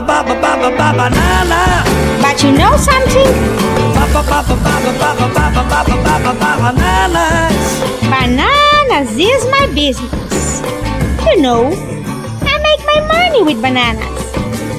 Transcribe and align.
banana. 0.00 1.84
But 2.20 2.42
you 2.42 2.52
know 2.52 2.76
something? 2.76 3.28
Bananas. 6.62 7.56
Bananas 8.08 9.10
is 9.18 9.44
my 9.50 9.66
business. 9.74 10.62
You 11.26 11.42
know, 11.42 11.72
I 12.42 12.58
make 12.62 12.82
my 12.86 13.00
money 13.06 13.42
with 13.42 13.60
bananas. 13.60 14.08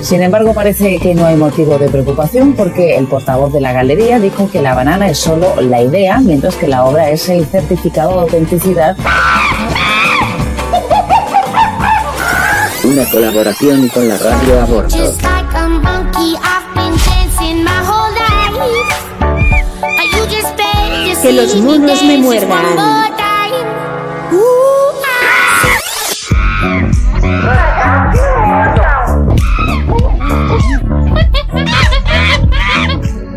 Sin 0.02 0.22
embargo, 0.22 0.54
parece 0.54 1.00
que 1.00 1.16
no 1.16 1.26
hay 1.26 1.38
motivo 1.38 1.78
de 1.78 1.88
preocupación 1.88 2.54
porque 2.54 2.98
el 2.98 3.08
portavoz 3.08 3.54
de 3.54 3.62
la 3.62 3.72
galería 3.72 4.20
dijo 4.20 4.50
que 4.52 4.62
la 4.62 4.76
banana 4.76 5.08
es 5.08 5.18
solo 5.18 5.62
la 5.62 5.82
idea, 5.82 6.20
mientras 6.20 6.56
que 6.56 6.68
la 6.68 6.84
obra 6.84 7.10
es 7.10 7.30
el 7.30 7.46
certificado 7.46 8.16
de 8.16 8.20
autenticidad. 8.22 8.98
una 12.94 13.10
colaboración 13.10 13.88
con 13.90 14.08
la 14.08 14.18
radio 14.18 14.62
Aborto. 14.62 14.98
Que 21.22 21.32
los 21.32 21.56
monos 21.56 22.04
me 22.04 22.18
muerdan. 22.20 23.04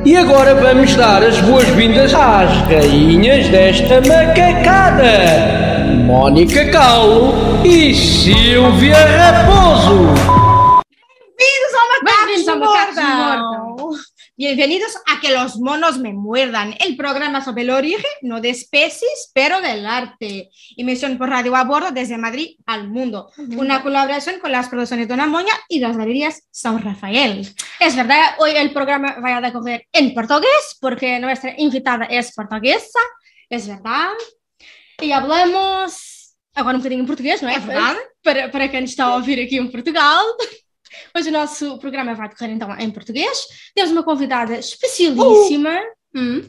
E 0.05 0.17
agora 0.17 0.55
vamos 0.55 0.95
dar 0.95 1.25
as 1.25 1.41
boas-vindas 1.41 2.15
às 2.15 2.69
rainhas 2.69 3.49
desta 3.49 4.01
macacada. 4.03 5.67
Mónica 6.05 6.71
Calo, 6.71 7.35
e. 7.65 7.93
Bienvenidos 8.79 9.33
a 11.75 11.85
Macacos 11.91 12.37
Bienvenidos 12.37 12.49
a 12.49 12.57
Muerdan. 12.57 13.43
Bienvenidos 14.37 14.97
a 15.07 15.21
Que 15.21 15.31
los 15.31 15.59
monos 15.59 15.99
me 15.99 16.13
muerdan, 16.13 16.75
el 16.81 16.97
programa 16.97 17.43
sobre 17.43 17.63
el 17.63 17.71
origen, 17.71 18.05
no 18.21 18.41
de 18.41 18.51
especies, 18.51 19.31
pero 19.33 19.61
del 19.61 19.87
arte. 19.87 20.51
Emisión 20.77 21.17
por 21.17 21.31
Radio 21.31 21.57
a 21.57 21.65
bordo 21.65 21.91
desde 21.91 22.19
Madrid 22.19 22.57
al 22.67 22.89
mundo. 22.89 23.31
Una 23.57 23.83
colaboración 23.83 24.39
con 24.41 24.53
las 24.53 24.69
producciones 24.69 25.09
Dona 25.09 25.27
Moña 25.27 25.55
y 25.69 25.81
las 25.81 25.97
galerías 25.97 26.43
San 26.51 26.83
Rafael. 26.83 27.49
Es 27.81 27.97
verdad, 27.97 28.35
hoy 28.39 28.51
el 28.51 28.73
programa 28.73 29.17
va 29.25 29.39
a 29.39 29.41
decorrer 29.41 29.87
en 29.93 30.13
portugués, 30.13 30.77
porque 30.81 31.19
nuestra 31.19 31.55
invitada 31.57 32.05
es 32.05 32.35
portuguesa, 32.35 33.01
es 33.49 33.67
verdad. 33.67 34.11
E 34.99 35.13
hablamos 35.13 36.06
agora 36.57 36.77
um 36.77 36.81
bocadinho 36.81 37.03
em 37.03 37.07
português, 37.07 37.41
não 37.43 37.49
é? 37.49 37.55
É 37.55 37.61
verdade. 37.61 38.01
Para, 38.23 38.49
para 38.49 38.69
quem 38.69 38.85
está 38.85 39.05
a 39.05 39.15
ouvir 39.15 39.41
aqui 39.41 39.57
em 39.59 39.71
Portugal. 39.71 40.25
Hoje 41.17 41.29
o 41.29 41.33
nosso 41.33 41.79
programa 41.79 42.15
vai 42.15 42.29
decorrer 42.29 42.55
então 42.55 42.75
em 42.79 42.91
português. 42.91 43.39
Temos 43.75 43.93
uma 43.93 44.03
convidada 44.03 44.59
especialíssima, 44.59 45.79
hum, 46.15 46.43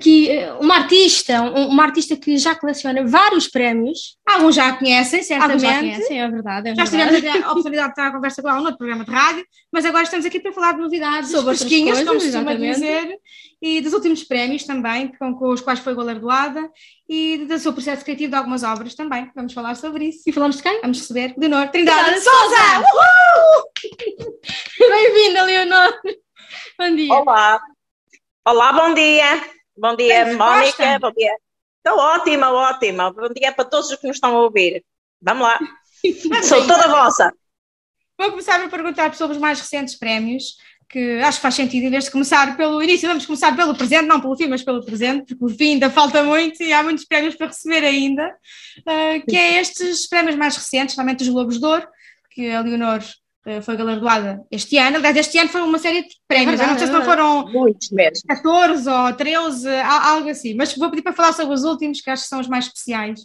que, 0.00 0.30
eh, 0.30 0.52
uma 0.54 0.76
artista, 0.76 1.42
um- 1.42 1.68
uma 1.68 1.84
artista 1.84 2.16
que 2.16 2.36
já 2.38 2.54
coleciona 2.54 3.06
vários 3.06 3.46
prémios. 3.48 4.16
Alguns 4.26 4.54
já 4.56 4.68
a 4.68 4.76
conhecem, 4.76 5.22
certamente. 5.22 5.64
Alguns 5.64 5.74
já 5.74 5.78
conhecem, 5.80 6.20
é 6.22 6.28
verdade. 6.28 6.68
É 6.70 6.74
Já 6.74 6.84
verdade. 6.84 7.16
tivemos 7.16 7.44
a 7.44 7.50
oportunidade 7.50 7.88
de 7.88 7.92
estar 7.92 8.06
a 8.08 8.12
conversa 8.12 8.42
com 8.42 8.48
ela 8.48 8.58
no 8.58 8.64
outro 8.64 8.78
programa 8.78 9.04
de 9.04 9.10
rádio, 9.10 9.44
mas 9.72 9.84
agora 9.84 10.02
estamos 10.04 10.26
aqui 10.26 10.40
para 10.40 10.52
falar 10.52 10.72
de 10.72 10.80
novidades 10.80 11.30
Sobre 11.30 11.54
fresquinhas, 11.56 11.98
como 11.98 12.14
costuma 12.14 12.52
exatamente. 12.52 12.74
dizer, 12.74 13.16
e 13.60 13.80
dos 13.80 13.92
últimos 13.92 14.24
prémios 14.24 14.64
também, 14.64 15.08
com, 15.18 15.34
com 15.34 15.50
os 15.50 15.60
quais 15.60 15.78
foi 15.78 15.94
galardoada, 15.94 16.68
e 17.08 17.44
do 17.46 17.58
seu 17.58 17.72
processo 17.72 18.02
criativo 18.04 18.30
de 18.30 18.36
algumas 18.36 18.62
obras 18.64 18.94
também. 18.94 19.30
Vamos 19.36 19.52
falar 19.52 19.76
sobre 19.76 20.06
isso. 20.06 20.22
E 20.26 20.32
falamos 20.32 20.56
de 20.56 20.62
quem? 20.62 20.80
Vamos 20.80 20.98
receber 21.00 21.34
Leonor 21.38 21.68
Trindade 21.68 22.00
Trindade 22.00 22.24
Souza! 22.24 22.84
Bem-vinda, 24.90 25.42
Leonor! 25.44 25.92
Bom 26.78 26.96
dia! 26.96 27.12
Olá. 27.14 27.60
Olá, 28.44 28.72
bom 28.72 28.92
dia. 28.92 29.40
Bom 29.78 29.94
dia, 29.94 30.24
Bem? 30.24 30.36
Bom 30.36 31.12
dia. 31.12 31.36
Estou 31.76 31.96
ótima, 31.96 32.50
ótima. 32.50 33.12
Bom 33.12 33.28
dia 33.28 33.52
para 33.52 33.64
todos 33.64 33.88
os 33.88 33.96
que 33.96 34.06
nos 34.08 34.16
estão 34.16 34.36
a 34.36 34.42
ouvir. 34.42 34.84
Vamos 35.20 35.44
lá. 35.44 35.60
Sou 36.42 36.66
toda 36.66 36.88
vossa. 36.88 37.32
Vou 38.18 38.30
começar 38.30 38.60
a 38.60 38.68
perguntar 38.68 39.14
sobre 39.14 39.36
os 39.36 39.40
mais 39.40 39.60
recentes 39.60 39.94
prémios, 39.94 40.56
que 40.88 41.20
acho 41.20 41.38
que 41.38 41.42
faz 41.42 41.54
sentido, 41.54 41.86
em 41.86 41.90
vez 41.90 42.06
de 42.06 42.10
começar 42.10 42.56
pelo 42.56 42.82
início, 42.82 43.08
vamos 43.08 43.24
começar 43.24 43.54
pelo 43.54 43.76
presente, 43.76 44.06
não 44.06 44.20
pelo 44.20 44.36
fim, 44.36 44.48
mas 44.48 44.64
pelo 44.64 44.84
presente, 44.84 45.36
porque 45.36 45.44
o 45.44 45.56
fim 45.56 45.74
ainda 45.74 45.88
falta 45.88 46.24
muito 46.24 46.60
e 46.64 46.72
há 46.72 46.82
muitos 46.82 47.04
prémios 47.04 47.36
para 47.36 47.46
receber 47.46 47.84
ainda, 47.84 48.28
ah, 48.84 49.20
que 49.24 49.36
é 49.36 49.60
estes 49.62 50.08
prémios 50.08 50.34
mais 50.34 50.56
recentes, 50.56 50.96
realmente 50.96 51.22
os 51.22 51.28
Globos 51.28 51.60
de 51.60 51.64
Ouro, 51.64 51.86
que 52.28 52.50
a 52.50 52.60
Leonor 52.60 53.02
foi 53.62 53.76
galardoada 53.76 54.44
este 54.50 54.78
ano. 54.78 54.96
Aliás, 54.98 55.16
este 55.16 55.38
ano 55.38 55.48
foi 55.50 55.62
uma 55.62 55.78
série 55.78 56.02
de 56.02 56.14
prémios, 56.28 56.60
eu 56.60 56.66
não 56.66 56.78
sei 56.78 56.86
se 56.86 56.92
não 56.92 57.02
é 57.02 57.04
foram 57.04 57.46
Muitos 57.48 57.90
mesmo. 57.90 58.26
14 58.28 58.88
ou 58.88 59.12
13, 59.14 59.68
a- 59.68 60.10
algo 60.10 60.28
assim, 60.28 60.54
mas 60.54 60.76
vou 60.76 60.88
pedir 60.90 61.02
para 61.02 61.12
falar 61.12 61.32
sobre 61.32 61.54
os 61.54 61.64
últimos, 61.64 62.00
que 62.00 62.08
acho 62.10 62.22
que 62.22 62.28
são 62.28 62.40
os 62.40 62.48
mais 62.48 62.66
especiais. 62.66 63.20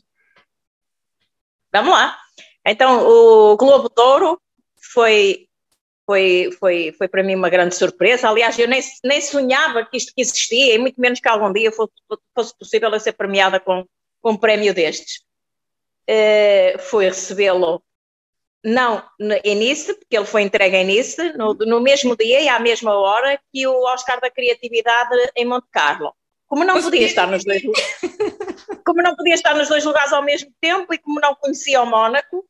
Vamos 1.72 1.92
lá. 1.92 2.18
Então, 2.66 3.06
o 3.08 3.56
Globo 3.58 3.90
de 3.96 4.02
Ouro 4.02 4.42
foi, 4.94 5.48
foi, 6.06 6.50
foi, 6.60 6.94
foi 6.98 7.08
para 7.08 7.24
mim 7.24 7.36
uma 7.36 7.50
grande 7.50 7.76
surpresa. 7.76 8.30
Aliás, 8.30 8.58
eu 8.58 8.68
nem, 8.68 8.82
nem 9.04 9.22
sonhava 9.22 9.86
que 9.86 9.98
isto 9.98 10.12
existia, 10.18 10.76
e 10.76 10.78
muito 10.78 11.00
menos 11.00 11.20
que 11.20 11.28
algum 11.30 11.52
dia 11.54 11.72
fosse, 11.72 11.94
fosse 12.34 12.58
possível 12.58 12.90
eu 12.92 13.00
ser 13.00 13.14
premiada 13.14 13.60
com, 13.60 13.86
com 14.22 14.32
um 14.32 14.38
prémio 14.38 14.74
destes. 14.74 15.22
Eh, 16.08 16.76
foi 16.80 17.06
recebê-lo 17.06 17.84
não 18.64 19.04
em 19.44 19.56
Nice, 19.56 19.94
porque 19.94 20.18
ele 20.18 20.26
foi 20.26 20.42
entregue 20.42 20.78
em 20.78 20.86
Nice, 20.86 21.34
no, 21.38 21.54
no 21.54 21.80
mesmo 21.80 22.16
dia 22.16 22.42
e 22.42 22.50
à 22.50 22.60
mesma 22.60 22.94
hora 22.94 23.40
que 23.52 23.66
o 23.68 23.84
Oscar 23.86 24.20
da 24.20 24.30
Criatividade 24.30 25.16
em 25.36 25.46
Monte 25.46 25.68
Carlo. 25.72 26.14
Como 26.48 26.64
não 26.64 26.82
podia 26.82 27.06
estar 27.06 27.28
nos 27.28 27.44
dois 27.44 27.62
como 28.86 29.02
não 29.02 29.16
podia 29.16 29.34
estar 29.34 29.54
nos 29.54 29.68
dois 29.68 29.84
lugares 29.84 30.14
ao 30.14 30.24
mesmo 30.24 30.50
tempo 30.62 30.94
e 30.94 30.98
como 30.98 31.20
não 31.20 31.36
conhecia 31.36 31.82
o 31.82 31.86
Mónaco, 31.86 32.46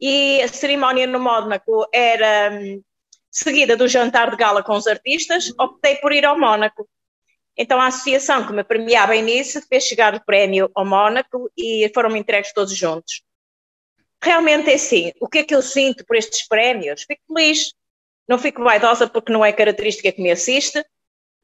e 0.00 0.42
a 0.42 0.48
cerimónia 0.48 1.06
no 1.06 1.20
Mónaco 1.20 1.86
era 1.92 2.50
hum, 2.52 2.82
seguida 3.30 3.76
do 3.76 3.86
jantar 3.86 4.30
de 4.30 4.36
gala 4.36 4.62
com 4.62 4.74
os 4.74 4.86
artistas, 4.86 5.52
optei 5.58 5.96
por 5.96 6.12
ir 6.12 6.24
ao 6.24 6.38
Mónaco. 6.38 6.88
Então 7.56 7.80
a 7.80 7.86
associação 7.86 8.46
que 8.46 8.52
me 8.52 8.64
premiava 8.64 9.14
em 9.14 9.22
Nice 9.22 9.60
fez 9.68 9.84
chegar 9.84 10.14
o 10.14 10.24
prémio 10.24 10.70
ao 10.74 10.84
Mónaco 10.84 11.50
e 11.56 11.90
foram-me 11.94 12.18
entregues 12.18 12.52
todos 12.52 12.76
juntos. 12.76 13.22
Realmente 14.22 14.70
é 14.70 14.74
assim, 14.74 15.12
o 15.20 15.28
que 15.28 15.38
é 15.38 15.44
que 15.44 15.54
eu 15.54 15.60
sinto 15.60 16.04
por 16.06 16.16
estes 16.16 16.46
prémios? 16.46 17.02
Fico 17.02 17.22
feliz, 17.26 17.72
não 18.28 18.38
fico 18.38 18.62
vaidosa 18.62 19.08
porque 19.08 19.32
não 19.32 19.44
é 19.44 19.52
característica 19.52 20.12
que 20.12 20.22
me 20.22 20.30
assiste, 20.30 20.84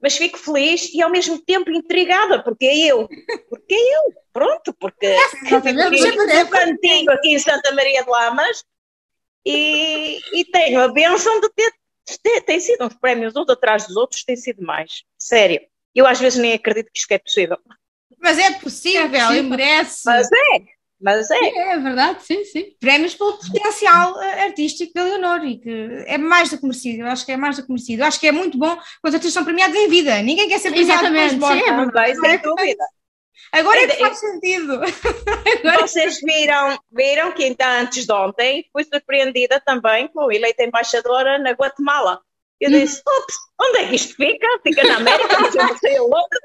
mas 0.01 0.17
fico 0.17 0.39
feliz 0.39 0.93
e 0.95 1.03
ao 1.03 1.11
mesmo 1.11 1.39
tempo 1.45 1.71
intrigada, 1.71 2.43
porque 2.43 2.67
é 2.67 2.77
eu. 2.87 3.09
Porque 3.49 3.75
é 3.75 3.97
eu, 3.97 4.15
pronto, 4.33 4.73
porque 4.75 5.07
é. 5.07 5.17
no 6.45 6.51
cantinho 6.51 7.11
aqui 7.11 7.35
em 7.35 7.39
Santa 7.39 7.73
Maria 7.73 8.05
de 8.05 8.11
Lamas 8.11 8.65
e, 9.45 10.21
e 10.33 10.45
tenho 10.45 10.81
a 10.81 10.89
benção 10.89 11.41
de 11.41 11.51
ter, 11.51 11.73
de 12.09 12.21
ter, 12.21 12.41
tem 12.43 12.61
sido 12.61 12.85
uns 12.85 12.95
prémios 12.95 13.35
uns 13.35 13.49
atrás 13.49 13.87
dos 13.87 13.97
outros, 13.97 14.23
tem 14.23 14.37
sido 14.37 14.63
mais, 14.63 15.03
sério. 15.19 15.61
Eu 15.95 16.07
às 16.07 16.21
vezes 16.21 16.39
nem 16.39 16.53
acredito 16.53 16.93
que 16.93 17.01
isto 17.01 17.11
é 17.11 17.19
possível, 17.19 17.59
Mas 18.19 18.39
é 18.39 18.53
possível, 18.53 19.07
É 19.07 19.09
possível. 19.09 19.35
e 19.35 19.43
merece. 19.43 20.03
mas 20.05 20.29
é, 20.31 20.78
mas 21.01 21.31
é. 21.31 21.37
É 21.39 21.79
verdade, 21.79 22.23
sim, 22.25 22.45
sim. 22.45 22.75
prémios 22.81 23.15
pelo 23.15 23.39
potencial 23.39 24.21
eh, 24.21 24.45
artístico 24.47 24.93
da 24.95 25.05
Leonor 25.05 25.45
e 25.45 25.59
que 25.59 26.05
é 26.07 26.19
mais 26.19 26.51
do 26.51 26.59
que 26.59 26.65
merecido, 26.65 27.03
eu 27.03 27.07
acho 27.07 27.25
que 27.25 27.33
é 27.33 27.37
mais 27.37 27.57
do 27.57 27.63
que 27.65 27.69
merecido. 27.71 28.03
Eu 28.03 28.07
acho 28.07 28.19
que 28.21 28.27
é 28.27 28.33
muito 28.33 28.59
bom 28.59 28.75
quando 28.77 29.09
os 29.09 29.15
artistas 29.15 29.33
são 29.33 29.45
premiados 29.45 29.77
em 29.77 29.89
vida. 29.89 30.21
Ninguém 30.23 30.49
quer 30.49 30.59
ser 30.59 30.71
premiado 30.71 31.07
Exatamente, 31.07 31.35
depois 31.35 31.55
de 31.59 31.65
sim, 31.65 31.71
é. 31.71 31.77
Também, 31.77 32.15
sem 32.17 32.39
dúvida. 32.39 32.85
Agora 33.53 33.81
é 33.81 33.87
que 33.87 33.93
Ainda- 33.93 34.05
faz 34.07 34.19
sentido. 34.19 34.73
Agora 35.65 35.87
Vocês 35.87 36.21
viram, 36.21 36.79
viram 36.93 37.33
que 37.33 37.47
então 37.47 37.69
antes 37.81 38.05
de 38.05 38.13
ontem 38.13 38.65
fui 38.73 38.85
surpreendida 38.85 39.61
também 39.65 40.09
com 40.09 40.31
eleita 40.31 40.65
embaixadora 40.65 41.39
na 41.39 41.53
Guatemala. 41.53 42.21
Eu 42.61 42.71
disse, 42.71 43.01
ups, 43.01 43.35
onde 43.61 43.79
é 43.79 43.89
que 43.89 43.95
isto 43.95 44.17
fica? 44.17 44.47
Fica 44.65 44.83
na 44.83 44.97
América, 44.97 45.39
mas 45.41 45.55
eu 45.55 45.63
não 45.65 45.79
sei 45.79 46.01
onde. 46.01 46.39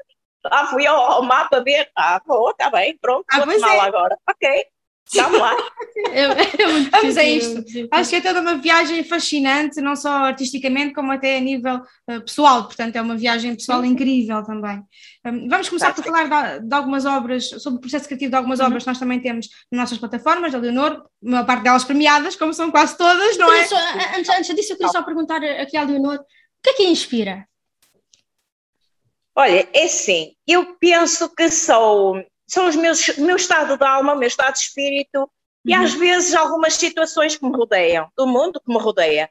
Ah, 0.50 0.66
fui 0.66 0.86
ao, 0.86 0.96
ao 0.96 1.22
mapa 1.22 1.62
ver. 1.62 1.88
Ah, 1.96 2.20
boa, 2.26 2.50
está 2.50 2.70
bem, 2.70 2.96
pronto, 3.00 3.24
Ah, 3.30 3.40
pois 3.42 3.60
Guatemala 3.60 3.84
é. 3.84 3.88
agora. 3.88 4.18
Ok, 4.30 4.64
vamos 5.16 5.38
lá. 5.38 5.56
É, 6.12 6.22
é 6.62 6.66
muito 6.66 6.90
Vamos 6.90 7.16
a 7.16 7.22
isto. 7.22 7.64
Acho 7.90 8.10
que 8.10 8.16
é 8.16 8.20
toda 8.20 8.40
uma 8.40 8.56
viagem 8.56 9.02
fascinante, 9.04 9.80
não 9.80 9.94
só 9.94 10.08
artisticamente, 10.10 10.92
como 10.94 11.12
até 11.12 11.36
a 11.36 11.40
nível 11.40 11.80
eh, 12.08 12.20
pessoal. 12.20 12.64
Portanto, 12.64 12.96
é 12.96 13.02
uma 13.02 13.16
viagem 13.16 13.54
pessoal 13.54 13.84
incrível 13.84 14.42
também. 14.44 14.82
Um, 15.24 15.48
vamos 15.48 15.68
começar 15.68 15.88
Tá, 15.92 15.94
por 15.94 16.04
falar 16.04 16.58
de, 16.58 16.66
de 16.66 16.74
algumas 16.74 17.04
obras, 17.06 17.48
sobre 17.48 17.78
o 17.78 17.80
processo 17.80 18.06
criativo 18.06 18.30
de 18.30 18.36
algumas 18.36 18.60
obras 18.60 18.82
que 18.82 18.88
nós 18.88 18.98
também 18.98 19.20
temos 19.20 19.48
nas 19.70 19.80
nossas 19.82 19.98
plataformas, 19.98 20.52
da 20.52 20.58
Leonor, 20.58 21.04
uma 21.22 21.44
parte 21.44 21.62
delas 21.64 21.84
premiadas, 21.84 22.36
como 22.36 22.52
são 22.52 22.70
quase 22.70 22.96
todas, 22.96 23.36
não 23.38 23.52
é? 23.52 23.64
Só, 23.66 23.76
antes, 24.18 24.28
antes 24.30 24.54
disso, 24.56 24.72
eu 24.72 24.76
queria 24.76 24.92
só 24.92 25.02
perguntar 25.02 25.42
aqui 25.44 25.76
à 25.76 25.84
Leonor, 25.84 26.16
o 26.16 26.24
que 26.62 26.70
é 26.70 26.74
que 26.74 26.82
a 26.86 26.90
inspira? 26.90 27.46
Olha, 29.36 29.68
é 29.72 29.84
assim, 29.84 30.34
eu 30.46 30.76
penso 30.76 31.28
que 31.34 31.50
sou, 31.50 32.24
são 32.46 32.68
os 32.68 32.76
meus, 32.76 33.08
o 33.08 33.22
meu 33.22 33.36
estado 33.36 33.76
de 33.76 33.84
alma, 33.84 34.14
o 34.14 34.18
meu 34.18 34.28
estado 34.28 34.54
de 34.54 34.60
espírito 34.60 35.28
e 35.64 35.72
às 35.72 35.94
vezes 35.94 36.34
algumas 36.34 36.74
situações 36.74 37.36
que 37.36 37.44
me 37.44 37.56
rodeiam, 37.56 38.10
do 38.16 38.26
mundo 38.26 38.60
que 38.60 38.72
me 38.72 38.78
rodeia. 38.78 39.30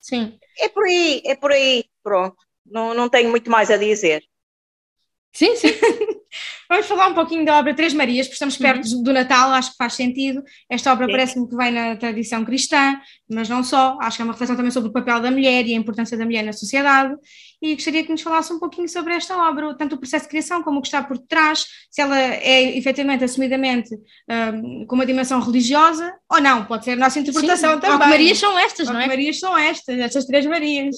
Sim. 0.00 0.38
É 0.58 0.68
por 0.68 0.84
aí, 0.84 1.22
é 1.26 1.34
por 1.34 1.50
aí, 1.50 1.84
pronto. 2.02 2.36
Não, 2.64 2.94
não 2.94 3.08
tenho 3.08 3.28
muito 3.28 3.50
mais 3.50 3.70
a 3.70 3.76
dizer. 3.76 4.22
Sim, 5.32 5.56
sim. 5.56 5.68
Vamos 6.68 6.86
falar 6.86 7.08
um 7.08 7.14
pouquinho 7.14 7.44
da 7.44 7.58
obra 7.58 7.74
Três 7.74 7.92
Marias, 7.92 8.26
porque 8.26 8.34
estamos 8.34 8.56
perto 8.56 8.86
Uhum. 8.88 9.02
do 9.02 9.12
Natal, 9.12 9.50
acho 9.52 9.70
que 9.72 9.76
faz 9.76 9.94
sentido. 9.94 10.42
Esta 10.68 10.92
obra 10.92 11.06
parece-me 11.06 11.48
que 11.48 11.56
vem 11.56 11.70
na 11.70 11.96
tradição 11.96 12.44
cristã, 12.44 12.98
mas 13.30 13.48
não 13.48 13.62
só. 13.62 13.96
Acho 14.00 14.16
que 14.16 14.22
é 14.22 14.24
uma 14.24 14.32
reflexão 14.32 14.56
também 14.56 14.70
sobre 14.70 14.90
o 14.90 14.92
papel 14.92 15.20
da 15.20 15.30
mulher 15.30 15.66
e 15.66 15.74
a 15.74 15.76
importância 15.76 16.16
da 16.16 16.24
mulher 16.24 16.42
na 16.42 16.52
sociedade. 16.52 17.14
E 17.62 17.74
gostaria 17.74 18.02
que 18.04 18.10
nos 18.10 18.20
falasse 18.22 18.52
um 18.52 18.58
pouquinho 18.58 18.88
sobre 18.88 19.14
esta 19.14 19.36
obra, 19.48 19.74
tanto 19.74 19.94
o 19.94 19.98
processo 19.98 20.24
de 20.24 20.30
criação 20.30 20.62
como 20.62 20.78
o 20.78 20.82
que 20.82 20.88
está 20.88 21.02
por 21.02 21.16
trás, 21.18 21.64
se 21.90 22.00
ela 22.02 22.18
é 22.18 22.76
efetivamente, 22.76 23.24
assumidamente, 23.24 23.94
hum, 24.28 24.84
com 24.86 24.94
uma 24.94 25.06
dimensão 25.06 25.40
religiosa 25.40 26.14
ou 26.30 26.40
não. 26.40 26.64
Pode 26.64 26.84
ser 26.84 26.92
a 26.92 26.96
nossa 26.96 27.18
interpretação 27.18 27.74
Sim. 27.74 27.80
também. 27.80 28.08
Marias 28.08 28.38
são 28.38 28.58
estas, 28.58 28.88
não 28.88 28.96
que 28.98 29.04
é? 29.04 29.06
Marias 29.06 29.38
são 29.38 29.56
estas, 29.56 29.98
estas 29.98 30.24
três 30.26 30.44
Marias. 30.46 30.96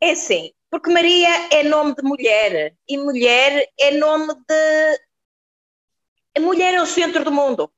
É 0.00 0.14
sim, 0.14 0.50
porque 0.70 0.90
Maria 0.90 1.48
é 1.50 1.62
nome 1.62 1.94
de 1.94 2.02
mulher 2.02 2.74
e 2.88 2.98
mulher 2.98 3.68
é 3.78 3.90
nome 3.92 4.34
de. 4.34 5.00
A 6.36 6.40
mulher 6.40 6.74
é 6.74 6.82
o 6.82 6.86
centro 6.86 7.24
do 7.24 7.32
mundo. 7.32 7.70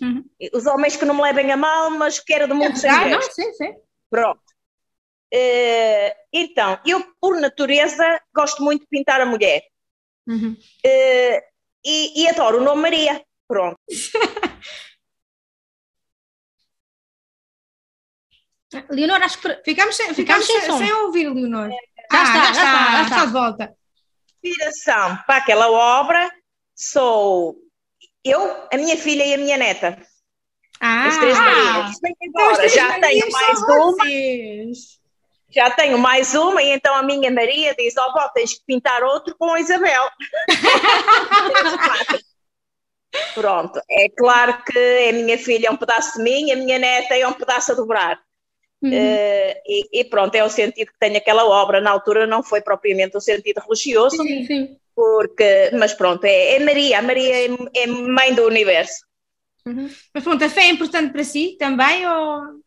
Uhum. 0.00 0.24
Os 0.52 0.66
homens 0.66 0.96
que 0.96 1.04
não 1.04 1.14
me 1.14 1.22
levem 1.22 1.52
a 1.52 1.56
mal, 1.56 1.90
mas 1.90 2.18
quero 2.18 2.48
do 2.48 2.54
mundo 2.54 2.76
sem 2.76 2.90
Ah, 2.90 3.08
não, 3.08 3.22
sim, 3.22 3.52
sim. 3.52 3.74
Pronto. 4.10 4.42
Eh, 5.32 6.16
então, 6.32 6.78
eu, 6.84 7.04
por 7.20 7.40
natureza, 7.40 8.20
gosto 8.34 8.62
muito 8.62 8.82
de 8.82 8.88
pintar 8.88 9.20
a 9.20 9.26
mulher. 9.26 9.62
Uhum. 10.26 10.56
Eh, 10.84 11.42
e, 11.84 12.22
e 12.22 12.28
adoro 12.28 12.58
o 12.58 12.64
nome 12.64 12.82
Maria. 12.82 13.24
Pronto. 13.46 13.78
Leonor, 18.90 19.22
acho 19.22 19.38
que. 19.38 19.54
Ficamos 19.64 19.96
sem, 19.96 20.14
Ficamos 20.14 20.46
ficamos 20.46 20.64
sem 20.64 20.76
sem, 20.78 20.86
sem 20.86 20.92
ouvir, 21.02 21.28
Leonor. 21.28 21.68
Já 21.70 21.76
Ah, 22.10 22.22
está, 22.24 22.44
já 22.44 22.50
está, 22.50 22.62
já 22.62 23.02
está 23.02 23.16
está. 23.16 23.26
de 23.26 23.32
volta. 23.32 23.74
Inspiração 24.44 25.18
para 25.26 25.36
aquela 25.36 25.70
obra 25.70 26.30
sou 26.74 27.56
eu, 28.24 28.66
a 28.72 28.76
minha 28.76 28.96
filha 28.96 29.24
e 29.24 29.34
a 29.34 29.38
minha 29.38 29.56
neta. 29.56 29.98
Ah, 30.80 31.06
As 31.06 31.16
três 31.18 31.38
Marias. 31.38 32.00
Bem, 32.00 32.14
Agora 32.34 32.68
já 32.68 33.00
tenho 33.00 33.30
mais 33.30 33.62
uma. 33.62 34.04
Já 35.54 35.70
tenho 35.70 35.98
mais 35.98 36.34
uma, 36.34 36.62
e 36.62 36.70
então 36.70 36.94
a 36.94 37.02
minha 37.02 37.30
Maria 37.30 37.74
diz: 37.74 37.94
Ó, 37.98 38.12
vó, 38.12 38.28
tens 38.30 38.54
que 38.54 38.64
pintar 38.66 39.02
outro 39.04 39.36
com 39.38 39.52
a 39.52 39.60
Isabel. 39.60 40.08
Pronto, 43.34 43.78
é 43.90 44.08
claro 44.08 44.62
que 44.64 45.08
a 45.08 45.12
minha 45.12 45.36
filha 45.38 45.68
é 45.68 45.70
um 45.70 45.76
pedaço 45.76 46.16
de 46.18 46.24
mim, 46.24 46.50
a 46.50 46.56
minha 46.56 46.78
neta 46.78 47.14
é 47.14 47.26
um 47.28 47.32
pedaço 47.34 47.72
a 47.72 47.74
dobrar. 47.74 48.18
Uhum. 48.82 48.92
Eh, 48.94 49.62
e, 49.66 50.00
e 50.00 50.04
pronto, 50.04 50.34
é 50.34 50.44
o 50.44 50.48
sentido 50.50 50.88
que 50.92 50.98
tem 50.98 51.16
aquela 51.16 51.44
obra. 51.44 51.80
Na 51.80 51.90
altura 51.90 52.26
não 52.26 52.42
foi 52.42 52.60
propriamente 52.60 53.16
o 53.16 53.20
sentido 53.20 53.60
religioso, 53.60 54.16
Sim, 54.16 54.44
sim. 54.46 54.76
porque, 54.94 55.70
mas 55.78 55.94
pronto, 55.94 56.24
é, 56.24 56.56
é 56.56 56.58
Maria, 56.60 56.98
a 56.98 57.02
Maria 57.02 57.34
é, 57.46 57.48
é 57.82 57.86
mãe 57.86 58.34
do 58.34 58.46
universo. 58.46 59.04
Mas 60.14 60.24
pronto, 60.24 60.44
a 60.44 60.48
fé 60.48 60.62
é 60.62 60.70
importante 60.70 61.12
para 61.12 61.24
si 61.24 61.56
também? 61.58 62.06
Ou 62.06 62.60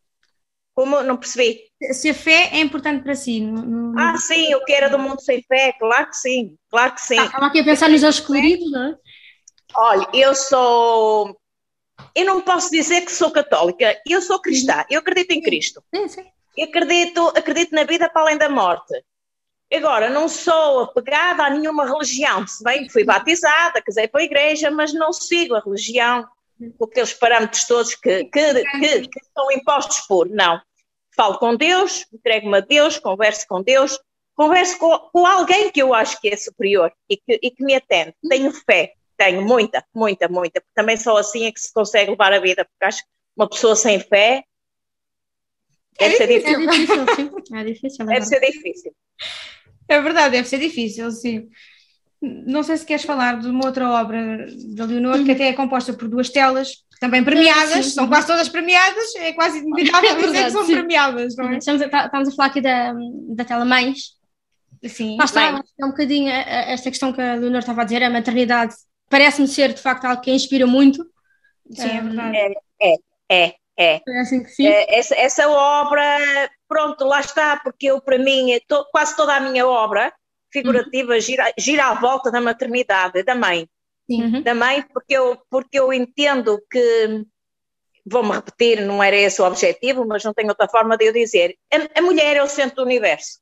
Como 0.74 1.02
não 1.04 1.18
percebi? 1.18 1.62
se 1.94 2.10
a 2.10 2.14
fé 2.14 2.50
é 2.54 2.60
importante 2.60 3.04
para 3.04 3.16
si? 3.16 3.40
No, 3.40 3.62
no- 3.62 4.00
Ah, 4.00 4.18
sim, 4.18 4.52
eu 4.52 4.64
quero 4.66 4.90
do 4.90 5.00
mundo 5.00 5.22
sem 5.22 5.42
fé, 5.44 5.74
claro 5.80 6.08
que 6.10 6.18
sim, 6.18 6.58
claro 6.70 6.94
que 6.96 7.02
sim. 7.02 7.22
Estava 7.24 7.46
aqui 7.48 7.60
a 7.60 7.64
pensar 7.64 7.90
nos 7.90 8.04
olhos 8.04 8.20
coloridos, 8.20 8.72
não 8.72 8.84
é? 8.90 8.96
Olha, 9.76 10.08
eu 10.14 10.34
sou. 10.36 11.38
Eu 12.14 12.26
não 12.26 12.42
posso 12.42 12.70
dizer 12.72 13.02
que 13.02 13.12
sou 13.12 13.32
católica, 13.32 14.00
eu 14.08 14.22
sou 14.22 14.40
cristã, 14.40 14.86
eu 14.90 15.00
acredito 15.00 15.32
em 15.32 15.42
Cristo. 15.42 15.84
Sim, 15.94 16.08
sim. 16.08 16.26
Eu 16.58 16.68
acredito, 16.68 17.28
acredito 17.30 17.76
na 17.76 17.84
vida 17.84 18.10
para 18.10 18.22
além 18.22 18.38
da 18.38 18.50
morte. 18.50 18.94
Agora, 19.74 20.10
não 20.10 20.30
sou 20.30 20.82
apegada 20.82 21.44
a 21.44 21.50
nenhuma 21.50 21.86
religião, 21.86 22.46
se 22.48 22.64
bem 22.64 22.86
que 22.86 22.94
fui 22.94 23.04
batizada, 23.04 23.82
casei 23.82 24.08
para 24.08 24.22
a 24.22 24.26
igreja, 24.26 24.70
mas 24.72 24.94
não 24.94 25.12
sigo 25.12 25.56
a 25.56 25.60
religião 25.60 26.26
com 26.78 26.86
aqueles 26.86 27.14
parâmetros 27.14 27.66
todos 27.66 27.96
que, 27.96 28.26
que, 28.26 28.54
que, 28.54 29.08
que 29.08 29.20
são 29.34 29.52
impostos 29.52 30.00
por. 30.08 30.30
Não. 30.30 30.62
Falo 31.16 31.38
com 31.38 31.56
Deus, 31.56 32.06
entrego-me 32.14 32.58
a 32.58 32.62
Deus, 32.62 33.00
converso 33.00 33.46
com 33.48 33.62
Deus, 33.62 34.00
converso 34.36 34.78
com, 34.78 34.98
com 35.12 35.26
alguém 35.26 35.72
que 35.72 35.82
eu 35.82 35.94
acho 35.94 36.20
que 36.22 36.30
é 36.30 36.38
superior 36.38 36.92
e 37.10 37.18
que, 37.18 37.40
e 37.42 37.52
que 37.52 37.64
me 37.64 37.76
atende. 37.76 38.14
Tenho 38.30 38.52
fé, 38.52 38.94
tenho 39.18 39.42
muita, 39.44 39.84
muita, 39.94 40.28
muita, 40.28 40.62
porque 40.62 40.74
também 40.76 40.98
só 40.98 41.18
assim 41.18 41.46
é 41.46 41.52
que 41.52 41.60
se 41.60 41.74
consegue 41.74 42.12
levar 42.12 42.34
a 42.34 42.40
vida, 42.40 42.66
porque 42.66 42.86
acho 42.86 43.02
que 43.02 43.10
uma 43.38 43.50
pessoa 43.50 43.76
sem 43.76 44.00
fé 44.00 44.44
deve 46.00 46.16
ser 46.16 46.24
É 46.24 46.38
difícil. 46.38 46.70
difícil, 46.70 47.16
sim. 47.16 47.32
É 47.56 47.64
difícil. 47.64 48.06
é 48.06 48.14
Deve 48.14 48.26
ser 48.26 48.40
difícil. 48.42 48.96
É 49.88 50.02
verdade, 50.02 50.32
deve 50.32 50.48
ser 50.48 50.60
difícil, 50.60 51.12
sim. 51.12 51.48
Não 52.22 52.64
sei 52.64 52.78
se 52.78 52.86
queres 52.86 53.06
falar 53.06 53.40
de 53.40 53.48
uma 53.48 53.66
outra 53.66 53.90
obra 53.90 54.48
da 54.76 54.86
Leonor, 54.86 55.24
que 55.24 55.32
até 55.32 55.50
é 55.50 55.54
composta 55.54 55.94
por 55.94 56.08
duas 56.08 56.30
telas, 56.30 56.84
também 57.00 57.24
premiadas, 57.24 57.86
Sim. 57.88 57.92
são 57.92 58.08
quase 58.08 58.26
todas 58.26 58.50
premiadas, 58.50 59.14
é 59.16 59.34
quase 59.34 59.60
inevitável 59.60 60.10
É 60.18 60.22
dizer 60.26 60.46
que 60.46 60.52
são 60.52 60.66
sim. 60.66 60.74
premiadas, 60.76 61.36
não 61.36 61.50
é? 61.50 61.58
Estamos 61.58 61.82
a, 61.82 61.90
tá- 61.90 62.06
estamos 62.06 62.30
a 62.30 62.32
falar 62.32 62.48
aqui 62.48 62.62
da, 62.62 62.94
da 63.30 63.46
tela 63.46 63.66
mães. 63.66 64.16
Sim. 64.88 65.18
Lá 65.18 65.26
está, 65.26 65.62
é 65.80 65.86
um 65.86 65.90
bocadinho 65.90 66.30
esta 66.30 66.90
questão 66.90 67.12
que 67.12 67.22
a 67.22 67.36
Leonor 67.36 67.60
estava 67.60 67.82
a 67.82 67.86
dizer, 67.86 68.02
a 68.02 68.10
maternidade 68.10 68.74
parece-me 69.10 69.48
ser 69.48 69.74
de 69.74 69.82
facto 69.82 70.06
algo 70.06 70.22
que 70.22 70.32
a 70.32 70.34
inspira 70.34 70.66
muito. 70.68 71.06
Sim, 71.72 71.90
é 71.90 72.02
verdade. 72.02 72.38
É, 73.30 73.56
é. 73.78 74.00
Parece 74.06 74.44
que 74.44 74.50
sim. 74.50 74.68
É, 74.68 74.98
Essa, 75.00 75.16
essa 75.16 75.50
obra, 75.50 76.18
pronto, 76.68 77.04
lá 77.06 77.20
está, 77.20 77.58
porque 77.58 77.88
eu, 77.88 78.00
para 78.02 78.18
mim, 78.18 78.52
é 78.54 78.60
to- 78.68 78.86
quase 78.92 79.16
toda 79.16 79.36
a 79.36 79.40
minha 79.40 79.68
obra 79.68 80.14
figurativa 80.52 81.20
gira, 81.20 81.52
gira 81.58 81.88
à 81.88 81.94
volta 81.96 82.32
da 82.32 82.40
maternidade, 82.40 83.24
da 83.24 83.36
mãe. 83.36 83.68
Uhum. 84.10 84.42
Da 84.42 84.54
mãe, 84.54 84.86
porque 84.94 85.18
eu, 85.18 85.38
porque 85.50 85.80
eu 85.80 85.92
entendo 85.92 86.62
que, 86.72 87.26
vou-me 88.06 88.32
repetir, 88.32 88.80
não 88.82 89.04
era 89.04 89.16
esse 89.16 89.42
o 89.42 89.46
objetivo, 89.46 90.06
mas 90.08 90.24
não 90.24 90.34
tenho 90.34 90.50
outra 90.50 90.70
forma 90.70 90.96
de 90.96 91.06
eu 91.06 91.14
dizer. 91.14 91.58
A, 91.74 92.00
a 92.00 92.02
mulher 92.02 92.38
é 92.38 92.44
o 92.44 92.48
centro 92.48 92.78
do 92.78 92.84
universo. 92.84 93.40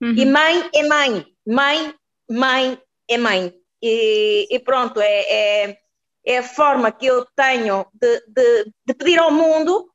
Uhum. 0.00 0.14
E 0.14 0.24
mãe 0.26 0.70
é 0.74 0.82
mãe, 0.86 1.26
mãe, 1.46 1.94
mãe 2.30 2.78
é 3.08 3.18
mãe. 3.18 3.54
E, 3.88 4.48
e 4.50 4.58
pronto, 4.58 5.00
é, 5.00 5.20
é, 5.20 5.78
é 6.24 6.38
a 6.38 6.42
forma 6.42 6.90
que 6.90 7.06
eu 7.06 7.24
tenho 7.36 7.86
de, 7.94 8.20
de, 8.26 8.72
de 8.84 8.94
pedir 8.94 9.18
ao 9.20 9.30
mundo 9.30 9.88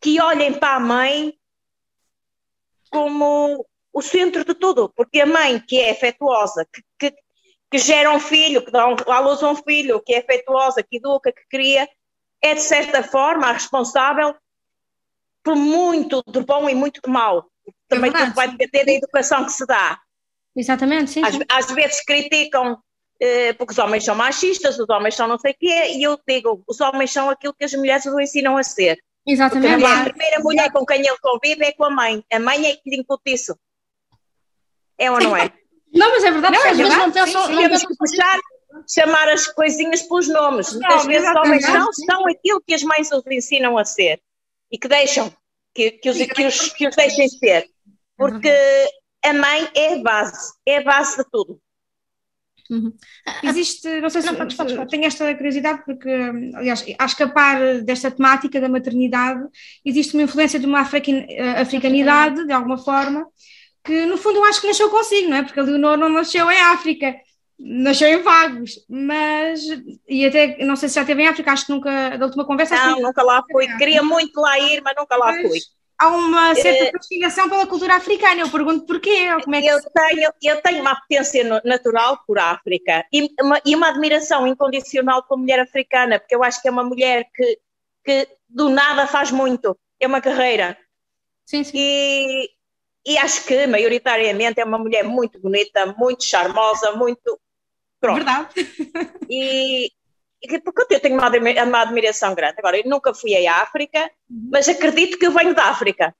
que 0.00 0.18
olhem 0.22 0.54
para 0.54 0.76
a 0.76 0.80
mãe 0.80 1.34
como 2.90 3.66
o 3.92 4.00
centro 4.00 4.42
de 4.42 4.54
tudo, 4.54 4.88
porque 4.96 5.20
a 5.20 5.26
mãe 5.26 5.60
que 5.60 5.78
é 5.78 5.90
afetuosa, 5.90 6.66
que, 6.72 6.82
que, 6.98 7.14
que 7.70 7.78
gera 7.78 8.10
um 8.10 8.18
filho, 8.18 8.64
que 8.64 8.70
dá 8.70 8.88
um, 8.88 8.96
à 9.06 9.20
luz 9.20 9.42
a 9.42 9.50
um 9.50 9.56
filho, 9.56 10.00
que 10.00 10.14
é 10.14 10.20
afetuosa, 10.20 10.82
que 10.82 10.96
educa, 10.96 11.30
que 11.30 11.46
cria, 11.50 11.86
é 12.40 12.54
de 12.54 12.62
certa 12.62 13.02
forma 13.02 13.48
a 13.48 13.52
responsável 13.52 14.34
por 15.42 15.56
muito 15.56 16.22
de 16.26 16.40
bom 16.40 16.70
e 16.70 16.74
muito 16.74 17.02
de 17.04 17.10
mau. 17.10 17.50
Também 17.86 18.10
verdade, 18.10 18.30
tudo 18.30 18.36
vai 18.36 18.48
depender 18.56 18.86
da 18.86 18.92
educação 18.92 19.44
que 19.44 19.52
se 19.52 19.66
dá. 19.66 20.00
Exatamente, 20.56 21.10
sim. 21.10 21.22
Às, 21.22 21.34
sim. 21.34 21.44
às 21.50 21.70
vezes 21.70 22.04
criticam 22.04 22.82
porque 23.58 23.72
os 23.72 23.78
homens 23.78 24.04
são 24.04 24.14
machistas, 24.14 24.78
os 24.78 24.88
homens 24.88 25.14
são 25.14 25.28
não 25.28 25.38
sei 25.38 25.52
o 25.52 25.56
quê, 25.58 25.92
e 25.94 26.02
eu 26.02 26.18
digo, 26.26 26.62
os 26.66 26.80
homens 26.80 27.12
são 27.12 27.28
aquilo 27.28 27.54
que 27.54 27.64
as 27.64 27.74
mulheres 27.74 28.06
os 28.06 28.18
ensinam 28.18 28.56
a 28.56 28.62
ser. 28.62 28.98
Exatamente. 29.26 29.84
a 29.84 30.04
primeira 30.04 30.40
mulher 30.40 30.72
com 30.72 30.84
quem 30.86 31.00
ele 31.00 31.18
convive 31.20 31.64
é 31.64 31.72
com 31.72 31.84
a 31.84 31.90
mãe. 31.90 32.24
A 32.32 32.38
mãe 32.38 32.66
é 32.66 32.76
que 32.76 32.88
lhe 32.88 32.96
incute 32.96 33.32
isso. 33.32 33.56
É 34.98 35.10
ou 35.10 35.20
não 35.20 35.36
é? 35.36 35.52
Não, 35.92 36.08
mas 36.10 36.22
é 36.22 36.30
verdade, 36.30 36.54
Não, 36.56 36.64
é 36.64 36.70
às 36.70 36.76
vezes 36.76 36.92
não 36.96 37.10
verdade, 37.10 37.26
pensam, 37.26 37.46
sim, 37.46 37.52
não 37.52 37.62
Temos 37.62 37.84
que 37.84 37.96
puxar, 37.96 38.38
chamar 38.88 39.28
as 39.28 39.48
coisinhas 39.48 40.02
pelos 40.02 40.28
nomes. 40.28 40.72
Muitas 40.72 41.02
Não, 41.02 41.06
vezes 41.10 41.28
os 41.28 41.36
homens 41.36 41.68
não 41.68 41.92
são 41.92 42.28
aquilo 42.28 42.62
que 42.64 42.74
as 42.74 42.82
mães 42.84 43.10
os 43.10 43.26
ensinam 43.26 43.76
a 43.76 43.84
ser 43.84 44.20
e 44.70 44.78
que 44.78 44.86
deixam, 44.86 45.34
que, 45.74 45.90
que, 45.90 46.10
os, 46.10 46.16
que, 46.16 46.46
os, 46.46 46.68
que 46.74 46.86
os 46.86 46.94
deixem 46.94 47.28
ser. 47.28 47.66
Porque 48.16 48.54
a 49.24 49.32
mãe 49.32 49.68
é 49.74 49.94
a 49.94 49.98
base, 49.98 50.52
é 50.64 50.76
a 50.76 50.82
base 50.82 51.16
de 51.16 51.24
tudo. 51.28 51.60
Existe, 53.42 54.00
não 54.00 54.10
sei 54.10 54.22
se 54.22 54.30
Não, 54.32 54.36
podes. 54.36 54.90
tenho 54.90 55.04
esta 55.04 55.34
curiosidade, 55.34 55.82
porque, 55.84 56.08
aliás, 56.54 56.84
a 56.98 57.04
escapar 57.04 57.82
desta 57.82 58.10
temática 58.10 58.60
da 58.60 58.68
maternidade, 58.68 59.42
existe 59.84 60.14
uma 60.14 60.22
influência 60.22 60.58
de 60.58 60.66
uma 60.66 60.80
african- 60.80 61.26
eh, 61.28 61.60
africanidade, 61.60 62.46
de 62.46 62.52
alguma 62.52 62.78
forma, 62.78 63.26
que 63.84 64.06
no 64.06 64.16
fundo 64.16 64.38
eu 64.38 64.44
acho 64.44 64.60
que 64.60 64.66
nasceu 64.68 64.88
consigo, 64.90 65.30
não 65.30 65.38
é? 65.38 65.42
Porque 65.42 65.58
a 65.58 65.62
Leonor 65.62 65.96
não 65.96 66.08
nasceu 66.08 66.50
em 66.50 66.60
África, 66.60 67.14
nasceu 67.58 68.08
em 68.08 68.22
Vagos, 68.22 68.72
mas, 68.88 69.60
e 70.08 70.24
até, 70.24 70.64
não 70.64 70.76
sei 70.76 70.88
se 70.88 70.94
já 70.94 71.02
esteve 71.02 71.22
em 71.22 71.28
África, 71.28 71.52
acho 71.52 71.66
que 71.66 71.72
nunca, 71.72 72.16
da 72.16 72.26
última 72.26 72.46
conversa, 72.46 72.74
Não, 72.76 73.00
nunca 73.02 73.22
lá 73.22 73.42
fui. 73.50 73.66
Queria 73.78 74.02
muito 74.02 74.40
lá 74.40 74.58
ir, 74.58 74.80
mas 74.82 74.94
nunca 74.96 75.16
lá 75.16 75.26
mas 75.32 75.42
fui. 75.48 75.58
Há 76.00 76.08
uma 76.08 76.54
certa 76.54 76.84
Eh, 76.84 76.92
fascinação 76.92 77.48
pela 77.48 77.66
cultura 77.66 77.96
africana, 77.96 78.40
eu 78.40 78.50
pergunto 78.50 78.86
porquê, 78.86 79.28
como 79.44 79.54
é 79.54 79.60
que 79.60 79.66
Eu 79.68 79.78
tenho, 79.82 80.32
eu 80.42 80.62
tenho 80.62 80.80
uma 80.80 80.92
apetência 80.92 81.62
natural 81.62 82.18
por 82.26 82.38
África 82.38 83.04
e 83.12 83.28
uma, 83.40 83.60
e 83.64 83.76
uma 83.76 83.88
admiração 83.88 84.46
incondicional 84.46 85.22
pela 85.22 85.38
mulher 85.38 85.60
africana, 85.60 86.18
porque 86.18 86.34
eu 86.34 86.42
acho 86.42 86.60
que 86.62 86.68
é 86.68 86.70
uma 86.70 86.82
mulher 86.82 87.28
que, 87.34 87.58
que 88.04 88.28
do 88.48 88.70
nada 88.70 89.06
faz 89.06 89.30
muito, 89.30 89.78
é 90.00 90.06
uma 90.06 90.20
carreira. 90.22 90.76
Sim, 91.44 91.62
sim. 91.62 91.72
E, 91.76 92.50
e 93.06 93.18
acho 93.18 93.44
que, 93.44 93.66
maioritariamente, 93.66 94.60
é 94.60 94.64
uma 94.64 94.78
mulher 94.78 95.04
muito 95.04 95.38
bonita, 95.38 95.94
muito 95.98 96.24
charmosa, 96.24 96.92
muito. 96.92 97.38
Pronto. 98.00 98.16
Verdade. 98.16 98.54
E 99.28 99.92
porque 100.64 100.94
eu 100.94 101.00
tenho 101.00 101.16
uma, 101.18 101.28
uma 101.64 101.80
admiração 101.82 102.34
grande. 102.34 102.54
Agora, 102.58 102.78
eu 102.78 102.84
nunca 102.88 103.12
fui 103.14 103.46
à 103.46 103.56
África, 103.62 104.10
mas 104.50 104.68
acredito 104.68 105.18
que 105.18 105.26
eu 105.26 105.32
venho 105.32 105.54
da 105.54 105.64
África. 105.66 106.14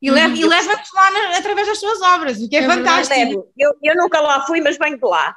E 0.00 0.10
leva- 0.10 0.34
e 0.34 0.44
leva-nos 0.44 0.92
lá 0.94 1.10
na- 1.12 1.36
através 1.38 1.68
das 1.68 1.78
suas 1.78 2.00
obras, 2.02 2.40
o 2.40 2.48
que 2.48 2.56
é, 2.56 2.60
É 2.60 2.66
fantástico. 2.76 3.52
Eu, 3.56 3.74
eu 3.82 3.94
nunca 3.96 4.20
lá 4.20 4.44
fui, 4.46 4.60
mas 4.60 4.76
venho 4.76 4.98
de 4.98 5.04
lá. 5.06 5.36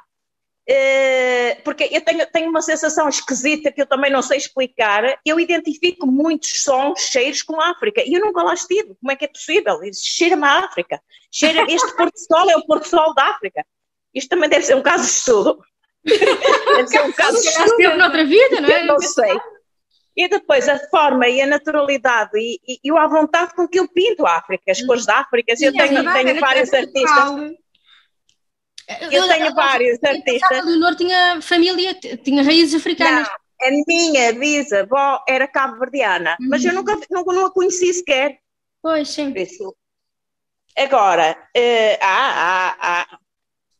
Eh, 0.68 1.60
porque 1.64 1.88
eu 1.92 2.00
tenho, 2.00 2.26
tenho 2.26 2.50
uma 2.50 2.60
sensação 2.60 3.08
esquisita 3.08 3.70
que 3.70 3.80
eu 3.80 3.86
também 3.86 4.10
não 4.10 4.20
sei 4.22 4.36
explicar. 4.38 5.20
Eu 5.24 5.38
identifico 5.38 6.06
muitos 6.08 6.62
sons, 6.62 7.02
cheiros 7.02 7.42
com 7.42 7.60
a 7.60 7.70
África 7.70 8.02
e 8.04 8.14
eu 8.14 8.20
nunca 8.20 8.42
lá 8.42 8.52
estive. 8.54 8.96
Como 9.00 9.12
é 9.12 9.14
que 9.16 9.26
é 9.26 9.28
possível? 9.28 9.78
Cheira-me 9.94 10.44
a 10.44 10.64
África. 10.64 11.00
Cheira, 11.30 11.64
este 11.68 11.94
Porto 11.96 12.18
Sol 12.18 12.50
é 12.50 12.56
o 12.56 12.66
Porto 12.66 12.88
Sol 12.88 13.14
da 13.14 13.28
África. 13.30 13.64
Isto 14.12 14.30
também 14.30 14.48
deve 14.50 14.64
ser 14.64 14.74
um 14.74 14.82
caso 14.82 15.04
de 15.04 15.10
estudo. 15.10 15.62
Deve 16.06 16.88
ser 16.88 17.02
um 17.02 17.12
caso 17.12 17.42
Já 17.42 17.50
estudo. 17.50 17.70
esteve 17.70 17.96
noutra 17.96 18.24
vida, 18.24 18.60
não 18.60 18.68
é? 18.68 18.82
Eu 18.82 18.86
não 18.86 18.98
sei. 19.00 19.38
E 20.16 20.28
depois 20.28 20.66
a 20.68 20.78
forma 20.88 21.28
e 21.28 21.42
a 21.42 21.46
naturalidade 21.46 22.30
e, 22.38 22.58
e, 22.66 22.78
e 22.84 22.90
a 22.90 23.06
vontade 23.06 23.54
com 23.54 23.68
que 23.68 23.78
eu 23.78 23.86
pinto 23.86 24.24
a 24.26 24.38
África, 24.38 24.72
as 24.72 24.80
cores 24.82 25.04
da 25.04 25.18
África. 25.18 25.52
Eu 25.52 25.56
Sim, 25.56 25.66
é 25.66 25.72
tenho, 25.72 25.94
verdade, 25.94 26.24
tenho 26.24 26.36
é 26.36 26.40
vários 26.40 26.70
natural. 26.70 27.36
artistas. 27.36 27.56
Eu 29.12 29.28
tenho 29.28 29.54
vários 29.54 29.98
A 30.04 30.08
artistas. 30.08 30.64
Leonor 30.64 30.94
tinha 30.96 31.42
família, 31.42 31.92
tinha 31.94 32.42
raízes 32.42 32.80
africanas. 32.80 33.28
Não, 33.28 33.68
a 33.68 33.70
minha 33.86 34.32
bisavó 34.32 35.22
era 35.28 35.46
cabo-verdiana, 35.48 36.36
mas 36.40 36.64
eu 36.64 36.72
nunca, 36.72 36.98
nunca 37.10 37.32
não 37.34 37.46
a 37.46 37.50
conheci 37.50 37.92
sequer. 37.92 38.38
Pois, 38.80 39.08
sim. 39.08 39.34
Agora, 40.78 41.36
eh, 41.54 41.98
há, 42.02 42.30
há, 42.70 42.76
há, 42.80 43.18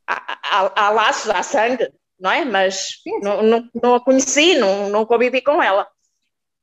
há, 0.09 0.39
há- 0.43 0.73
há 0.87 0.91
laços, 0.91 1.31
há 1.31 1.43
sangue, 1.43 1.89
não 2.19 2.31
é? 2.31 2.45
Mas 2.45 3.01
não, 3.23 3.43
não, 3.43 3.71
não 3.83 3.95
a 3.95 4.01
conheci, 4.01 4.55
não, 4.57 4.89
não 4.89 5.07
convivi 5.07 5.41
com 5.41 5.63
ela. 5.63 5.89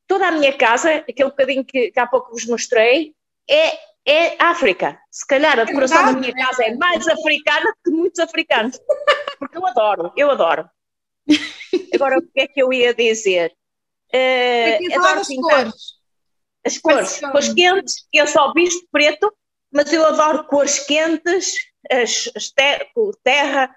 Toda 0.08 0.28
a 0.28 0.32
minha 0.32 0.54
casa, 0.58 0.96
aquele 0.96 1.30
bocadinho 1.30 1.64
que, 1.64 1.92
que 1.92 2.00
há 2.00 2.06
pouco 2.08 2.32
vos 2.32 2.46
mostrei, 2.46 3.14
é, 3.50 3.78
é 4.06 4.36
África. 4.44 5.00
Se 5.10 5.26
calhar 5.26 5.60
a 5.60 5.64
decoração 5.64 5.98
da 5.98 6.12
verdade. 6.12 6.20
minha 6.34 6.46
casa 6.48 6.64
é 6.66 6.76
mais 6.76 7.08
africana 7.08 7.74
que 7.84 7.92
muitos 7.92 8.20
africanos. 8.20 8.80
Porque 9.40 9.58
eu 9.58 9.66
adoro, 9.66 10.12
eu 10.16 10.30
adoro. 10.30 10.70
Agora, 11.94 12.18
o 12.18 12.22
que 12.22 12.42
é 12.42 12.48
que 12.48 12.62
eu 12.62 12.74
ia 12.74 12.94
dizer? 12.94 13.54
Falar 14.94 14.98
adoro 14.98 15.16
das 15.20 15.28
pintar 15.28 15.64
cores. 15.64 15.76
as 16.66 16.78
cores, 16.78 17.20
cores 17.20 17.54
quentes, 17.54 18.08
eu 18.14 18.28
só 18.28 18.54
visto 18.54 18.86
preto, 18.92 19.34
mas 19.72 19.92
eu 19.92 20.06
adoro 20.06 20.46
cores 20.46 20.80
quentes, 20.86 21.56
as, 21.90 22.30
as 22.36 22.50
te- 22.52 22.92
o 22.96 23.12
terra, 23.24 23.74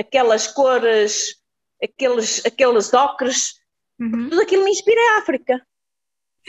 aquelas 0.00 0.46
cores, 0.46 1.36
aqueles, 1.82 2.44
aqueles 2.44 2.92
ocres, 2.92 3.60
Uhum. 4.00 4.30
tudo 4.30 4.40
aquilo 4.40 4.64
me 4.64 4.70
inspira 4.70 4.98
a 4.98 5.18
África. 5.18 5.60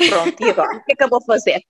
Pronto, 0.08 0.42
e 0.42 0.50
agora? 0.50 0.78
O 0.78 0.84
que 0.86 0.94
é 0.94 0.96
que 0.96 1.04
eu 1.04 1.10
vou 1.10 1.22
fazer? 1.26 1.62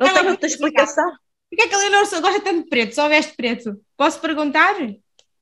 Não 0.00 0.08
Ela 0.08 0.14
tenho 0.18 0.24
muita 0.30 0.46
explicação. 0.46 1.08
Por 1.48 1.56
que 1.56 1.62
é 1.62 1.68
que 1.68 1.74
a 1.74 1.78
Leonor 1.78 2.04
só 2.06 2.20
gosta 2.20 2.40
tanto 2.40 2.64
de 2.64 2.68
preto? 2.68 2.92
Só 2.92 3.08
veste 3.08 3.32
preto? 3.36 3.80
Posso 3.96 4.18
perguntar? 4.20 4.74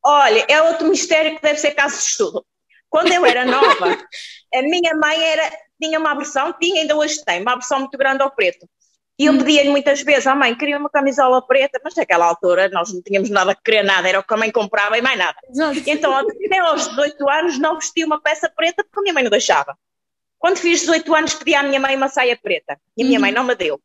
Olha, 0.05 0.45
é 0.47 0.61
outro 0.63 0.89
mistério 0.89 1.37
que 1.37 1.43
deve 1.43 1.59
ser 1.59 1.71
caso 1.71 1.97
de 1.97 2.03
estudo. 2.03 2.45
Quando 2.91 3.13
eu 3.13 3.25
era 3.25 3.47
nova, 3.47 3.87
a 4.55 4.63
minha 4.63 4.95
mãe 4.97 5.23
era, 5.23 5.51
tinha 5.81 5.99
uma 5.99 6.11
aversão, 6.11 6.53
tinha 6.61 6.83
ainda 6.83 6.97
hoje 6.97 7.25
tem, 7.25 7.41
uma 7.41 7.53
aversão 7.53 7.81
muito 7.81 7.97
grande 7.97 8.23
ao 8.23 8.31
preto. 8.35 8.69
E 9.21 9.27
eu 9.27 9.37
pedia-lhe 9.37 9.69
muitas 9.69 10.01
vezes 10.01 10.27
à 10.27 10.35
mãe, 10.35 10.57
queria 10.57 10.79
uma 10.79 10.89
camisola 10.89 11.47
preta, 11.47 11.79
mas 11.85 11.95
naquela 11.95 12.25
altura 12.25 12.71
nós 12.71 12.91
não 12.91 13.03
tínhamos 13.03 13.29
nada 13.29 13.55
que 13.55 13.61
querer 13.63 13.83
nada, 13.83 14.09
era 14.09 14.19
o 14.19 14.23
que 14.25 14.33
a 14.33 14.37
mãe 14.39 14.51
comprava 14.51 14.97
e 14.97 15.03
mais 15.03 15.19
nada. 15.19 15.37
Exato. 15.47 15.83
Então, 15.87 16.17
até 16.17 16.59
aos 16.61 16.89
18 16.89 17.29
anos 17.29 17.59
não 17.59 17.75
vestia 17.75 18.07
uma 18.07 18.19
peça 18.19 18.51
preta 18.57 18.83
porque 18.83 18.99
a 18.99 19.03
minha 19.03 19.13
mãe 19.13 19.23
não 19.23 19.31
deixava. 19.31 19.77
Quando 20.39 20.57
fiz 20.57 20.81
18 20.81 21.15
anos 21.15 21.35
pedi 21.35 21.55
à 21.55 21.63
minha 21.63 21.79
mãe 21.79 21.95
uma 21.97 22.09
saia 22.09 22.35
preta 22.35 22.81
e 22.97 23.03
a 23.03 23.07
minha 23.07 23.21
mãe 23.21 23.31
não 23.31 23.45
me 23.45 23.55
deu. 23.55 23.79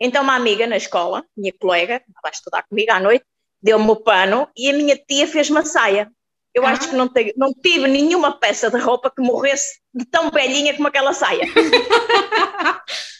Então 0.00 0.24
uma 0.24 0.34
amiga 0.34 0.66
na 0.66 0.76
escola, 0.76 1.24
minha 1.36 1.52
colega, 1.56 2.02
vai 2.20 2.32
estudar 2.32 2.64
comigo 2.64 2.90
à 2.90 2.98
noite, 2.98 3.24
deu-me 3.62 3.88
o 3.88 3.94
pano 3.94 4.48
e 4.56 4.68
a 4.68 4.72
minha 4.72 4.96
tia 4.96 5.28
fez 5.28 5.48
uma 5.48 5.64
saia. 5.64 6.10
Eu 6.52 6.66
acho 6.66 6.88
que 6.90 6.96
não, 6.96 7.06
te- 7.08 7.34
não 7.36 7.54
tive 7.54 7.86
nenhuma 7.86 8.32
peça 8.36 8.68
de 8.68 8.78
roupa 8.78 9.12
que 9.14 9.22
morresse 9.22 9.78
de 9.94 10.04
tão 10.04 10.28
velhinha 10.28 10.74
como 10.74 10.88
aquela 10.88 11.12
saia. 11.12 11.44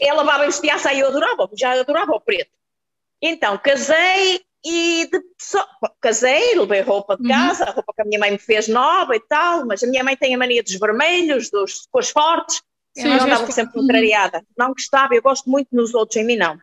Ela 0.00 0.22
lavava 0.22 0.44
e 0.44 0.46
vestia 0.46 0.76
e 0.94 1.00
eu 1.00 1.08
adorava, 1.08 1.48
já 1.54 1.72
adorava 1.72 2.12
o 2.12 2.20
preto. 2.20 2.50
Então 3.22 3.56
casei 3.58 4.42
e 4.64 5.08
de- 5.10 5.22
só- 5.40 5.66
casei, 6.00 6.54
levei 6.54 6.82
roupa 6.82 7.16
de 7.16 7.26
casa, 7.28 7.64
a 7.64 7.70
roupa 7.70 7.92
que 7.94 8.02
a 8.02 8.04
minha 8.04 8.18
mãe 8.20 8.30
me 8.30 8.38
fez 8.38 8.68
nova 8.68 9.16
e 9.16 9.20
tal, 9.20 9.64
mas 9.66 9.82
a 9.82 9.86
minha 9.86 10.04
mãe 10.04 10.16
tem 10.16 10.34
a 10.34 10.38
mania 10.38 10.62
dos 10.62 10.74
vermelhos, 10.78 11.50
dos 11.50 11.86
cores 11.90 12.10
fortes, 12.10 12.62
Sim, 12.94 13.08
eu 13.08 13.24
vezes- 13.38 13.54
sempre 13.54 13.72
contrariada. 13.72 14.44
Não 14.56 14.72
gostava, 14.72 15.14
eu 15.14 15.22
gosto 15.22 15.48
muito 15.48 15.68
nos 15.72 15.94
outros, 15.94 16.16
em 16.16 16.24
mim 16.24 16.36
não. 16.36 16.56
De 16.56 16.62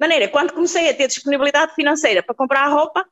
maneira, 0.00 0.28
quando 0.28 0.52
comecei 0.52 0.88
a 0.88 0.94
ter 0.94 1.08
disponibilidade 1.08 1.74
financeira 1.74 2.22
para 2.22 2.34
comprar 2.34 2.60
a 2.64 2.68
roupa, 2.68 3.04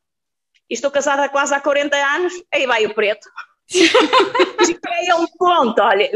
e 0.71 0.75
estou 0.75 0.91
casada 0.91 1.29
quase 1.29 1.53
há 1.55 1.61
40 1.61 1.97
anos, 1.97 2.33
aí 2.53 2.67
vai 2.67 2.87
o 2.87 2.95
preto. 2.95 3.29
Cheguei 3.69 5.11
a 5.11 5.17
um 5.17 5.27
ponto, 5.27 5.81
olha, 5.81 6.11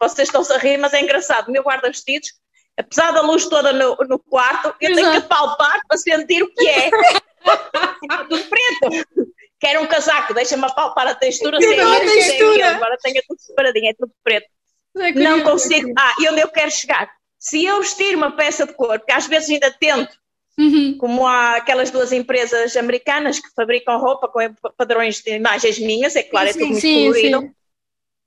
vocês 0.00 0.28
estão-se 0.28 0.52
a 0.52 0.58
rir, 0.58 0.78
mas 0.78 0.92
é 0.92 1.00
engraçado. 1.00 1.48
O 1.48 1.52
meu 1.52 1.62
guarda-vestidos, 1.62 2.32
apesar 2.78 3.10
da 3.12 3.22
luz 3.22 3.46
toda 3.46 3.72
no, 3.72 3.96
no 4.08 4.18
quarto, 4.18 4.68
eu 4.80 4.94
tenho 4.94 5.10
que 5.10 5.16
Exato. 5.16 5.28
palpar 5.28 5.80
para 5.88 5.98
sentir 5.98 6.42
o 6.42 6.54
que 6.54 6.68
é. 6.68 6.88
É 6.88 8.16
tudo 8.28 8.44
preto. 8.44 9.26
Quero 9.58 9.82
um 9.82 9.86
casaco, 9.86 10.32
deixa-me 10.32 10.64
apalpar 10.64 11.06
a 11.08 11.14
textura. 11.14 11.60
Sei 11.60 11.76
não, 11.76 11.92
a 11.92 12.00
textura. 12.00 12.70
Agora 12.76 12.96
tenho 13.02 13.22
tudo 13.26 13.40
separadinho, 13.40 13.90
é 13.90 13.94
tudo 13.94 14.12
preto 14.24 14.46
não 14.94 15.12
curioso. 15.12 15.44
consigo. 15.44 15.92
Ah, 15.98 16.14
e 16.20 16.28
onde 16.28 16.40
eu 16.40 16.48
quero 16.48 16.70
chegar? 16.70 17.10
Se 17.38 17.64
eu 17.64 17.80
vestir 17.80 18.14
uma 18.14 18.36
peça 18.36 18.66
de 18.66 18.74
cor, 18.74 18.98
porque 18.98 19.12
às 19.12 19.26
vezes 19.26 19.50
ainda 19.50 19.70
tento, 19.70 20.14
Uhum. 20.60 20.98
como 20.98 21.26
há 21.26 21.56
aquelas 21.56 21.90
duas 21.90 22.12
empresas 22.12 22.76
americanas 22.76 23.40
que 23.40 23.48
fabricam 23.56 23.98
roupa 23.98 24.28
com 24.28 24.40
padrões 24.76 25.22
de 25.22 25.36
imagens 25.36 25.78
minhas, 25.78 26.14
é 26.14 26.22
claro, 26.22 26.50
é 26.50 26.52
tudo 26.52 26.66
muito 26.66 26.80
Sim, 26.80 27.04
colorido. 27.06 27.40
sim. 27.40 27.50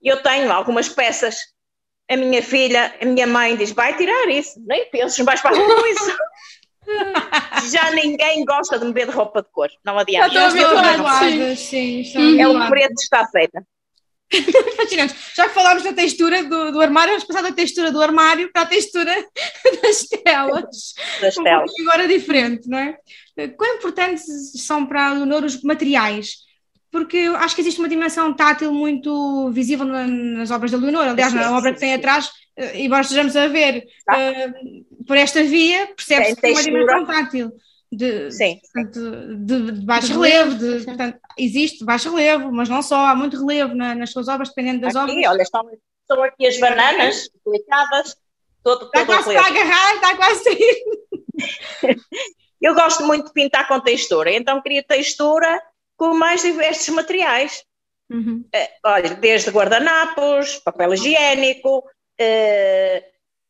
Eu 0.02 0.24
tenho 0.24 0.52
algumas 0.52 0.90
peças. 0.90 1.38
A 2.10 2.18
minha 2.18 2.42
filha, 2.42 2.94
a 3.00 3.06
minha 3.06 3.28
mãe 3.28 3.56
diz: 3.56 3.72
vai 3.72 3.96
tirar 3.96 4.28
isso, 4.30 4.60
nem 4.66 4.90
penses, 4.90 5.24
vais 5.24 5.42
para 5.42 5.56
com 5.56 5.88
isso. 5.88 6.18
Já 7.72 7.92
ninguém 7.92 8.44
gosta 8.44 8.80
de 8.80 8.86
me 8.86 8.94
ver 8.94 9.06
de 9.06 9.14
roupa 9.14 9.42
de 9.42 9.50
cor, 9.50 9.70
não 9.86 9.98
adianta. 9.98 10.34
Já 10.34 10.48
estou 10.48 10.78
habituadas, 10.78 11.60
sim. 11.60 12.02
estão 12.02 12.22
Uhum. 12.22 12.40
É 12.40 12.48
o 12.48 12.70
preto 12.70 12.96
que 12.96 13.02
está 13.04 13.28
feita. 13.28 13.66
Já 15.36 15.48
que 15.48 15.54
falámos 15.54 15.84
da 15.84 15.94
textura 15.94 16.44
do, 16.44 16.72
do 16.72 16.82
armário, 16.82 17.12
vamos 17.14 17.24
passar 17.26 17.42
da 17.44 17.52
textura 17.52 17.92
do 17.92 18.02
armário 18.02 18.52
para 18.52 18.64
a 18.64 18.66
textura 18.66 19.14
das 19.82 20.08
telas. 20.24 20.94
Das 21.22 21.38
Um 21.38 21.44
telas. 21.44 21.72
agora 21.82 22.08
diferente, 22.08 22.68
não 22.68 22.78
é? 22.78 22.98
Quão 23.58 23.76
importantes 23.76 24.24
são 24.66 24.86
para 24.86 25.08
a 25.10 25.14
Leonor 25.14 25.44
os 25.44 25.62
materiais? 25.64 26.38
Porque 26.92 27.18
eu 27.18 27.36
acho 27.36 27.56
que 27.56 27.62
existe 27.62 27.80
uma 27.80 27.90
dimensão 27.90 28.34
tátil 28.34 28.72
muito 28.72 29.50
visível 29.52 29.86
na- 29.86 30.06
nas 30.08 30.52
obras 30.52 30.72
da 30.72 30.78
Leonor. 30.78 31.08
Aliás, 31.08 31.32
Sim, 31.32 31.40
na 31.40 31.58
obra 31.58 31.70
sim, 31.70 31.74
que 31.76 31.80
tem 31.80 31.94
atrás, 31.96 32.30
eh, 32.56 32.82
embora 32.84 33.02
estejamos 33.02 33.36
a 33.36 33.48
ver 33.48 33.84
Tá. 34.06 34.20
eh, 34.20 34.54
por 35.08 35.18
esta 35.18 35.44
via, 35.44 35.88
percebe-se 35.96 36.36
que 36.36 36.42
Tem 36.42 36.52
uma 36.54 36.62
dimensão 36.62 37.06
tátil. 37.06 37.52
De, 37.96 38.32
Sim. 38.32 38.60
portanto, 38.74 39.36
de, 39.46 39.72
de 39.72 39.86
baixo 39.86 40.08
De 40.08 40.14
relevo, 40.14 40.52
relevo, 40.56 40.78
de- 40.80 40.86
portanto, 40.86 41.20
existe 41.38 41.86
baixo 41.86 42.10
relevo, 42.16 42.52
mas 42.52 42.68
não 42.70 42.82
só, 42.82 43.06
há 43.06 43.16
muito 43.16 43.38
relevo 43.40 43.76
na- 43.76 43.94
nas 43.94 44.10
suas 44.12 44.28
obras, 44.28 44.50
dependendo 44.50 44.82
das 44.82 44.96
obras. 44.96 45.16
Aqui, 45.16 45.28
olha, 45.28 45.42
estão, 45.44 45.70
estão 46.02 46.24
aqui 46.24 46.48
as 46.48 46.60
bananas 46.60 47.30
aplicadas, 47.46 48.16
todo, 48.64 48.86
Está 48.86 49.00
todo 49.00 49.04
o 49.04 49.06
quase 49.24 49.30
relevo. 49.30 49.46
para 49.46 49.62
agarrar, 49.62 49.96
está 49.96 50.16
quase 50.18 50.50
a. 50.50 51.96
Eu 52.62 52.74
gosto 52.74 53.06
muito 53.06 53.28
de 53.28 53.34
pintar 53.34 53.68
com 53.68 53.80
textura, 53.80 54.32
então 54.32 54.62
queria 54.62 54.84
textura 54.84 55.62
com 55.98 56.14
mais 56.14 56.42
diversos 56.42 56.88
materiais. 56.90 57.64
Uhum. 58.10 58.44
Eh, 58.54 58.70
olha, 58.86 59.10
desde 59.16 59.50
guardanapos, 59.52 60.58
papel 60.60 60.94
higiênico, 60.94 61.84
eh, 62.20 63.04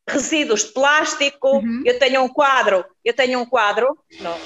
resíduos 0.08 0.64
de 0.64 0.72
plástico. 0.72 1.58
Uhum. 1.58 1.82
Eu 1.84 1.98
tenho 1.98 2.22
um 2.22 2.28
quadro, 2.28 2.84
eu 3.04 3.14
tenho 3.14 3.40
um 3.40 3.46
quadro, 3.46 3.98
não, 4.20 4.36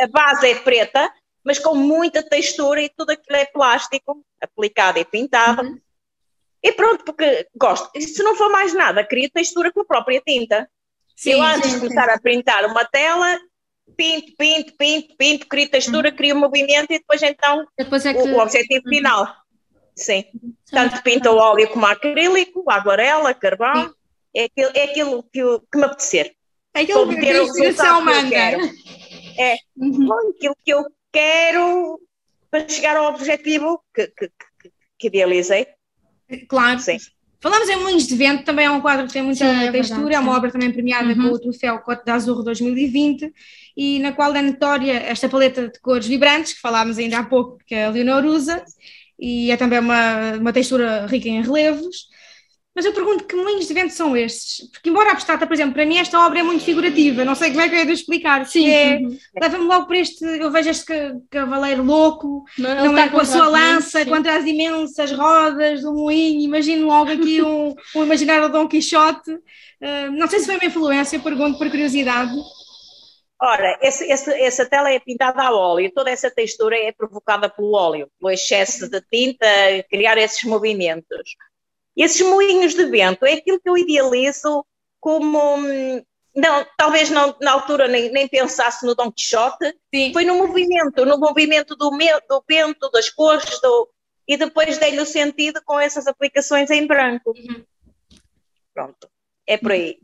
a 0.00 0.06
base 0.08 0.48
é 0.48 0.54
preta, 0.56 1.12
mas 1.44 1.58
com 1.58 1.74
muita 1.74 2.22
textura 2.22 2.82
e 2.82 2.88
tudo 2.88 3.10
aquilo 3.10 3.36
é 3.36 3.46
plástico, 3.46 4.24
aplicado 4.40 4.98
e 4.98 5.04
pintado. 5.04 5.62
Uhum. 5.62 5.80
E 6.62 6.72
pronto, 6.72 7.04
porque 7.04 7.48
gosto. 7.56 7.90
E 7.94 8.02
se 8.02 8.22
não 8.22 8.34
for 8.34 8.50
mais 8.50 8.74
nada, 8.74 9.04
crio 9.04 9.30
textura 9.30 9.72
com 9.72 9.80
a 9.80 9.86
própria 9.86 10.20
tinta. 10.20 10.68
Sim, 11.16 11.32
eu 11.32 11.42
antes 11.42 11.70
sim, 11.70 11.74
de 11.74 11.80
começar 11.80 12.08
a 12.10 12.20
pintar 12.20 12.64
uma 12.66 12.84
tela, 12.84 13.38
pinto, 13.96 14.32
pinto, 14.36 14.74
pinto, 14.76 15.16
pinto, 15.16 15.46
crio 15.46 15.70
textura, 15.70 16.12
crio 16.12 16.36
movimento 16.36 16.92
e 16.92 16.98
depois 16.98 17.22
então 17.22 17.66
Depois 17.76 18.04
é 18.04 18.12
que. 18.12 18.20
o, 18.20 18.36
o 18.36 18.40
objetivo 18.40 18.88
final. 18.88 19.34
Sim. 19.96 20.24
Tanto 20.70 21.02
pinta 21.02 21.30
o 21.30 21.36
óleo 21.36 21.68
como 21.68 21.86
acrílico, 21.86 22.64
aguarela, 22.70 23.34
carvão. 23.34 23.94
É 24.34 24.44
aquilo, 24.44 24.70
é 24.74 24.82
aquilo 24.84 25.22
que, 25.32 25.38
eu- 25.40 25.60
que 25.60 25.78
me 25.78 25.84
apetecer. 25.84 26.32
Aquilo 26.74 27.08
que 27.08 27.14
obter 27.16 27.36
a 27.36 27.42
inspiração 27.42 27.86
que 28.04 28.10
eu 28.10 28.14
manda. 28.14 28.28
quero. 28.30 28.60
É 29.38 29.56
bom, 29.76 30.30
aquilo 30.36 30.56
que 30.64 30.72
eu 30.72 30.84
quero 31.12 32.00
para 32.50 32.68
chegar 32.68 32.96
ao 32.96 33.12
objetivo 33.12 33.80
que, 33.94 34.06
que, 34.08 34.28
que, 34.28 34.70
que 34.98 35.06
idealizei. 35.08 35.66
Claro. 36.48 36.78
Sim. 36.78 36.98
Falamos 37.42 37.68
em 37.70 37.76
Moinhos 37.76 38.06
de 38.06 38.14
Vento, 38.14 38.44
também 38.44 38.66
é 38.66 38.70
um 38.70 38.82
quadro 38.82 39.06
que 39.06 39.14
tem 39.14 39.22
muita 39.22 39.38
Sim, 39.44 39.64
é 39.68 39.72
textura, 39.72 40.00
verdade, 40.02 40.14
é 40.16 40.20
uma 40.20 40.32
sim. 40.32 40.38
obra 40.38 40.52
também 40.52 40.70
premiada 40.70 41.08
Uhum. 41.08 41.14
com 41.30 41.34
o 41.34 41.38
troféu 41.40 41.78
Cote 41.80 42.04
da 42.04 42.14
Azurro 42.14 42.42
2020 42.42 43.32
e 43.76 43.98
na 44.00 44.12
qual 44.12 44.34
é 44.36 44.42
notória 44.42 44.92
esta 44.92 45.26
paleta 45.28 45.68
de 45.68 45.80
cores 45.80 46.06
vibrantes, 46.06 46.52
que 46.52 46.60
falámos 46.60 46.98
ainda 46.98 47.18
há 47.18 47.24
pouco, 47.24 47.56
que 47.66 47.74
a 47.74 47.88
Leonor 47.88 48.26
usa, 48.26 48.62
e 49.18 49.50
é 49.50 49.56
também 49.56 49.78
uma, 49.78 50.32
uma 50.34 50.52
textura 50.52 51.06
rica 51.06 51.28
em 51.28 51.42
relevos. 51.42 52.09
Mas 52.80 52.86
eu 52.86 52.94
pergunto 52.94 53.24
que 53.24 53.36
moinhos 53.36 53.68
de 53.68 53.74
vento 53.74 53.92
são 53.92 54.16
estes? 54.16 54.66
Porque, 54.70 54.88
embora 54.88 55.10
abstrata, 55.10 55.46
por 55.46 55.52
exemplo, 55.52 55.74
para 55.74 55.84
mim 55.84 55.98
esta 55.98 56.18
obra 56.26 56.40
é 56.40 56.42
muito 56.42 56.64
figurativa, 56.64 57.26
não 57.26 57.34
sei 57.34 57.50
como 57.50 57.60
é 57.60 57.68
que 57.68 57.74
eu 57.74 57.78
ia 57.80 57.84
de 57.84 57.92
explicar. 57.92 58.46
Sim, 58.46 58.70
é- 58.70 58.96
uhum. 59.02 59.18
Leva-me 59.38 59.64
logo 59.66 59.86
para 59.86 59.98
este, 59.98 60.24
eu 60.24 60.50
vejo 60.50 60.70
este 60.70 60.86
ca- 60.86 61.14
cavaleiro 61.30 61.82
louco, 61.84 62.42
Não, 62.56 62.86
não 62.86 62.96
é 62.98 63.06
com 63.10 63.20
a 63.20 63.24
sua 63.26 63.48
lança 63.48 64.06
contra 64.06 64.34
as 64.34 64.46
imensas 64.46 65.12
rodas 65.12 65.82
do 65.82 65.92
moinho. 65.92 66.40
Imagino 66.40 66.86
logo 66.86 67.10
aqui 67.10 67.42
um, 67.42 67.74
um 67.96 68.02
imaginário 68.02 68.48
Dom 68.48 68.66
Quixote. 68.66 69.30
Uh, 69.30 70.10
não 70.12 70.26
sei 70.26 70.38
se 70.38 70.46
foi 70.46 70.54
uma 70.54 70.64
influência, 70.64 71.18
pergunto 71.20 71.58
por 71.58 71.68
curiosidade. 71.68 72.32
Ora, 73.42 73.78
esse- 73.82 74.04
esse- 74.10 74.32
essa 74.42 74.64
tela 74.64 74.90
é 74.90 74.98
pintada 74.98 75.42
a 75.42 75.54
óleo, 75.54 75.92
toda 75.94 76.10
essa 76.10 76.30
textura 76.30 76.76
é 76.78 76.92
provocada 76.92 77.46
pelo 77.50 77.72
óleo, 77.74 78.08
pelo 78.18 78.30
excesso 78.30 78.88
de 78.88 79.02
tinta, 79.10 79.46
criar 79.90 80.16
esses 80.16 80.42
movimentos. 80.44 81.34
Esses 81.96 82.20
moinhos 82.26 82.74
de 82.74 82.84
vento 82.86 83.24
é 83.26 83.34
aquilo 83.34 83.60
que 83.60 83.68
eu 83.68 83.76
idealizo 83.76 84.64
como. 85.00 85.56
hum, 85.56 86.02
Não, 86.34 86.64
talvez 86.76 87.10
não, 87.10 87.34
na 87.40 87.52
altura 87.52 87.88
nem, 87.88 88.10
nem 88.12 88.28
pensasse 88.28 88.86
no 88.86 88.94
Dom 88.94 89.10
Quixote, 89.10 89.74
Sim. 89.92 90.12
foi 90.12 90.24
no 90.24 90.36
movimento, 90.36 91.04
no 91.04 91.18
movimento 91.18 91.74
do, 91.74 91.90
me- 91.90 92.20
do 92.28 92.42
vento, 92.48 92.88
das 92.90 93.10
cores, 93.10 93.60
do, 93.60 93.88
e 94.28 94.36
depois 94.36 94.78
dei-lhe 94.78 95.00
o 95.00 95.06
sentido 95.06 95.60
com 95.64 95.78
essas 95.80 96.06
aplicações 96.06 96.70
em 96.70 96.86
branco. 96.86 97.34
Pronto, 98.72 99.08
é 99.46 99.56
por 99.56 99.72
aí. 99.72 99.98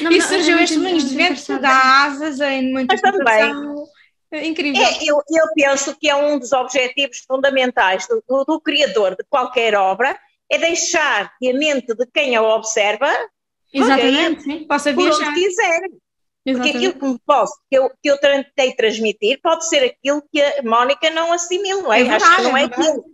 Não, 0.00 0.12
e 0.12 0.18
não, 0.18 0.28
surgiu 0.28 0.58
estes 0.60 0.76
moinhos 0.78 1.08
de 1.08 1.16
vento, 1.16 1.58
dá 1.58 2.04
asas 2.04 2.40
em 2.40 2.70
muita 2.72 2.96
também. 3.00 3.18
interpretação. 3.18 3.84
Incrível. 4.34 4.82
É, 4.82 4.98
eu, 5.04 5.16
eu 5.28 5.46
penso 5.54 5.94
que 5.98 6.08
é 6.08 6.14
um 6.16 6.38
dos 6.38 6.52
objetivos 6.52 7.18
fundamentais 7.26 8.06
do, 8.06 8.22
do- 8.26 8.44
do 8.44 8.60
criador 8.60 9.14
de 9.16 9.24
qualquer 9.28 9.74
obra, 9.74 10.18
é 10.52 10.58
deixar 10.58 11.32
que 11.38 11.50
a 11.50 11.54
mente 11.54 11.94
de 11.94 12.06
quem 12.12 12.36
a 12.36 12.42
observa 12.42 13.08
Exatamente, 13.72 14.42
sim. 14.42 14.66
Possa 14.66 14.92
viajar. 14.92 15.28
onde 15.28 15.40
quiser. 15.40 15.80
Porque 16.44 16.50
Exatamente. 16.50 16.76
aquilo 16.76 16.94
que, 16.94 17.06
me 17.06 17.18
posso, 17.24 17.54
que, 17.70 17.78
eu, 17.78 17.90
que 18.02 18.10
eu 18.10 18.18
tentei 18.18 18.74
transmitir 18.74 19.40
pode 19.40 19.66
ser 19.68 19.84
aquilo 19.84 20.22
que 20.30 20.42
a 20.42 20.62
Mónica 20.62 21.08
não 21.10 21.32
assimila, 21.32 21.82
não 21.82 21.92
é? 21.92 22.00
É 22.00 22.02
Acho 22.02 22.10
verdade, 22.10 22.36
que 22.36 22.42
não 22.42 22.56
é 22.56 22.62
é 22.62 22.64
aquilo. 22.64 23.04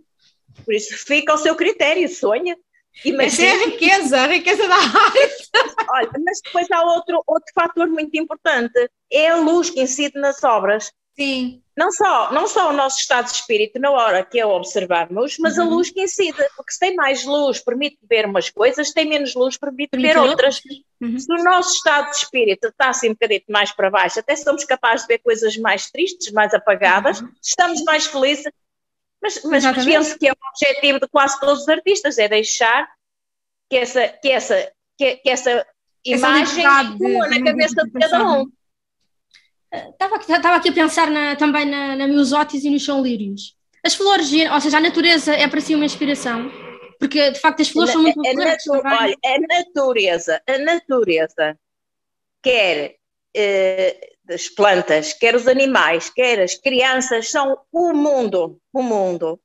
Por 0.65 0.73
isso 0.73 0.97
fica 0.97 1.31
ao 1.31 1.37
seu 1.37 1.55
critério, 1.55 2.09
sonha. 2.09 2.57
Essa 2.97 3.07
é 3.07 3.11
a 3.11 3.13
Imagina. 3.13 3.65
riqueza, 3.65 4.21
a 4.21 4.27
riqueza 4.27 4.67
da 4.67 4.75
arte. 4.75 5.49
Olha, 5.89 6.11
mas 6.25 6.41
depois 6.43 6.67
há 6.71 6.83
outro, 6.83 7.23
outro 7.25 7.51
fator 7.53 7.87
muito 7.87 8.17
importante, 8.17 8.89
é 9.11 9.29
a 9.29 9.37
luz 9.37 9.69
que 9.69 9.81
incide 9.81 10.19
nas 10.19 10.43
obras. 10.43 10.91
Sim. 11.19 11.61
Não 11.77 11.91
só, 11.91 12.31
não 12.33 12.45
só 12.47 12.69
o 12.69 12.73
nosso 12.73 12.99
estado 12.99 13.25
de 13.25 13.31
espírito 13.33 13.79
na 13.79 13.89
hora 13.91 14.23
que 14.25 14.39
a 14.39 14.47
observamos, 14.47 15.37
mas 15.39 15.57
Uhum. 15.57 15.63
a 15.63 15.67
luz 15.67 15.89
que 15.89 16.01
incide, 16.01 16.37
porque 16.55 16.71
se 16.73 16.79
tem 16.79 16.93
mais 16.95 17.23
luz 17.25 17.59
permite 17.59 17.97
ver 18.09 18.25
umas 18.25 18.49
coisas, 18.49 18.89
se 18.89 18.93
tem 18.93 19.05
menos 19.07 19.33
luz 19.33 19.57
permite, 19.57 19.91
Permite 19.91 20.13
ver 20.13 20.19
outras. 20.19 20.59
Uhum. 21.01 21.17
Se 21.17 21.31
o 21.31 21.43
nosso 21.43 21.75
estado 21.75 22.09
de 22.11 22.17
espírito 22.17 22.67
está 22.67 22.89
assim 22.89 23.09
um 23.09 23.13
bocadinho 23.13 23.41
mais 23.49 23.71
para 23.71 23.89
baixo, 23.89 24.19
até 24.19 24.35
somos 24.35 24.65
capazes 24.65 25.07
de 25.07 25.13
ver 25.13 25.19
coisas 25.19 25.55
mais 25.57 25.89
tristes, 25.89 26.31
mais 26.33 26.53
apagadas, 26.53 27.23
estamos 27.41 27.81
mais 27.83 28.05
felizes. 28.07 28.51
Mas, 29.21 29.41
mas 29.43 29.63
Exatamente. 29.65 29.93
penso 29.97 30.17
que 30.19 30.27
é 30.27 30.31
o 30.31 30.35
objetivo 30.53 30.99
de 30.99 31.07
quase 31.09 31.39
todos 31.39 31.61
os 31.63 31.69
artistas, 31.69 32.17
é 32.17 32.27
deixar 32.29 32.89
que 33.69 33.77
essa, 33.77 34.07
que 34.07 34.29
essa, 34.31 34.71
que, 34.97 35.15
que 35.17 35.29
essa 35.29 35.65
imagem 36.05 36.61
de- 36.63 36.65
atua 36.65 37.27
na 37.27 37.37
de 37.37 37.43
cabeça 37.43 37.69
de 37.69 37.75
cada 37.75 37.87
interpretação. 37.87 38.41
um. 38.43 38.51
Estava 39.71 40.15
aqui, 40.15 40.31
estava 40.31 40.55
aqui 40.55 40.69
a 40.69 40.73
pensar 40.73 41.09
na- 41.11 41.35
também 41.35 41.65
na, 41.65 41.95
na 41.95 42.07
Miosotis 42.07 42.63
e 42.63 42.69
nos 42.69 42.83
São 42.83 43.01
Lírios. 43.03 43.55
As 43.85 43.93
flores, 43.93 44.29
ou 44.51 44.61
seja, 44.61 44.77
a 44.77 44.81
natureza 44.81 45.33
é 45.33 45.47
para 45.47 45.61
si 45.61 45.75
uma 45.75 45.85
inspiração? 45.85 46.51
Porque, 46.99 47.31
de 47.31 47.39
facto, 47.39 47.61
as 47.61 47.69
flores 47.69 47.91
são 47.91 48.01
muito 48.01 48.19
a, 48.19 48.23
populares 48.23 48.63
natu- 48.65 48.81
também. 48.83 48.99
olha, 48.99 49.17
a 49.25 49.63
natureza, 49.63 50.41
a 50.47 50.57
natureza, 50.57 51.57
quer 52.43 52.95
eh, 53.35 54.09
as 54.29 54.49
plantas, 54.49 55.13
quer 55.13 55.35
os 55.35 55.47
animais, 55.47 56.09
quer 56.09 56.41
as 56.41 56.55
crianças, 56.55 57.29
são 57.29 57.57
o 57.71 57.93
mundo, 57.93 58.59
o 58.73 58.81
mundo. 58.81 59.39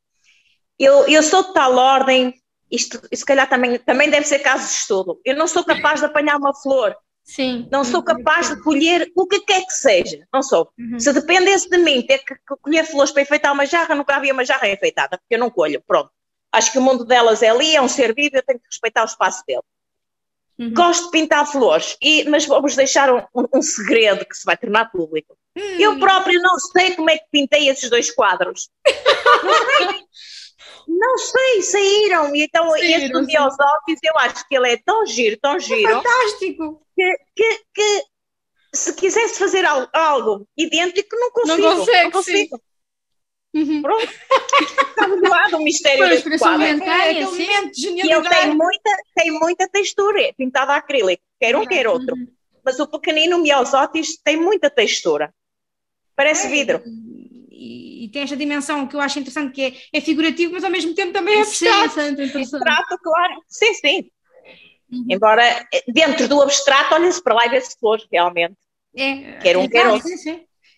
Eu, 0.79 1.07
eu 1.07 1.23
sou 1.23 1.45
de 1.45 1.55
tal 1.55 1.77
ordem, 1.77 2.35
isto 2.71 3.01
se 3.13 3.25
calhar 3.25 3.49
também, 3.49 3.79
também 3.79 4.11
deve 4.11 4.27
ser 4.27 4.41
caso 4.41 4.67
de 4.67 4.73
estudo, 4.73 5.21
eu 5.25 5.37
não 5.37 5.47
sou 5.47 5.63
capaz 5.65 6.01
de 6.01 6.07
apanhar 6.07 6.37
uma 6.37 6.53
flor, 6.55 6.97
Sim. 7.25 7.67
não 7.73 7.85
sou 7.85 8.03
capaz 8.03 8.51
de 8.51 8.63
colher 8.63 9.11
o 9.17 9.27
que 9.27 9.41
quer 9.41 9.65
que 9.65 9.73
seja, 9.73 10.27
não 10.33 10.43
sou. 10.43 10.71
Uhum. 10.79 11.01
Se 11.01 11.13
dependesse 11.13 11.69
de 11.71 11.79
mim 11.79 12.03
ter 12.07 12.19
que 12.19 12.35
colher 12.61 12.85
flores 12.85 13.11
para 13.13 13.23
enfeitar 13.23 13.53
uma 13.53 13.65
jarra, 13.67 13.95
nunca 13.95 14.15
havia 14.15 14.33
uma 14.33 14.45
jarra 14.45 14.69
enfeitada, 14.69 15.17
porque 15.19 15.35
eu 15.35 15.39
não 15.39 15.51
colho, 15.51 15.83
pronto. 15.87 16.11
Acho 16.53 16.71
que 16.71 16.79
o 16.79 16.83
mundo 16.83 17.05
delas 17.05 17.43
é 17.43 17.49
ali, 17.49 17.75
é 17.75 17.81
um 17.81 17.89
ser 17.89 18.15
vivo, 18.15 18.37
eu 18.37 18.43
tenho 18.43 18.61
que 18.61 18.67
respeitar 18.67 19.03
o 19.03 19.07
espaço 19.07 19.43
dele. 19.47 19.63
Uhum. 20.59 20.73
Gosto 20.75 21.07
de 21.07 21.11
pintar 21.11 21.51
flores, 21.51 21.97
e, 22.01 22.29
mas 22.29 22.47
vamos 22.47 22.77
deixar 22.77 23.13
um, 23.13 23.19
um- 23.35 23.49
um 23.55 23.63
segredo 23.63 24.25
que 24.25 24.37
se 24.37 24.45
vai 24.45 24.57
tornar 24.57 24.91
público. 24.93 25.37
Eu 25.57 25.99
própria 25.99 26.39
não 26.41 26.59
sei 26.59 26.95
como 26.95 27.11
é 27.11 27.17
que 27.19 27.25
pintei 27.31 27.69
esses 27.69 27.89
dois 27.89 28.13
quadros. 28.15 28.69
não 30.87 31.19
sei, 31.19 31.63
saíram. 31.63 32.35
E 32.37 32.45
então, 32.45 32.71
Saíram, 32.71 32.99
este 32.99 33.09
do 33.13 33.21
sim. 33.21 33.27
Miosótis, 33.27 33.99
eu 34.03 34.13
acho 34.19 34.47
que 34.47 34.55
ele 34.57 34.73
é 34.73 34.77
tão 34.77 35.07
giro, 35.07 35.39
tão 35.41 35.59
giro, 35.59 36.03
Fantástico. 36.03 36.84
Que, 36.97 37.17
que- 37.37 37.65
que 37.75 38.05
se 38.75 38.93
quisesse 38.95 39.39
fazer 39.39 39.65
al- 39.65 39.89
algo 39.93 40.47
idêntico, 40.57 41.15
não 41.17 41.31
consigo. 41.31 41.63
Não 41.63 41.77
consegue, 41.77 42.11
consigo. 42.11 42.61
Uhum. 43.55 43.83
Pronto. 43.83 44.03
Está 44.89 45.07
do 45.07 45.29
lado 45.29 45.57
o 45.59 45.63
mistério 45.63 45.99
quadro. 46.39 46.59
mesmo. 46.59 46.85
É 46.85 47.15
sim. 47.15 47.25
momento 47.25 47.71
de 47.73 47.89
E 47.89 48.11
ele 48.13 48.29
tem 48.29 48.55
muita, 48.55 48.91
tem 49.15 49.31
muita 49.31 49.69
textura, 49.69 50.23
é 50.23 50.33
pintado 50.33 50.73
a 50.73 50.77
acrílico, 50.77 51.23
quer 51.41 51.55
um, 51.55 51.65
quer 51.65 51.87
outro. 51.87 52.17
Uhum. 52.17 52.27
Mas 52.65 52.81
o 52.81 52.87
pequenino 52.89 53.39
Miosótis 53.39 54.19
tem 54.25 54.37
muita 54.37 54.69
textura. 54.71 55.33
Parece 56.17 56.47
É, 56.47 56.51
vidro. 56.51 56.83
E, 57.51 58.07
e 58.07 58.09
tem 58.09 58.23
esta 58.23 58.37
dimensão 58.37 58.87
que 58.89 58.97
eu 58.97 59.01
acho 59.01 59.19
interessante, 59.21 59.53
que 59.53 59.63
é, 59.63 59.99
é 59.99 60.01
figurativo, 60.01 60.53
mas 60.55 60.65
ao 60.65 60.71
mesmo 60.71 60.95
tempo 60.95 61.13
também 61.13 61.39
é 61.41 61.45
Sim, 61.45 61.69
abstrato. 61.69 61.87
isso 61.91 62.01
é 62.01 62.09
interessante. 62.11 62.55
Abstrato, 62.57 62.99
claro. 63.03 63.35
Sim, 63.49 63.75
sim. 63.75 64.11
Uhum. 64.91 65.07
Embora 65.11 65.43
eh, 65.73 65.85
dentro 65.89 66.29
do 66.29 66.43
abstrato, 66.43 66.95
olha-se 66.95 67.23
para 67.23 67.35
lá 67.35 67.47
e 67.47 67.51
vê-se 67.51 67.77
flores, 67.79 68.07
realmente. 68.11 68.55
É, 68.97 69.39
Quer 69.39 69.57
um, 69.57 69.63
é 69.65 69.69
quer 69.69 69.87
outro. 69.89 70.09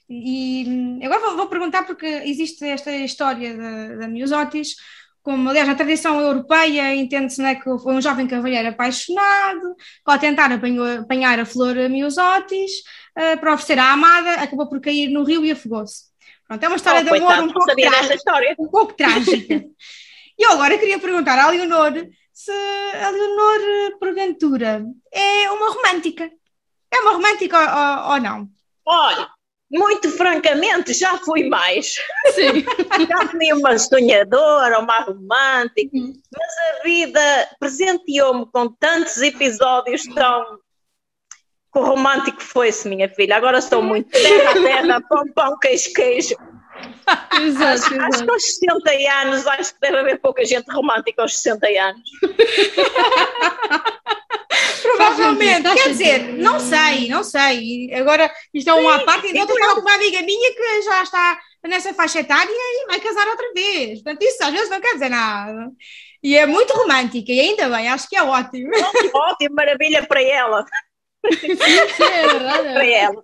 E 0.08 0.64
hum, 0.66 1.00
agora 1.02 1.20
vou, 1.20 1.36
vou 1.36 1.48
perguntar, 1.48 1.84
porque 1.84 2.06
existe 2.06 2.64
esta 2.64 2.92
história 2.92 3.56
da, 3.56 3.94
da 3.96 4.08
Miosótis, 4.08 4.76
como 5.22 5.50
aliás 5.50 5.66
na 5.66 5.74
tradição 5.74 6.20
europeia 6.20 6.94
entende-se 6.94 7.42
né, 7.42 7.56
que 7.56 7.64
foi 7.64 7.94
um 7.94 8.00
jovem 8.00 8.28
cavalheiro 8.28 8.68
apaixonado, 8.68 9.74
que 9.74 10.10
ao 10.10 10.18
tentar 10.18 10.52
apanhou- 10.52 11.00
apanhar 11.00 11.40
a 11.40 11.44
flor 11.44 11.74
Miosótis 11.90 12.70
eh, 13.16 13.36
para 13.36 13.54
oferecer 13.54 13.78
à 13.80 13.92
amada, 13.92 14.34
acabou 14.34 14.68
por 14.68 14.80
cair 14.80 15.08
no 15.10 15.24
rio 15.24 15.44
e 15.44 15.50
afogou-se. 15.50 16.04
Pronto, 16.46 16.62
é 16.62 16.68
uma 16.68 16.76
história 16.76 17.00
Oh, 17.00 17.04
de 17.04 17.10
amor 17.10 17.40
um 17.42 17.52
pouco 17.52 17.74
trágica 17.74 18.54
um 18.58 18.68
pouco 18.68 18.94
trágica. 18.94 19.64
E 20.38 20.42
eu 20.44 20.50
agora 20.52 20.76
queria 20.76 20.98
perguntar 20.98 21.38
à 21.38 21.48
Leonor 21.48 21.94
se 22.38 22.52
a 22.52 23.08
Leonor, 23.08 23.98
porventura, 23.98 24.84
é 25.10 25.50
uma 25.50 25.70
romântica. 25.72 26.30
É 26.92 27.00
uma 27.00 27.12
romântica 27.12 27.56
ou, 27.58 28.10
ou- 28.12 28.20
não? 28.20 28.46
Olha, 28.84 29.26
muito 29.70 30.10
francamente, 30.10 30.92
já 30.92 31.16
fui 31.16 31.48
mais. 31.48 31.94
Sim. 32.34 32.62
Já 33.08 33.28
fui 33.28 33.52
uma 33.54 33.78
sonhadora, 33.78 34.78
uma 34.80 35.00
romântica, 35.00 35.90
mas 35.96 36.52
a 36.80 36.82
vida 36.84 37.48
presenteou-me 37.58 38.44
com 38.52 38.68
tantos 38.68 39.16
episódios 39.22 40.02
tão. 40.14 40.58
O 41.74 41.80
romântico 41.80 42.42
foi-se, 42.42 42.86
minha 42.88 43.08
filha. 43.08 43.36
Agora 43.36 43.60
sou 43.62 43.82
muito 43.82 44.10
terra 44.10 44.52
terra, 44.52 45.00
pão, 45.08 45.24
pão, 45.34 45.58
queijo, 45.58 45.92
queijo. 45.94 46.34
Exato, 47.40 47.72
Acho, 47.72 47.84
acho 47.84 47.94
exato. 47.94 48.24
que 48.24 48.30
aos 48.30 48.44
60 48.44 48.90
anos, 49.20 49.46
acho 49.46 49.74
que 49.74 49.80
deve 49.80 49.98
haver 49.98 50.20
pouca 50.20 50.44
gente 50.44 50.70
romântica 50.72 51.22
aos 51.22 51.38
60 51.38 51.66
anos. 51.66 52.10
Provavelmente, 54.82 55.62
quer 55.62 55.76
sentido. 55.76 55.90
dizer, 55.90 56.18
não 56.38 56.60
sei, 56.60 57.08
não 57.08 57.24
sei. 57.24 57.92
Agora, 57.94 58.30
isto 58.54 58.70
é 58.70 58.74
uma 58.74 59.04
parte, 59.04 59.26
ainda 59.26 59.40
estou 59.40 59.74
com 59.74 59.80
uma 59.80 59.94
amiga 59.94 60.22
minha 60.22 60.54
que 60.54 60.82
já 60.82 61.02
está 61.02 61.38
nessa 61.66 61.92
faixa 61.92 62.20
etária 62.20 62.48
e 62.48 62.86
vai 62.86 63.00
casar 63.00 63.26
outra 63.28 63.52
vez. 63.52 64.02
Portanto, 64.02 64.22
isso 64.22 64.42
às 64.44 64.52
vezes 64.52 64.70
não 64.70 64.80
quer 64.80 64.94
dizer 64.94 65.08
nada. 65.08 65.70
E 66.22 66.36
é 66.36 66.46
muito 66.46 66.72
romântica, 66.72 67.32
e 67.32 67.40
ainda 67.40 67.68
bem, 67.68 67.88
acho 67.88 68.08
que 68.08 68.16
é 68.16 68.22
ótimo. 68.22 68.70
Ótimo, 69.14 69.54
maravilha 69.54 70.06
para 70.06 70.22
ela. 70.22 70.64
Sim, 71.26 72.04
é 72.04 72.26
verdade. 72.28 72.72
para 72.72 72.86
é. 72.86 72.92
ela. 72.92 73.22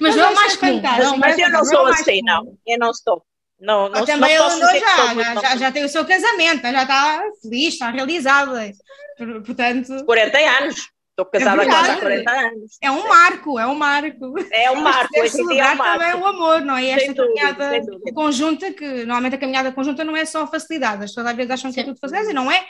Mas 0.00 0.14
Mas 0.14 0.16
não 0.16 0.22
é 0.24 0.26
acho 0.26 0.34
mais 0.36 0.56
comum. 0.56 0.82
Não, 0.82 1.16
Mas 1.18 1.38
eu 1.38 1.50
não 1.50 1.64
sou 1.64 1.80
é 1.80 1.82
mais 1.90 2.00
assim, 2.00 2.20
não. 2.22 2.58
Eu 2.66 2.78
não 2.78 2.90
estou. 2.90 3.22
Não, 3.60 3.88
não, 3.88 4.04
também 4.04 4.36
não 4.36 4.44
posso 4.44 4.58
sou 4.58 4.68
já, 4.80 5.14
já, 5.14 5.34
já, 5.40 5.56
já 5.56 5.72
tem 5.72 5.84
o 5.84 5.88
seu 5.88 6.04
casamento, 6.04 6.62
já 6.62 6.82
está 6.82 7.22
feliz, 7.40 7.74
está 7.74 7.90
realizada. 7.90 8.70
Por- 9.16 9.42
Portanto, 9.42 10.04
40 10.04 10.38
anos. 10.38 10.76
Estou 11.16 11.26
casada 11.26 11.62
É 11.62 11.66
quase 11.66 11.90
há 11.90 11.94
verdade. 11.94 12.24
40 12.24 12.30
anos. 12.48 12.76
é 12.82 12.90
um 12.90 13.08
marco, 13.08 13.58
é 13.60 13.66
um 13.68 13.74
marco. 13.76 14.34
É 14.50 14.70
um 14.72 14.80
marco, 14.82 15.20
hoje 15.20 15.40
em 15.40 15.46
dia 15.46 15.62
é 15.62 15.66
um 15.66 15.76
celebrar 15.76 15.92
também 15.92 16.08
marco. 16.08 16.20
o 16.22 16.26
amor, 16.26 16.60
não 16.62 16.76
é? 16.76 16.82
E 16.82 16.90
esta 16.90 17.14
dúvida, 17.14 17.24
caminhada 17.24 17.80
conjunta, 18.12 18.72
que 18.72 18.84
normalmente 19.04 19.36
a 19.36 19.38
caminhada 19.38 19.70
conjunta 19.72 20.02
não 20.02 20.16
é 20.16 20.24
só 20.24 20.44
facilidade, 20.48 21.04
as 21.04 21.10
pessoas 21.10 21.26
às 21.28 21.36
vezes 21.36 21.52
acham 21.52 21.72
que 21.72 21.78
é 21.78 21.84
tudo 21.84 21.98
facilidade 22.00 22.32
e 22.32 22.34
não 22.34 22.50
é. 22.50 22.66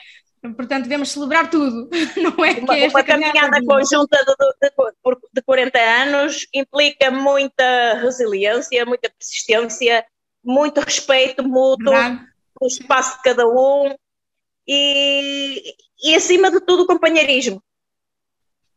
Portanto, 0.52 0.82
devemos 0.84 1.10
celebrar 1.10 1.48
tudo, 1.48 1.88
não 2.20 2.44
é? 2.44 2.52
Uma, 2.52 2.74
que 2.74 2.80
é 2.80 2.84
esta 2.86 2.98
uma 2.98 3.04
caminhada 3.04 3.60
conjunta. 3.64 3.66
conjunta 3.66 4.18
de, 4.18 4.68
de, 4.68 4.74
de- 5.14 5.28
de 5.34 5.42
40 5.42 5.78
anos 5.78 6.46
implica 6.52 7.10
muita 7.10 7.94
resiliência, 7.94 8.84
muita 8.84 9.08
persistência, 9.10 10.04
muito 10.44 10.80
respeito 10.80 11.42
mútuo 11.42 11.92
Verdade. 11.92 12.20
pelo 12.58 12.68
espaço 12.70 13.16
de 13.16 13.22
cada 13.22 13.46
um 13.48 13.94
e, 14.68 15.74
e 16.02 16.14
acima 16.14 16.50
de 16.50 16.60
tudo, 16.60 16.82
o 16.82 16.86
companheirismo. 16.86 17.62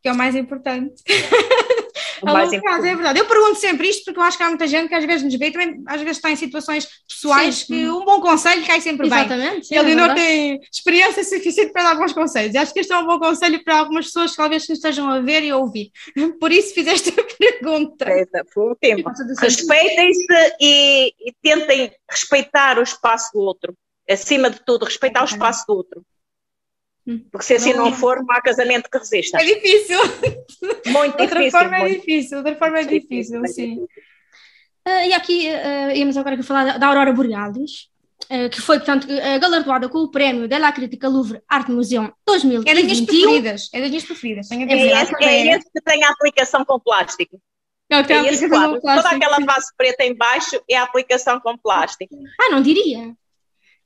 que 0.01 0.07
é 0.07 0.11
o 0.11 0.15
mais 0.15 0.35
importante. 0.35 1.03
O 2.21 2.27
A 2.27 2.31
longo 2.31 2.49
prazo, 2.49 2.55
importante. 2.55 2.87
é 2.87 2.95
verdade. 2.95 3.19
Eu 3.19 3.25
pergunto 3.25 3.55
sempre 3.55 3.89
isto 3.89 4.05
porque 4.05 4.19
eu 4.19 4.23
acho 4.23 4.37
que 4.37 4.43
há 4.43 4.49
muita 4.49 4.67
gente 4.67 4.87
que 4.87 4.95
às 4.95 5.05
vezes 5.05 5.23
nos 5.23 5.35
vê 5.35 5.47
e 5.47 5.51
também 5.51 5.83
às 5.85 6.01
vezes 6.01 6.17
está 6.17 6.31
em 6.31 6.35
situações 6.35 6.87
pessoais 7.07 7.55
Sim. 7.59 7.65
que 7.65 7.89
um 7.89 8.05
bom 8.05 8.21
conselho 8.21 8.65
cai 8.65 8.81
sempre 8.81 9.09
bem. 9.09 9.19
Exatamente. 9.19 9.73
E 9.73 9.77
a 9.77 9.81
é 9.81 9.83
Leonor 9.83 10.13
tem 10.13 10.59
experiência 10.71 11.23
suficiente 11.23 11.71
para 11.71 11.83
dar 11.83 11.95
bons 11.95 12.13
conselhos. 12.13 12.53
E 12.53 12.57
acho 12.57 12.73
que 12.73 12.79
este 12.79 12.93
é 12.93 12.97
um 12.97 13.05
bom 13.05 13.19
conselho 13.19 13.63
para 13.63 13.79
algumas 13.79 14.05
pessoas 14.05 14.31
que 14.31 14.37
talvez 14.37 14.67
nos 14.67 14.77
estejam 14.77 15.09
a 15.09 15.19
ver 15.19 15.43
e 15.43 15.49
a 15.49 15.57
ouvir. 15.57 15.91
Por 16.39 16.51
isso 16.51 16.73
fizeste 16.73 17.09
a 17.09 17.23
pergunta. 17.37 18.05
Foi 18.53 18.71
o 18.71 18.75
tempo. 18.75 19.11
Respeitem-se 19.39 20.55
e, 20.59 21.13
e 21.19 21.33
tentem 21.41 21.91
respeitar 22.09 22.79
o 22.79 22.83
espaço 22.83 23.31
do 23.33 23.39
outro. 23.39 23.73
Acima 24.09 24.49
de 24.49 24.59
tudo, 24.65 24.85
respeitar 24.85 25.21
o 25.21 25.25
espaço 25.25 25.65
do 25.67 25.75
outro. 25.75 26.01
Porque 27.31 27.45
se 27.45 27.55
assim 27.55 27.73
não 27.73 27.93
for, 27.93 28.17
não 28.23 28.31
há 28.35 28.41
casamento 28.41 28.89
que 28.89 28.97
resista. 28.97 29.37
É 29.41 29.45
difícil. 29.45 29.97
Muito 30.87 31.15
De 31.15 31.21
outra 31.23 31.39
difícil. 31.39 31.51
forma 31.51 31.75
é 31.77 31.79
muito. 31.79 31.99
difícil. 31.99 32.29
De 32.29 32.35
outra 32.49 32.55
forma 32.55 32.79
é 32.79 32.83
difícil, 32.85 33.47
sim. 33.47 33.77
Ah, 34.85 35.05
e 35.05 35.13
aqui 35.13 35.49
ah, 35.49 35.93
íamos 35.95 36.17
agora 36.17 36.41
falar 36.43 36.65
da, 36.65 36.77
da 36.77 36.87
Aurora 36.87 37.11
Borealis, 37.13 37.89
ah, 38.29 38.49
que 38.49 38.61
foi, 38.61 38.77
portanto, 38.77 39.07
ah, 39.09 39.37
galardoada 39.37 39.89
com 39.89 39.99
o 39.99 40.11
prémio 40.11 40.47
da 40.47 40.57
La 40.57 40.71
Crítica 40.71 41.07
Louvre 41.09 41.41
Arte 41.47 41.71
Museu 41.71 42.03
É 42.03 42.11
das 42.25 42.43
minhas 42.43 42.63
2021. 42.63 43.05
preferidas. 43.05 43.69
É 43.73 43.79
das 43.81 43.89
minhas 43.89 44.05
preferidas. 44.05 44.47
Tenho 44.47 44.67
a 44.69 44.71
É 44.73 44.77
esse, 45.03 45.23
é 45.23 45.57
esse 45.57 45.71
que 45.71 45.81
tem 45.81 46.03
a 46.03 46.09
aplicação 46.09 46.63
com 46.65 46.79
plástico. 46.79 47.39
Não, 47.89 48.03
tem 48.03 48.17
É 48.17 48.19
a 48.19 48.23
aplicação 48.23 48.73
do 48.73 48.81
plástico. 48.81 49.09
Toda 49.09 49.15
aquela 49.15 49.39
base 49.45 49.67
preta 49.77 50.03
em 50.03 50.13
baixo 50.15 50.61
é 50.69 50.75
a 50.75 50.83
aplicação 50.83 51.39
com 51.39 51.57
plástico. 51.57 52.15
Ah, 52.41 52.49
não 52.51 52.61
diria. 52.61 53.13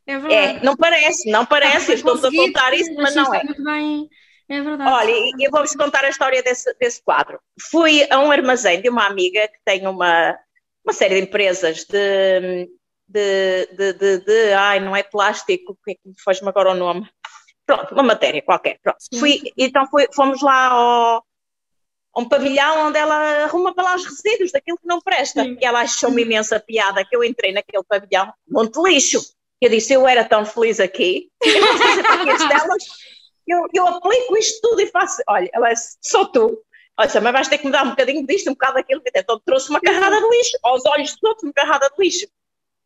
É 0.08 0.14
É, 0.14 0.20
verdade. 0.20 0.66
não 0.66 0.76
parece, 0.76 1.30
não 1.32 1.46
parece. 1.46 1.92
Eu 1.92 1.96
Estou-vos 1.96 2.26
a 2.26 2.32
contar 2.32 2.74
isso, 2.74 2.94
mas 2.96 3.16
não 3.16 3.34
é. 3.34 3.44
muito 3.44 3.64
bem. 3.64 4.10
É 4.50 4.62
verdade. 4.62 4.92
Olha, 4.92 5.12
eu 5.40 5.50
vou-vos 5.52 5.74
contar 5.76 6.04
a 6.04 6.10
história 6.10 6.44
desse, 6.44 6.74
desse 6.78 7.02
quadro. 7.04 7.40
Fui 7.70 8.06
a 8.10 8.20
um 8.20 8.32
armazém 8.32 8.82
de 8.82 8.90
uma 8.90 9.06
amiga 9.06 9.48
que 9.48 9.58
tem 9.64 9.88
uma, 9.88 10.38
uma 10.84 10.94
série 10.94 11.16
de 11.16 11.22
empresas 11.22 11.86
de, 11.86 12.68
de, 13.08 13.68
de, 13.78 13.94
de, 13.94 14.18
de- 14.26 14.54
ai, 14.54 14.80
não 14.82 14.94
é 14.96 15.04
plástico, 15.04 15.78
é 15.88 15.94
foge-me 16.24 16.50
agora 16.50 16.72
o 16.72 16.76
nome? 16.76 17.08
Pronto, 17.66 17.94
uma 17.94 18.04
matéria 18.04 18.42
qualquer. 18.42 18.78
Pronto. 18.84 18.98
Sim. 19.00 19.20
Fui, 19.20 19.40
então 19.58 19.88
fui- 19.88 20.08
fomos 20.14 20.42
lá 20.42 20.68
ao, 20.68 21.24
a 22.14 22.20
um 22.20 22.28
pavilhão 22.28 22.88
onde 22.88 22.98
ela 22.98 23.44
arruma 23.46 23.74
para 23.74 23.86
lá 23.86 23.96
os 23.96 24.04
resíduos 24.04 24.52
daquilo 24.52 24.78
que 24.80 24.88
não 24.88 25.00
presta. 25.00 25.44
Sim. 25.44 25.58
E 25.62 25.66
ela 25.66 25.80
achou-me 25.82 26.24
imensa 26.24 26.60
piada 26.60 27.06
que 27.06 27.16
eu 27.16 27.24
entrei 27.24 27.54
naquele 27.54 27.84
pavilhão, 27.88 28.34
monte 28.50 28.74
de 28.82 28.90
lixo. 28.90 29.22
Eu 29.62 29.69
disse, 29.69 29.93
eu 29.93 30.08
era 30.08 30.26
tão 30.26 30.43
feliz 30.45 30.80
aqui, 30.80 31.30
eu 31.43 32.47
delas, 32.47 32.84
eu, 33.47 33.65
eu 33.74 33.88
aplico 33.88 34.36
isto 34.38 34.60
tudo 34.62 34.82
e 34.82 34.88
faço. 34.88 35.21
Olha, 35.30 35.50
ela 35.54 35.71
disse, 35.71 35.97
só 36.02 36.26
tu. 36.26 36.58
Olha, 36.97 37.21
mas 37.21 37.34
vais 37.34 37.47
ter 37.47 37.58
que 37.60 37.65
me 37.65 37.71
dar 37.71 37.86
um 37.86 37.91
bocadinho 37.91 38.26
disto, 38.26 38.50
um 38.50 38.54
bocado 38.54 38.74
daquilo. 38.76 39.02
Então 39.15 39.39
trouxe 39.45 39.69
uma 39.69 39.80
carrada 39.80 40.19
de 40.19 40.30
lixo, 40.38 40.58
aos 40.63 40.86
olhos 40.86 41.12
dos 41.12 41.24
outros, 41.24 41.43
uma 41.43 41.54
carrada 41.54 41.89
de 41.89 42.04
lixo. 42.04 42.28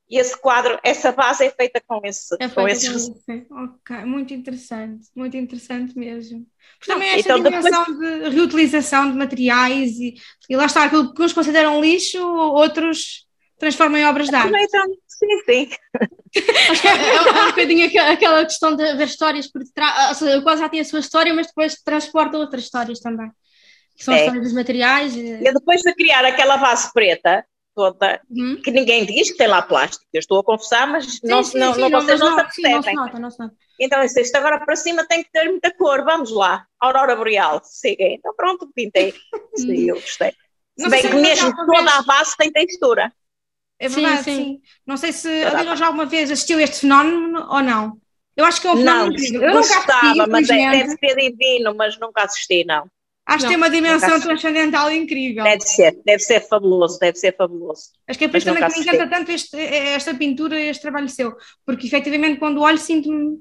E 0.08 0.20
esse 0.20 0.40
quadro, 0.40 0.80
essa 0.84 1.12
base 1.12 1.44
é 1.46 1.50
feita 1.50 1.82
com, 1.88 2.00
esse, 2.04 2.36
É 2.40 2.48
com 2.48 2.68
esses 2.68 2.88
resíduos. 2.88 3.24
Ok, 3.50 4.06
muito 4.06 4.34
interessante, 4.36 5.08
muito 5.16 5.36
interessante 5.36 5.98
mesmo. 5.98 6.46
Porque 6.78 6.92
também 6.94 7.10
esta 7.10 7.38
Então, 7.38 7.42
depois- 7.42 7.64
dimensão 7.66 8.00
de 8.00 8.30
reutilização 8.30 9.12
de 9.12 9.18
materiais 9.18 9.98
e, 10.00 10.14
e 10.48 10.56
lá 10.56 10.66
está 10.68 10.84
aquilo 10.84 11.12
que 11.12 11.24
uns 11.24 11.34
consideram 11.34 11.82
lixo, 11.82 12.20
outros 12.24 13.25
transformam 13.60 14.00
em 14.00 14.06
obras 14.06 14.30
de 14.30 14.36
arte. 14.36 14.54
Então, 14.56 14.86
sim, 15.08 15.40
sim. 15.46 15.70
Acho 16.70 16.82
que 16.82 16.88
é, 16.88 17.16
é 17.16 17.22
um 17.22 17.46
bocadinho 17.48 17.86
aquela 18.12 18.44
questão 18.46 18.76
de 18.76 18.94
ver 18.96 19.06
histórias 19.08 19.48
por 19.52 19.64
detrás. 19.64 20.10
Ou 20.10 20.16
seja, 20.16 20.42
quase 20.42 20.62
já 20.62 20.70
tem 20.70 20.80
a 20.80 20.86
sua 20.86 21.00
história, 21.00 21.34
mas 21.34 21.48
depois 21.48 21.76
transporta 21.84 22.38
outras 22.38 22.64
histórias 22.64 23.00
também. 23.00 23.30
Que 23.98 24.04
são 24.04 24.14
as 24.14 24.20
É. 24.20 24.24
histórias 24.26 24.44
dos 24.46 24.54
materiais. 24.54 25.16
e- 25.16 25.20
E 25.44 25.54
depois 25.54 25.82
de 25.82 25.94
criar 25.94 26.26
aquela 26.26 26.58
base 26.58 26.92
preta 26.94 27.46
toda, 27.74 28.22
Uhum. 28.30 28.62
que 28.62 28.72
ninguém 28.72 29.06
diz 29.06 29.32
que 29.32 29.38
tem 29.38 29.48
lá 29.48 29.62
plástico, 29.62 30.06
eu 30.14 30.20
estou 30.20 30.40
a 30.40 30.44
confessar, 30.46 30.88
mas 30.88 31.20
não, 31.22 31.44
Sim, 31.44 31.52
sim, 31.52 31.60
não, 31.60 31.74
sim, 31.74 31.82
não, 31.82 31.90
vocês 32.02 32.20
não, 32.22 32.36
mas 32.36 32.54
se 32.54 32.62
sim, 32.62 32.62
não 32.62 32.70
se 32.70 32.76
apercebem. 32.90 32.96
nota, 32.96 33.20
não 33.20 33.30
se 33.32 33.40
nota. 33.40 33.54
Então, 33.78 34.02
isto 34.04 34.36
agora 34.38 34.64
para 34.66 34.76
cima 34.78 35.06
tem 35.06 35.22
que 35.24 35.30
ter 35.32 35.44
muita 35.50 35.70
cor, 35.76 36.04
vamos 36.06 36.32
lá. 36.32 36.66
Aurora 36.80 37.14
Boreal, 37.18 37.60
siga. 37.66 38.04
Então 38.06 38.34
pronto, 38.34 38.70
pintei. 38.74 39.14
Sim, 39.56 39.90
eu 39.90 39.96
gostei. 39.96 40.32
Se 40.32 40.84
Não 40.84 40.90
bem 40.90 41.02
que 41.02 41.08
se 41.10 41.14
mesmo 41.16 41.54
toda 41.66 41.92
a 41.92 42.02
base 42.04 42.36
tem 42.38 42.50
textura. 42.52 43.12
É 43.80 43.88
Sim, 43.88 43.94
verdade, 43.96 44.24
sim. 44.24 44.32
sim. 44.32 44.62
Não 44.86 44.98
sei 44.98 45.12
se 45.12 45.28
a 45.44 45.50
a 45.50 45.54
Leonor 45.54 45.76
já 45.76 45.88
alguma 45.88 46.06
vez 46.06 46.32
assistiu 46.32 46.58
a 46.60 46.64
este 46.64 46.82
fenómeno 46.82 47.40
ou 47.50 47.62
não. 47.62 48.00
Eu 48.36 48.46
acho 48.46 48.62
que 48.62 48.68
é 48.68 48.72
um 48.72 48.78
Não, 48.78 48.82
fenómeno 48.82 49.12
incrível. 49.12 49.42
Eu 49.42 49.54
nunca 49.54 49.78
assisti, 49.78 49.78
gostava, 49.78 50.28
mas 50.28 50.50
é- 50.50 50.66
deve 50.66 50.90
ser 50.90 51.16
divino, 51.16 51.74
mas 51.76 51.98
nunca 52.00 52.24
assisti, 52.24 52.64
não. 52.66 52.90
Acho 53.26 53.46
que 53.46 53.48
Não, 53.48 53.50
tem 53.50 53.58
uma 53.58 53.70
dimensão 53.70 54.06
assisti. 54.08 54.28
transcendental 54.28 54.92
incrível. 54.92 55.46
Deve 55.46 55.62
ser, 55.62 56.02
deve 56.06 56.20
ser 56.20 56.42
fabuloso, 56.42 57.00
deve 57.00 57.18
ser 57.18 57.36
fabuloso. 57.36 57.92
Acho 58.08 58.20
que 58.20 58.26
é 58.26 58.28
por 58.28 58.38
isso 58.38 58.46
que 58.46 58.52
me 58.54 58.80
encanta 58.82 59.10
tanto 59.10 59.32
este- 59.32 59.58
esta 59.98 60.14
pintura, 60.14 60.60
este 60.60 60.82
trabalho 60.84 61.10
seu. 61.10 61.36
Porque 61.66 61.88
efetivamente 61.88 62.40
quando 62.40 62.62
olho 62.62 62.78
sinto-me. 62.78 63.40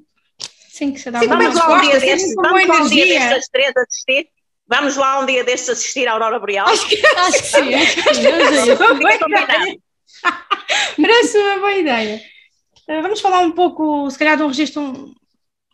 Sim, 0.76 0.92
que 0.92 1.00
se 1.00 1.10
dá 1.10 1.20
Sim, 1.20 1.26
é 1.26 1.28
Vamos 1.28 1.54
que 1.54 1.58
lá 1.58 1.72
um 1.72 1.80
dia 1.80 2.00
destes, 2.00 2.34
vamos 2.34 2.66
lá 2.66 2.82
um 2.84 2.88
dia 2.88 3.06
destes 3.06 3.48
três 3.50 3.72
assistir. 3.76 4.28
Vamos 4.66 4.96
lá 4.96 5.20
um 5.20 5.26
dia 5.26 5.44
destes 5.44 5.68
assistir 5.68 6.08
à 6.08 6.12
Aurora 6.12 6.38
Boreal. 6.38 6.66
Acho 6.66 7.42
que 7.42 7.48
sim, 7.48 7.74
acho 7.74 7.94
que 7.94 8.08
sim. 8.14 8.30
sei. 8.54 8.76
Fica 8.96 9.18
combinado. 9.18 9.64
Parece 11.00 11.38
uma 11.38 11.58
boa 11.58 11.74
ideia. 11.74 12.20
Eh, 12.88 13.02
Vamos 13.02 13.20
falar 13.20 13.40
um 13.40 13.52
pouco, 13.52 14.10
se 14.10 14.18
calhar, 14.18 14.36
de 14.36 14.42
um 14.42 14.48
registro 14.48 15.14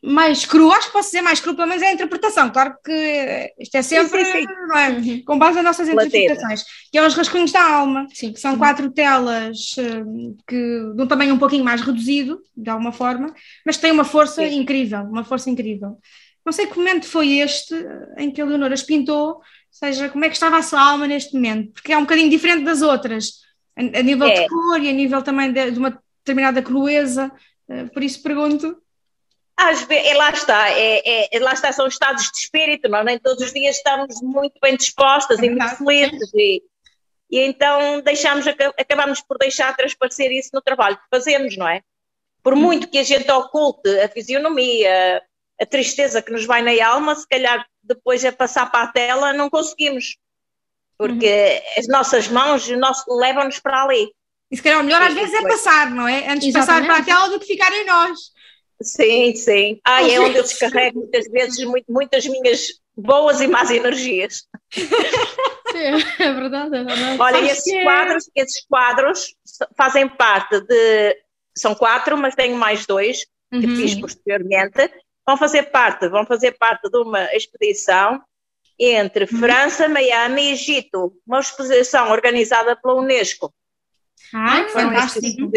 mais 0.03 0.47
cru. 0.47 0.73
Acho 0.73 0.87
que 0.87 0.93
posso 0.93 1.09
dizer 1.09 1.23
mais 1.23 1.41
cru, 1.41 1.55
pelo 1.55 1.69
menos 1.69 1.83
é 1.83 1.89
a 1.89 1.93
interpretação. 1.93 2.51
Claro 2.51 2.75
que 2.85 2.93
eh, 2.93 3.53
isto 3.59 3.75
é 3.75 3.83
sempre 3.83 4.25
sim, 4.25 4.33
sim. 4.33 4.47
não 4.67 4.77
é? 4.77 4.91
Uhum. 4.91 5.25
com 5.25 5.39
base 5.39 5.57
nas 5.57 5.65
nossas 5.65 5.89
interpretações. 5.89 6.65
Que 6.91 6.99
é 6.99 7.07
os 7.07 7.15
rascunhos 7.15 7.53
da 7.53 7.63
alma. 7.63 8.07
Sim. 8.13 8.33
que 8.33 8.41
são 8.41 8.57
quatro 8.57 8.91
telas 8.91 9.75
eh, 9.79 10.05
que, 10.47 10.93
de 10.95 11.03
um 11.03 11.07
tamanho 11.07 11.35
um 11.35 11.39
pouquinho 11.39 11.65
mais 11.65 11.81
reduzido, 11.81 12.41
de 12.57 12.71
alguma 12.71 12.93
forma, 12.93 13.35
mas 13.65 13.77
que 13.77 13.83
têm 13.83 13.93
uma 13.93 14.05
força 14.05 14.47
Sim. 14.47 14.61
incrível, 14.61 15.03
uma 15.03 15.25
força 15.25 15.51
incrível. 15.51 15.99
Não 16.45 16.53
sei 16.53 16.67
que 16.67 16.77
momento 16.77 17.07
foi 17.07 17.39
este 17.39 17.75
em 18.17 18.31
que 18.31 18.41
a 18.41 18.45
Leonora 18.45 18.73
as 18.73 18.83
pintou, 18.83 19.35
ou 19.35 19.43
seja, 19.71 20.09
como 20.09 20.25
é 20.25 20.29
que 20.29 20.35
estava 20.35 20.57
a 20.57 20.63
sua 20.63 20.81
alma 20.81 21.07
neste 21.07 21.35
momento, 21.35 21.73
porque 21.73 21.93
é 21.93 21.99
um 21.99 22.03
bocadinho 22.03 22.31
diferente 22.31 22.65
das 22.65 22.81
outras, 22.81 23.35
a, 23.81 23.99
a 23.99 24.03
nível 24.03 24.27
É. 24.29 24.35
de 24.43 24.49
cor 24.49 24.81
e 24.81 24.89
a 24.89 24.93
nível 24.93 25.23
também 25.23 25.53
de, 25.53 25.71
de 25.73 25.79
uma 25.79 26.03
determinada 26.19 26.63
crueza, 26.63 27.31
eh, 27.69 27.85
por 27.87 28.03
isso 28.03 28.23
pergunto. 28.23 28.81
Às 29.57 29.83
vezes, 29.83 30.17
lá 30.17 30.31
está, 30.31 30.71
é, 30.71 31.35
é- 31.37 31.39
lá 31.41 31.53
está, 31.53 31.71
são 31.73 31.87
estados 31.87 32.31
de 32.31 32.39
espírito, 32.39 32.89
nós 32.89 33.05
nem 33.05 33.19
todos 33.19 33.45
os 33.45 33.53
dias 33.53 33.77
estamos 33.77 34.21
muito 34.23 34.59
bem 34.63 34.77
dispostas 34.77 35.39
É 35.39 35.45
e 35.45 35.51
muito 35.51 35.77
felizes 35.77 36.31
e, 36.35 36.63
e 37.31 37.41
então 37.41 38.01
deixamos, 38.01 38.47
aca- 38.47 38.73
acabamos 38.79 39.21
por 39.21 39.37
deixar 39.39 39.77
transparecer 39.77 40.31
isso 40.33 40.51
no 40.55 40.63
trabalho 40.63 40.97
que 40.97 41.05
fazemos, 41.11 41.57
não 41.59 41.69
é? 41.69 41.83
Por 42.43 42.55
Uhum. 42.55 42.61
muito 42.61 42.89
que 42.89 42.99
a 42.99 43.03
gente 43.03 43.31
oculte 43.31 43.89
a 44.01 44.09
fisionomia, 44.09 45.23
a 45.61 45.67
tristeza 45.67 46.23
que 46.23 46.33
nos 46.33 46.47
vai 46.47 46.63
na 46.63 46.73
alma, 46.87 47.15
se 47.15 47.29
calhar 47.29 47.67
depois 47.83 48.25
a 48.25 48.33
passar 48.33 48.71
para 48.71 48.85
a 48.85 48.93
tela 48.93 49.33
não 49.35 49.51
conseguimos, 49.51 50.17
porque 51.01 51.27
Uhum. 51.27 51.79
as 51.81 51.89
nossas 51.89 52.29
mãos 52.29 52.69
levam-nos 53.09 53.59
para 53.59 53.85
ali. 53.85 54.13
E 54.51 54.57
se 54.57 54.63
calhar 54.63 54.81
o 54.81 54.85
melhor 54.85 55.01
às 55.01 55.15
vezes 55.15 55.33
é 55.33 55.43
passar, 55.49 55.91
não 55.91 56.07
é? 56.07 56.29
Antes 56.29 56.49
de 56.49 56.53
passar 56.53 56.85
para 56.85 56.99
a 56.99 57.03
tela 57.03 57.29
do 57.31 57.41
que 57.41 57.47
ficar 57.47 57.73
em 57.73 57.87
nós. 57.87 58.19
Sim, 58.83 59.35
sim. 59.35 59.81
Ah, 59.85 60.03
é 60.03 60.21
onde 60.21 60.37
eu 60.37 60.43
descarrego 60.43 60.99
muitas 61.01 61.27
vezes 61.31 61.65
muitas 61.89 62.27
minhas 62.27 62.67
boas 62.97 63.41
e 63.41 63.47
más 63.47 63.71
energias. 63.71 64.43
Sim, 64.75 66.03
é 66.19 66.33
verdade, 66.33 66.77
é 66.77 66.85
verdade. 66.85 67.17
Olha, 67.21 67.37
Acho 67.39 67.47
esses 67.47 67.65
que 67.65 67.77
é- 67.77 67.83
quadros, 67.85 68.31
esses 68.35 68.67
quadros 68.67 69.35
fazem 69.77 70.09
parte 70.09 70.61
de. 70.61 71.17
São 71.57 71.75
quatro, 71.75 72.17
mas 72.17 72.35
tenho 72.35 72.57
mais 72.57 72.87
dois 72.87 73.25
que 73.51 73.67
Uhum. 73.67 73.77
fiz 73.77 73.95
posteriormente. 74.01 74.91
Vão 75.27 75.37
fazer 75.37 75.65
parte, 75.65 76.09
vão 76.09 76.25
fazer 76.27 76.53
parte 76.53 76.89
de 76.91 76.99
uma 76.99 77.25
expedição 77.35 78.21
entre 78.81 79.27
França, 79.27 79.89
Miami 79.89 80.43
e 80.43 80.53
Egito, 80.53 81.15
uma 81.27 81.41
exposição 81.41 82.11
organizada 82.11 82.75
pela 82.75 82.95
Unesco. 82.95 83.53
Ah, 84.35 84.67
Foram 84.69 84.91
fantástico. 84.91 85.51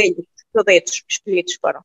todos 0.53 1.03
escolhidos 1.09 1.57
foram. 1.62 1.81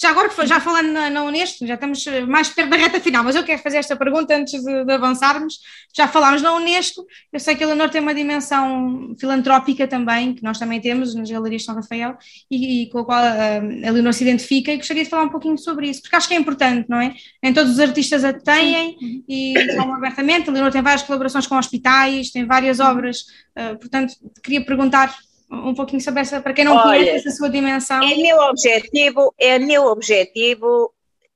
Já 0.00 0.10
agora, 0.10 0.28
que 0.28 0.34
foi- 0.34 0.46
já 0.46 0.58
falando 0.60 0.90
na, 0.92 1.10
na 1.10 1.22
Unesco, 1.22 1.66
já 1.66 1.74
estamos 1.74 2.06
eh, 2.06 2.22
mais 2.26 2.48
perto 2.48 2.70
da 2.70 2.76
reta 2.76 3.00
final, 3.00 3.22
mas 3.22 3.36
eu 3.36 3.44
quero 3.44 3.62
fazer 3.62 3.76
esta 3.78 3.94
pergunta 3.96 4.34
antes 4.36 4.60
de, 4.62 4.84
de 4.84 4.92
avançarmos. 4.92 5.58
Já 5.96 6.08
falámos 6.08 6.42
na 6.42 6.54
Unesco, 6.54 7.04
eu 7.32 7.38
sei 7.38 7.54
que 7.54 7.62
a 7.62 7.66
Leonor 7.66 7.88
tem 7.90 8.00
uma 8.00 8.14
dimensão 8.14 9.14
filantrópica 9.18 9.86
também, 9.86 10.34
que 10.34 10.42
nós 10.42 10.58
também 10.58 10.80
temos 10.80 11.14
nas 11.14 11.30
Galerias 11.30 11.62
de 11.62 11.66
São 11.66 11.74
Rafael, 11.74 12.16
e, 12.50 12.82
e 12.82 12.90
com 12.90 12.98
a 13.00 13.04
qual 13.04 13.24
eh, 13.24 13.58
a 13.86 13.90
Leonor 13.90 14.12
se 14.12 14.24
identifica, 14.24 14.72
e 14.72 14.76
gostaria 14.78 15.04
de 15.04 15.10
falar 15.10 15.24
um 15.24 15.28
pouquinho 15.28 15.56
sobre 15.58 15.88
isso, 15.88 16.02
porque 16.02 16.16
acho 16.16 16.28
que 16.28 16.34
é 16.34 16.36
importante, 16.38 16.88
não 16.88 17.00
é? 17.00 17.14
Nem 17.42 17.52
todos 17.52 17.72
os 17.72 17.80
artistas 17.80 18.24
a 18.24 18.32
têm 18.32 18.96
e 19.28 19.54
falam 19.76 19.94
abertamente. 19.94 20.48
A 20.48 20.52
Leonor 20.52 20.72
tem 20.72 20.82
várias 20.82 21.02
colaborações 21.02 21.46
com 21.46 21.56
hospitais, 21.56 22.30
tem 22.30 22.46
várias 22.46 22.80
obras, 22.80 23.24
eh, 23.54 23.74
portanto, 23.76 24.14
queria 24.42 24.64
perguntar 24.64 25.14
um 25.52 25.74
pouquinho 25.74 26.00
sobre 26.00 26.20
essa, 26.22 26.40
para 26.40 26.54
quem 26.54 26.64
não 26.64 26.76
Olha, 26.76 26.98
conhece 26.98 27.28
essa 27.28 27.36
sua 27.36 27.50
dimensão. 27.50 28.02
É 28.02 28.16
meu 28.16 28.38
objetivo, 28.38 29.34
é 29.38 29.58
meu 29.58 29.84
objetivo 29.84 30.92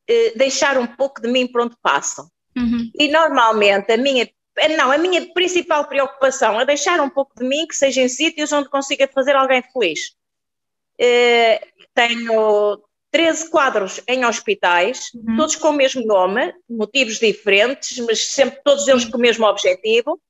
eh, 0.08 0.32
deixar 0.34 0.78
um 0.78 0.86
pouco 0.86 1.20
de 1.20 1.28
mim 1.28 1.46
por 1.46 1.60
onde 1.60 1.76
passo. 1.82 2.22
Uhum. 2.56 2.90
E 2.98 3.08
normalmente 3.08 3.92
a 3.92 3.96
minha, 3.96 4.28
eh, 4.56 4.76
não, 4.76 4.90
a 4.90 4.96
minha 4.96 5.32
principal 5.34 5.86
preocupação 5.86 6.58
é 6.58 6.64
deixar 6.64 6.98
um 7.00 7.10
pouco 7.10 7.34
de 7.36 7.46
mim 7.46 7.66
que 7.66 7.76
seja 7.76 8.00
em 8.00 8.08
sítios 8.08 8.52
onde 8.52 8.70
consiga 8.70 9.06
fazer 9.12 9.36
alguém 9.36 9.62
feliz. 9.72 10.14
Eh, 10.98 11.60
tenho 11.94 12.80
13 13.10 13.50
quadros 13.50 14.00
em 14.08 14.24
hospitais, 14.24 15.10
Uhum. 15.14 15.36
todos 15.36 15.56
com 15.56 15.68
o 15.68 15.72
mesmo 15.72 16.04
nome, 16.06 16.54
motivos 16.68 17.18
diferentes, 17.18 17.98
mas 17.98 18.28
sempre 18.32 18.60
todos 18.64 18.88
eles 18.88 19.04
com 19.04 19.18
o 19.18 19.20
mesmo 19.20 19.46
objetivo. 19.46 20.20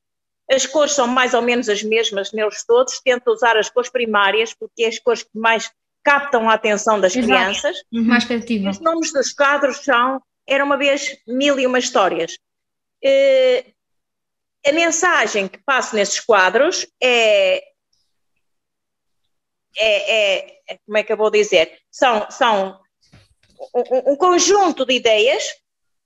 As 0.51 0.65
cores 0.67 0.93
são 0.93 1.07
mais 1.09 1.35
ou 1.35 1.43
menos 1.43 1.69
as 1.69 1.83
mesmas 1.83 2.33
neles 2.33 2.65
todos. 2.65 3.01
Tento 3.01 3.31
usar 3.33 3.57
as 3.57 3.69
cores 3.69 3.91
primárias, 3.91 4.55
porque 4.55 4.85
é 4.85 4.89
as 4.89 4.99
cores 4.99 5.23
que 5.25 5.37
mais 5.39 5.71
captam 6.05 6.49
a 6.49 6.55
atenção 6.55 7.01
das 7.01 7.17
Exato. 7.17 7.33
crianças. 7.33 7.77
Mais 7.91 8.25
criativa. 8.25 8.71
Os 8.71 8.79
nomes 8.81 9.13
dos 9.13 9.33
quadros 9.33 9.79
são 9.79 10.21
Era 10.49 10.65
uma 10.65 10.77
vez 10.77 11.17
mil 11.27 11.59
e 11.59 11.67
uma 11.67 11.81
histórias. 11.81 12.39
Eh, 13.03 13.65
a 14.65 14.71
mensagem 14.73 15.49
que 15.49 15.59
passo 15.65 15.97
nesses 15.97 16.21
quadros 16.21 16.87
é, 17.03 17.61
é, 19.77 20.59
é- 20.69 20.79
como 20.87 20.97
é 20.99 21.03
que 21.03 21.13
eu 21.13 21.17
vou 21.17 21.31
dizer? 21.31 21.79
São, 21.91 22.31
são 22.31 22.81
um- 23.75 24.13
um 24.13 24.17
conjunto 24.17 24.85
de 24.87 24.95
ideias 24.95 25.43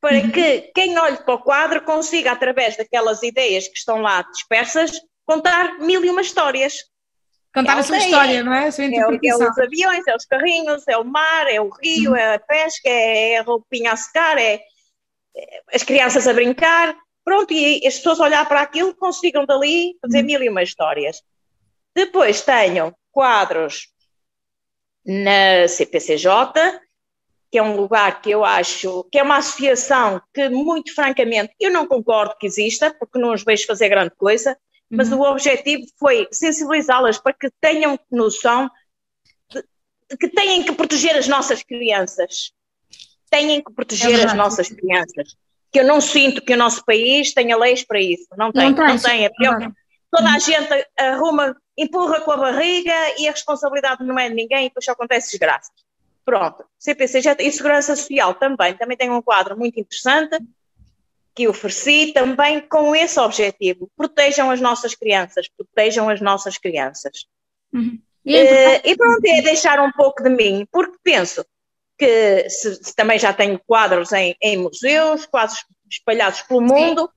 para 0.01 0.21
que 0.31 0.71
quem 0.75 0.99
olhe 0.99 1.19
para 1.19 1.35
o 1.35 1.43
quadro 1.43 1.83
consiga, 1.85 2.33
através 2.33 2.77
daquelas 2.77 3.23
ideias 3.23 3.69
que 3.69 3.77
estão 3.77 4.01
lá 4.01 4.23
dispersas, 4.23 4.93
contar 5.27 5.79
mil 5.79 6.05
e 6.05 6.11
uma 6.11 6.23
histórias. 6.23 6.75
Contar 7.55 7.77
a 7.77 7.81
É 7.81 7.83
sua 7.83 7.97
aldeia. 7.97 8.09
história, 8.11 8.43
não 8.45 8.55
é? 8.55 8.67
A 8.69 8.73
sua 8.73 8.85
É, 8.85 8.89
o- 8.89 8.91
é 8.91 8.97
interpretação. 8.97 9.51
os 9.51 9.59
aviões, 9.59 10.07
é 10.07 10.17
os 10.17 10.25
carrinhos, 10.25 10.89
é 10.89 10.97
o 10.97 11.05
mar, 11.05 11.47
é 11.49 11.61
o 11.61 11.69
rio, 11.69 12.15
é 12.17 12.35
a 12.35 12.39
pesca, 12.39 12.89
é 12.89 13.37
a 13.39 13.43
roupinha 13.43 13.93
a 13.93 13.97
secar, 13.97 14.39
é, 14.39 14.55
é 15.37 15.61
as 15.75 15.83
crianças 15.83 16.27
a 16.29 16.33
brincar. 16.33 16.97
Pronto, 17.25 17.53
e 17.53 17.87
as 17.87 17.97
pessoas 17.97 18.19
olhar 18.21 18.49
para 18.49 18.63
aquilo 18.63 18.95
consigam 18.95 19.45
dali 19.45 19.95
fazer 20.01 20.23
mil 20.23 20.43
e 20.43 20.49
uma 20.49 20.63
histórias. 20.63 21.21
Depois 21.95 22.41
tenho 22.41 22.95
quadros 23.13 23.89
na 25.05 25.67
CPCJ, 25.69 26.81
que 27.51 27.59
é 27.59 27.63
um 27.63 27.77
lugar 27.77 28.23
que 28.23 28.31
eu 28.31 28.45
acho 28.45 29.05
que 29.11 29.19
é 29.19 29.23
uma 29.23 29.39
associação 29.39 30.23
que, 30.33 30.49
muito 30.49 30.95
francamente, 30.95 31.53
eu 31.59 31.71
não 31.73 31.87
concordo 31.87 32.37
que 32.39 32.47
exista, 32.47 32.95
porque 32.99 33.19
não 33.19 33.33
os 33.35 33.43
vejo 33.43 33.67
fazer 33.67 33.89
grande 33.89 34.13
coisa, 34.17 34.57
mas 34.89 35.11
o 35.13 35.21
objetivo 35.21 35.85
foi 35.99 36.29
sensibilizá-las 36.33 37.19
para 37.19 37.33
que 37.33 37.49
tenham 37.61 37.99
noção 38.11 38.71
de, 39.53 39.63
de 40.11 40.17
que 40.17 40.29
têm 40.29 40.63
que 40.65 40.73
proteger 40.73 41.17
as 41.17 41.29
nossas 41.29 41.63
crianças. 41.63 42.53
Têm 43.31 43.63
que 43.63 43.71
É 43.71 43.75
proteger 43.75 44.09
as 44.09 44.17
verdade. 44.17 44.39
nossas 44.39 44.69
crianças. 44.69 45.37
Que 45.73 45.81
eu 45.81 45.85
não 45.87 46.01
sinto 46.01 46.43
que 46.43 46.53
o 46.53 46.57
nosso 46.57 46.85
país 46.85 47.33
tenha 47.33 47.57
leis 47.57 47.85
para 47.85 48.01
isso. 48.01 48.27
Não 48.37 48.51
tem, 48.51 48.71
Não 48.71 48.77
não 48.87 48.99
tem, 48.99 48.99
tem. 48.99 49.25
É 49.25 49.31
pior. 49.31 49.73
Toda 50.11 50.29
a 50.33 50.39
gente 50.41 50.89
arruma, 50.99 51.57
empurra 51.79 52.21
com 52.23 52.33
a 52.33 52.37
barriga 52.37 52.93
e 53.19 53.29
a 53.29 53.31
responsabilidade 53.31 54.03
não 54.05 54.19
é 54.19 54.29
de 54.29 54.35
ninguém 54.35 54.67
e 54.67 54.69
depois 54.69 54.85
só 54.85 54.93
acontece 54.93 55.31
desgraças. 55.31 55.71
Pronto, 56.25 56.65
CPC 56.79 57.23
já 57.23 57.37
e 57.39 57.51
Segurança 57.51 57.97
Social 57.97 58.35
também, 58.35 58.75
também 58.77 58.97
tem 58.97 59.11
um 59.11 59.23
quadro 59.23 59.59
muito 59.59 59.81
interessante 59.81 60.39
que 61.35 61.49
ofereci 61.49 62.13
também 62.13 62.61
com 62.61 62.95
esse 62.95 63.19
objetivo. 63.19 63.91
Protejam 63.97 64.51
as 64.51 64.61
nossas 64.61 64.95
crianças, 64.95 65.49
protejam 65.57 66.09
as 66.09 66.21
nossas 66.21 66.59
crianças. 66.59 67.27
E 68.25 68.37
é 68.37 68.45
Eh, 68.75 68.91
e 68.91 68.97
pronto, 68.97 69.25
é 69.25 69.43
deixar 69.43 69.81
um 69.81 69.93
pouco 69.93 70.23
de 70.23 70.31
mim, 70.31 70.67
porque 70.71 70.99
penso 71.03 71.45
que 71.99 72.49
se, 72.49 72.83
se 72.83 72.95
também 72.95 73.19
já 73.19 73.33
tenho 73.33 73.59
quadros 73.67 74.13
em, 74.13 74.37
em 74.41 74.57
museus, 74.57 75.27
quadros 75.27 75.65
espalhados 75.91 76.43
pelo 76.43 76.61
mundo, 76.61 77.11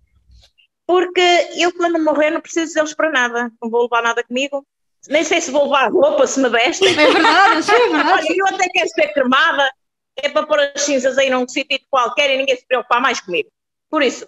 porque 0.85 1.49
eu 1.57 1.73
quando 1.73 2.03
morrer 2.03 2.29
não 2.29 2.41
preciso 2.41 2.73
deles 2.73 2.93
para 2.93 3.09
nada, 3.11 3.51
não 3.61 3.69
vou 3.69 3.83
levar 3.83 4.01
nada 4.01 4.23
comigo. 4.23 4.65
Nem 5.09 5.23
sei 5.23 5.41
se 5.41 5.51
vou 5.51 5.63
levar 5.65 5.91
roupa, 5.91 6.25
se 6.27 6.39
me 6.39 6.49
vestem. 6.49 6.89
É 6.89 6.93
verdade, 6.93 7.71
é 7.71 7.79
verdade. 7.89 8.09
Olha, 8.11 8.35
eu 8.37 8.47
até 8.47 8.67
quero 8.69 8.89
ser 8.89 9.13
cremada, 9.13 9.71
é 10.15 10.29
para 10.29 10.45
pôr 10.47 10.59
as 10.59 10.81
cinzas 10.81 11.17
aí 11.17 11.29
num 11.29 11.47
sítio 11.47 11.79
qualquer 11.89 12.29
e 12.31 12.37
ninguém 12.37 12.55
se 12.55 12.65
preocupar 12.65 13.01
mais 13.01 13.19
comigo. 13.19 13.49
Por 13.89 14.01
isso, 14.01 14.27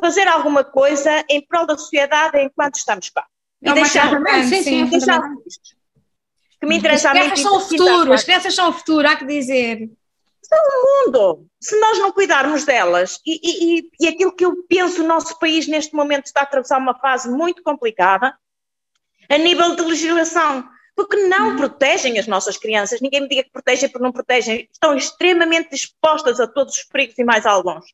fazer 0.00 0.26
alguma 0.28 0.64
coisa 0.64 1.24
em 1.28 1.44
prol 1.46 1.66
da 1.66 1.76
sociedade 1.76 2.38
enquanto 2.40 2.76
estamos 2.76 3.10
cá. 3.10 3.26
E 3.62 3.68
É 3.68 3.72
deixar, 3.74 4.08
sim, 4.44 4.62
sim, 4.62 4.82
é 4.82 4.86
deixar 4.86 5.20
que 6.60 6.66
me 6.66 6.74
As 6.76 6.78
interessa 6.80 7.10
a 7.10 7.14
mim. 7.14 7.20
crianças 7.20 7.40
são 7.42 7.56
o 7.56 7.60
futuro, 7.60 8.12
as 8.12 8.24
crianças 8.24 8.54
são 8.54 8.68
o 8.68 8.72
futuro, 8.72 9.08
há 9.08 9.16
que 9.16 9.26
dizer. 9.26 9.90
ao 10.50 11.06
mundo. 11.06 11.46
Se 11.60 11.78
nós 11.80 11.98
não 11.98 12.12
cuidarmos 12.12 12.64
delas, 12.64 13.18
e, 13.26 13.78
e- 13.80 13.90
e 14.00 14.06
aquilo 14.08 14.34
que 14.34 14.44
eu 14.44 14.54
penso, 14.68 15.02
o 15.02 15.06
nosso 15.06 15.38
país 15.38 15.66
neste 15.66 15.94
momento 15.94 16.26
está 16.26 16.40
a 16.40 16.42
atravessar 16.44 16.78
uma 16.78 16.94
fase 16.98 17.28
muito 17.28 17.62
complicada 17.62 18.34
a 19.28 19.38
nível 19.38 19.74
de 19.76 19.82
legislação, 19.82 20.64
porque 20.94 21.16
não 21.26 21.56
protegem 21.56 22.18
as 22.18 22.26
nossas 22.26 22.56
crianças. 22.56 23.00
Ninguém 23.00 23.22
me 23.22 23.28
diga 23.28 23.44
que 23.44 23.50
protegem 23.50 23.88
porque 23.88 24.04
não 24.04 24.12
protegem. 24.12 24.68
Estão 24.72 24.96
extremamente 24.96 25.74
expostas 25.74 26.40
a 26.40 26.46
todos 26.46 26.76
os 26.76 26.84
perigos 26.84 27.18
e 27.18 27.24
mais 27.24 27.44
alguns. 27.46 27.84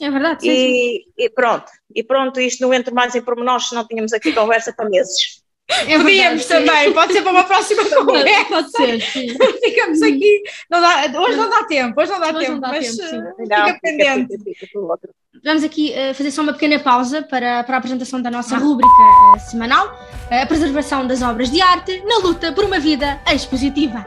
É 0.00 0.10
verdade, 0.10 0.42
sim. 0.42 0.50
E, 0.50 1.06
e 1.18 1.28
pronto, 1.28 1.70
e 1.94 2.02
pronto, 2.02 2.40
isto 2.40 2.62
não 2.62 2.72
entra 2.72 2.94
mais 2.94 3.14
em 3.14 3.20
pormenores, 3.20 3.68
se 3.68 3.74
não 3.74 3.86
tínhamos 3.86 4.14
aqui 4.14 4.32
conversa 4.32 4.72
para 4.72 4.88
meses. 4.88 5.42
É 5.86 5.96
Podíamos 5.98 6.04
verdade, 6.04 6.42
sim. 6.42 6.48
também, 6.48 6.92
pode 6.92 7.12
ser 7.12 7.22
para 7.22 7.32
uma 7.32 7.44
próxima 7.44 7.84
conversa. 7.88 8.44
Pode 8.48 8.70
ser, 8.72 9.00
sim. 9.00 9.28
Ficamos 9.64 10.02
aqui. 10.02 10.42
Não 10.70 10.80
dá- 10.80 11.20
hoje 11.20 11.36
não 11.36 11.48
dá 11.50 11.64
tempo, 11.64 12.00
hoje 12.00 12.10
não 12.10 12.20
dá 12.20 12.26
Hoje 12.28 12.38
tempo, 12.38 12.52
não 12.52 12.60
dá 12.60 12.68
mas 12.68 12.96
tempo, 12.96 13.08
sim. 13.08 13.16
eh, 13.16 13.32
Não, 13.48 13.66
fica 13.66 13.78
pendente. 13.82 14.38
fica. 14.44 14.66
Vamos 15.44 15.64
aqui 15.64 15.92
eh, 15.94 16.12
fazer 16.12 16.30
só 16.32 16.42
uma 16.42 16.52
pequena 16.52 16.78
pausa 16.78 17.22
para, 17.22 17.62
para 17.64 17.76
a 17.76 17.78
apresentação 17.78 18.20
da 18.20 18.28
Ah. 18.28 18.32
nossa 18.32 18.58
rúbrica 18.58 18.90
eh, 19.36 19.38
semanal, 19.38 19.98
a 20.30 20.44
preservação 20.46 21.06
das 21.06 21.22
obras 21.22 21.50
de 21.50 21.60
arte 21.62 22.02
na 22.04 22.18
luta 22.18 22.52
por 22.52 22.64
uma 22.64 22.78
vida 22.78 23.20
expositiva. 23.32 24.04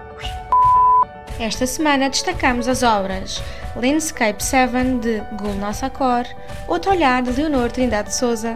Esta 1.40 1.66
semana 1.66 2.10
destacamos 2.10 2.68
as 2.68 2.84
obras 2.84 3.42
Landscape 3.76 4.42
7 4.44 4.72
de 5.02 5.20
Gulnaz 5.36 5.78
Sakor, 5.78 6.26
Outro 6.68 6.92
Olhar 6.92 7.24
de 7.24 7.32
Leonor 7.32 7.72
Trindade 7.72 8.10
de 8.10 8.16
Souza, 8.16 8.54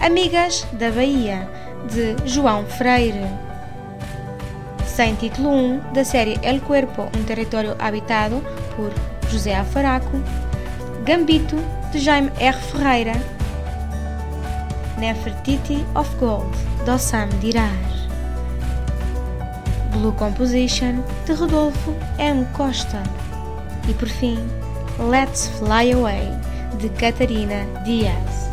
Amigas 0.00 0.66
da 0.72 0.90
Bahia 0.90 1.46
de 1.92 2.16
João 2.24 2.64
Freire, 2.64 3.26
Sem 4.86 5.14
Título 5.14 5.50
1 5.50 5.92
da 5.92 6.04
série 6.04 6.38
El 6.42 6.62
Cuerpo, 6.62 7.02
um 7.18 7.22
território 7.24 7.76
habitado 7.78 8.42
por 8.74 8.90
José 9.30 9.54
Afaraco, 9.54 10.18
Gambito 11.04 11.56
de 11.92 11.98
Jaime 11.98 12.32
R. 12.38 12.58
Ferreira, 12.58 13.12
Nefertiti 14.96 15.84
of 15.94 16.16
Gold 16.16 16.56
de 16.84 16.90
Ossam 16.90 17.28
Dirar. 17.40 17.76
Blue 19.92 20.12
Composition 20.12 21.02
de 21.26 21.34
Rodolfo 21.34 21.94
M. 22.18 22.46
Costa. 22.54 23.02
E 23.86 23.92
por 23.92 24.08
fim, 24.08 24.38
Let's 24.98 25.48
Fly 25.58 25.92
Away 25.92 26.30
de 26.78 26.88
Catarina 26.90 27.66
Diaz. 27.84 28.49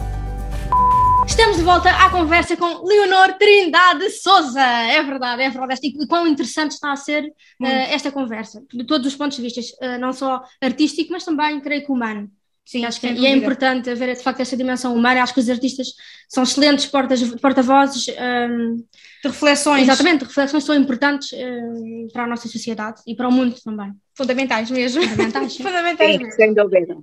Estamos 1.38 1.58
de 1.58 1.64
volta 1.64 1.92
à 1.92 2.10
conversa 2.10 2.58
com 2.58 2.84
Leonor 2.84 3.34
Trindade 3.34 4.10
Souza. 4.10 4.60
É 4.60 5.04
verdade, 5.04 5.44
é 5.44 5.50
verdade. 5.52 5.80
E 5.84 6.08
quão 6.08 6.26
interessante 6.26 6.72
está 6.72 6.92
a 6.92 6.96
ser 6.96 7.32
eh, 7.64 7.94
esta 7.94 8.12
conversa, 8.12 8.64
de 8.74 8.84
todos 8.84 9.06
os 9.06 9.16
pontos 9.16 9.38
de 9.38 9.44
vista, 9.44 9.62
eh, 9.82 10.00
não 10.00 10.12
só 10.14 10.44
artístico, 10.60 11.12
mas 11.12 11.24
também, 11.24 11.62
creio 11.62 11.86
que 11.86 11.92
humano. 11.92 12.28
Sim, 12.66 12.86
acho 12.86 13.00
que 13.00 13.10
sem 13.10 13.20
e 13.20 13.28
é 13.28 13.30
importante 13.30 13.88
haver 13.88 14.16
de 14.16 14.24
facto 14.24 14.40
essa 14.40 14.58
dimensão 14.58 14.96
humana. 14.96 15.22
Acho 15.22 15.36
que 15.36 15.40
os 15.40 15.48
artistas 15.48 15.90
são 16.28 16.42
excelentes 16.42 16.88
porta-vozes. 16.88 18.08
ehm, 18.08 18.78
De 19.24 19.30
reflexões 19.30 19.84
exatamente, 19.84 20.26
reflexões 20.26 20.64
são 20.64 20.74
importantes 20.74 21.34
eh, 21.34 22.08
para 22.12 22.24
a 22.24 22.28
nossa 22.28 22.48
sociedade 22.48 23.00
e 23.06 23.16
para 23.16 23.28
o 23.28 23.32
mundo 23.32 23.56
também. 23.64 23.92
fundamentais 24.18 24.72
mesmo. 24.72 25.04
Fundamentais. 25.04 25.56
Fundamentais 25.62 26.12
Sim, 26.14 26.18
mesmo. 26.18 26.34
sem 26.34 26.54
dúvida. 26.56 26.98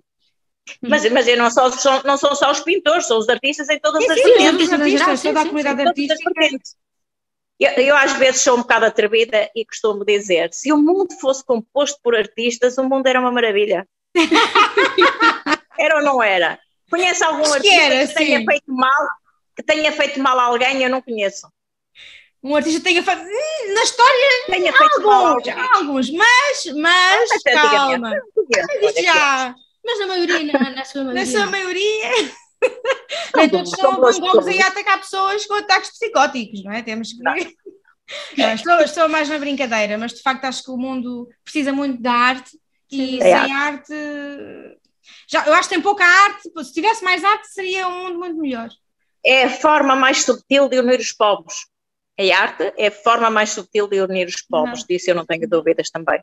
Mas, 0.81 1.11
mas 1.11 1.29
eu 1.29 1.37
não, 1.37 1.51
só, 1.51 1.71
são, 1.71 2.03
não 2.05 2.17
são 2.17 2.35
só 2.35 2.51
os 2.51 2.61
pintores, 2.61 3.07
são 3.07 3.19
os 3.19 3.29
artistas 3.29 3.69
em 3.69 3.79
todas 3.79 4.03
Sim, 4.03 4.11
as 4.11 4.21
vertentes. 4.23 5.23
toda 5.23 5.41
a 5.41 5.45
comunidade 5.47 5.83
artística. 5.87 6.31
Eu, 7.61 7.71
eu 7.73 7.97
às 7.97 8.13
vezes 8.15 8.41
sou 8.41 8.55
um 8.55 8.63
bocado 8.63 8.87
atrevida 8.87 9.51
e 9.55 9.65
costumo 9.65 10.05
dizer: 10.05 10.53
se 10.53 10.73
o 10.73 10.77
mundo 10.77 11.15
fosse 11.21 11.45
composto 11.45 12.01
por 12.03 12.17
artistas, 12.17 12.79
o 12.79 12.85
mundo 12.85 13.07
era 13.07 13.21
uma 13.21 13.31
maravilha. 13.31 13.87
era 15.79 15.97
ou 15.97 16.03
não 16.03 16.23
era? 16.23 16.59
Conhece 16.91 17.23
algum 17.25 17.43
Acho 17.43 17.61
que 17.61 17.69
artista 17.69 17.77
que, 17.77 17.93
era, 17.93 18.15
tenha 18.15 18.39
sim. 18.41 18.47
feito 18.47 18.73
mal? 18.73 19.09
Que 19.57 19.63
tenha 19.63 19.93
feito 19.93 20.21
mal 20.21 20.39
a 20.39 20.45
alguém? 20.45 20.83
Eu 20.83 20.91
não 20.91 21.01
conheço. 21.03 21.49
Um 22.43 22.55
artista 22.57 22.81
tenha 22.83 23.03
feito. 23.03 23.23
Hum, 23.23 23.75
Na 23.75 23.83
história, 23.83 24.31
Tenha 24.47 24.73
feito 24.73 25.03
mal 25.03 25.27
alguns, 25.27 25.49
alguns, 25.49 26.11
mas, 26.11 26.65
mas, 26.77 27.31
antigamente, 27.31 27.71
calma. 27.71 28.13
que. 28.93 29.03
Já, 29.03 29.55
Mas 29.85 29.99
na 29.99 30.07
maioria, 30.07 30.53
na, 30.53 30.71
na 30.71 30.85
sua 30.85 31.05
maioria. 31.05 31.25
na 31.25 31.31
sua 31.31 31.47
maioria. 31.47 32.11
Nem 33.37 33.49
todos 33.51 33.71
são 33.71 34.49
aí 34.49 34.63
a 34.63 34.69
atacar 34.69 34.99
pessoas 35.01 35.47
com 35.47 35.55
ataques 35.55 35.91
psicóticos, 35.91 36.65
não 36.65 36.73
é? 36.73 36.83
Temos 36.83 37.13
que. 37.13 37.23
Não, 38.37 38.53
estou, 38.53 38.81
estou 38.81 39.09
mais 39.09 39.31
na 39.31 39.39
brincadeira, 39.39 39.97
mas 39.97 40.13
de 40.13 40.21
facto 40.21 40.45
acho 40.45 40.63
que 40.63 40.71
o 40.71 40.77
mundo 40.77 41.27
precisa 41.43 41.73
muito 41.73 42.03
da 42.03 42.13
arte 42.13 42.51
e 42.91 43.19
É 43.19 43.41
sem 43.41 43.55
arte. 43.55 43.95
Já, 45.27 45.47
eu 45.47 45.55
acho 45.55 45.69
que 45.69 45.75
tem 45.75 45.83
pouca 45.83 46.05
arte. 46.05 46.51
Se 46.65 46.73
tivesse 46.73 47.03
mais 47.03 47.25
arte, 47.25 47.49
seria 47.49 47.89
um 47.89 48.05
mundo 48.05 48.19
muito 48.19 48.37
melhor. 48.37 48.69
É 49.25 49.45
a 49.45 49.51
forma 49.51 49.97
mais 49.97 50.23
subtil 50.23 50.69
de 50.69 50.79
unir 50.79 51.01
os 51.01 51.13
povos. 51.13 51.67
A 52.19 52.39
arte 52.39 52.73
é 52.77 52.89
a 52.89 52.93
forma 52.93 53.31
mais 53.31 53.51
subtil 53.51 53.89
de 53.89 54.01
unir 54.01 54.29
os 54.29 54.43
povos. 54.43 54.85
Disso 54.85 55.11
eu 55.11 55.15
não 55.15 55.25
tenho 55.25 55.49
dúvidas 55.49 55.91
também. 55.91 56.21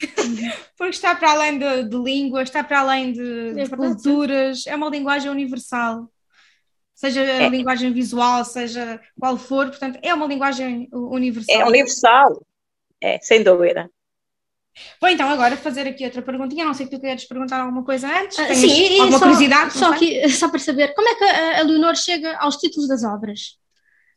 Porque 0.76 0.94
está 0.94 1.14
para 1.14 1.30
além 1.32 1.58
de, 1.58 1.84
de 1.84 1.96
língua, 1.96 2.42
está 2.42 2.62
para 2.62 2.80
além 2.80 3.12
de, 3.12 3.54
de 3.54 3.54
verdade, 3.54 3.76
culturas, 3.76 4.66
é 4.66 4.74
uma 4.76 4.88
linguagem 4.88 5.30
universal. 5.30 6.10
Seja 6.94 7.22
a 7.22 7.24
É. 7.44 7.48
linguagem 7.48 7.92
visual, 7.92 8.44
seja 8.44 9.00
qual 9.18 9.36
for, 9.36 9.68
portanto, 9.68 9.98
é 10.02 10.12
uma 10.14 10.26
linguagem 10.26 10.88
universal. 10.92 11.60
É 11.60 11.64
universal. 11.64 12.42
É, 13.00 13.18
sem 13.20 13.42
dúvida. 13.44 13.90
Vou 15.00 15.10
então 15.10 15.28
agora 15.28 15.56
fazer 15.56 15.86
aqui 15.88 16.04
outra 16.04 16.22
perguntinha. 16.22 16.64
Não 16.64 16.74
sei 16.74 16.86
se 16.86 16.92
tu 16.92 17.00
queres 17.00 17.24
perguntar 17.24 17.60
alguma 17.60 17.84
coisa 17.84 18.08
antes. 18.08 18.38
Ah, 18.38 18.54
sim, 18.54 19.00
alguma 19.00 19.18
só, 19.18 19.24
curiosidade? 19.24 19.72
Só, 19.74 19.92
que, 19.98 20.28
só 20.28 20.48
para 20.48 20.58
saber, 20.58 20.94
como 20.94 21.08
é 21.08 21.14
que 21.14 21.24
a, 21.24 21.60
a 21.60 21.62
Leonor 21.62 21.96
chega 21.96 22.36
aos 22.38 22.56
títulos 22.56 22.88
das 22.88 23.04
obras? 23.04 23.58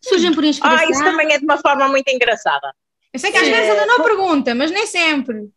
Surgem 0.04 0.34
por 0.34 0.44
inspiração? 0.44 0.88
Ah, 0.88 0.92
isso 0.92 1.04
também 1.04 1.32
é 1.34 1.38
de 1.40 1.46
uma 1.46 1.58
forma 1.58 1.88
muito 1.88 2.10
engraçada. 2.10 2.74
Eu 3.14 3.20
sei 3.20 3.32
que 3.32 3.38
às 3.38 3.48
É, 3.48 3.52
vezes 3.52 3.70
ela 3.70 3.86
não 3.86 4.04
pergunta, 4.04 4.56
mas 4.56 4.72
nem 4.72 4.88
sempre. 4.88 5.50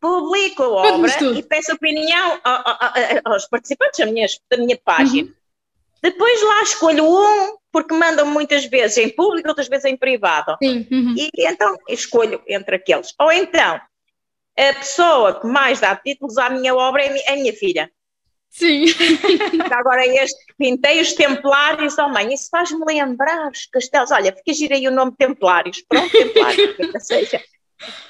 Publico 0.00 0.62
a 0.62 0.68
obra 0.68 1.10
e 1.36 1.42
peço 1.42 1.72
opinião 1.72 2.38
a- 2.44 2.70
a- 2.70 2.86
a- 2.88 3.32
aos 3.32 3.46
participantes 3.48 3.98
da 3.98 4.06
minha, 4.06 4.26
da 4.50 4.56
minha 4.58 4.78
página. 4.84 5.28
Depois 6.02 6.42
lá 6.42 6.62
escolho 6.62 7.04
um, 7.04 7.56
porque 7.72 7.94
mandam 7.94 8.26
muitas 8.26 8.64
vezes 8.66 8.98
em 8.98 9.08
público, 9.08 9.48
outras 9.48 9.68
vezes 9.68 9.86
em 9.86 9.96
privado. 9.96 10.56
Sim. 10.62 10.86
uhum. 10.90 11.14
E 11.16 11.30
então 11.38 11.76
escolho 11.88 12.42
entre 12.46 12.76
aqueles. 12.76 13.12
Ou 13.18 13.32
então, 13.32 13.80
a 14.58 14.72
pessoa 14.74 15.40
que 15.40 15.46
mais 15.46 15.80
dá 15.80 15.96
títulos 15.96 16.38
à 16.38 16.48
minha 16.50 16.74
obra 16.74 17.02
é 17.02 17.08
a 17.08 17.32
é 17.32 17.36
minha 17.36 17.52
filha. 17.52 17.90
Sim. 18.50 18.84
Agora, 19.70 20.06
este 20.06 20.38
pintei 20.56 21.00
os 21.00 21.12
Templários, 21.12 21.98
oh 21.98 22.08
mãe, 22.08 22.32
isso 22.32 22.48
faz-me 22.50 22.82
lembrar 22.86 23.50
os 23.50 23.66
castelos. 23.66 24.10
Olha, 24.10 24.32
fica 24.34 24.52
girei 24.54 24.86
o 24.88 24.90
nome 24.90 25.12
Templários. 25.18 25.82
Pronto, 25.88 26.10
Templários, 26.10 26.76
que 26.76 27.00
seja. 27.00 27.42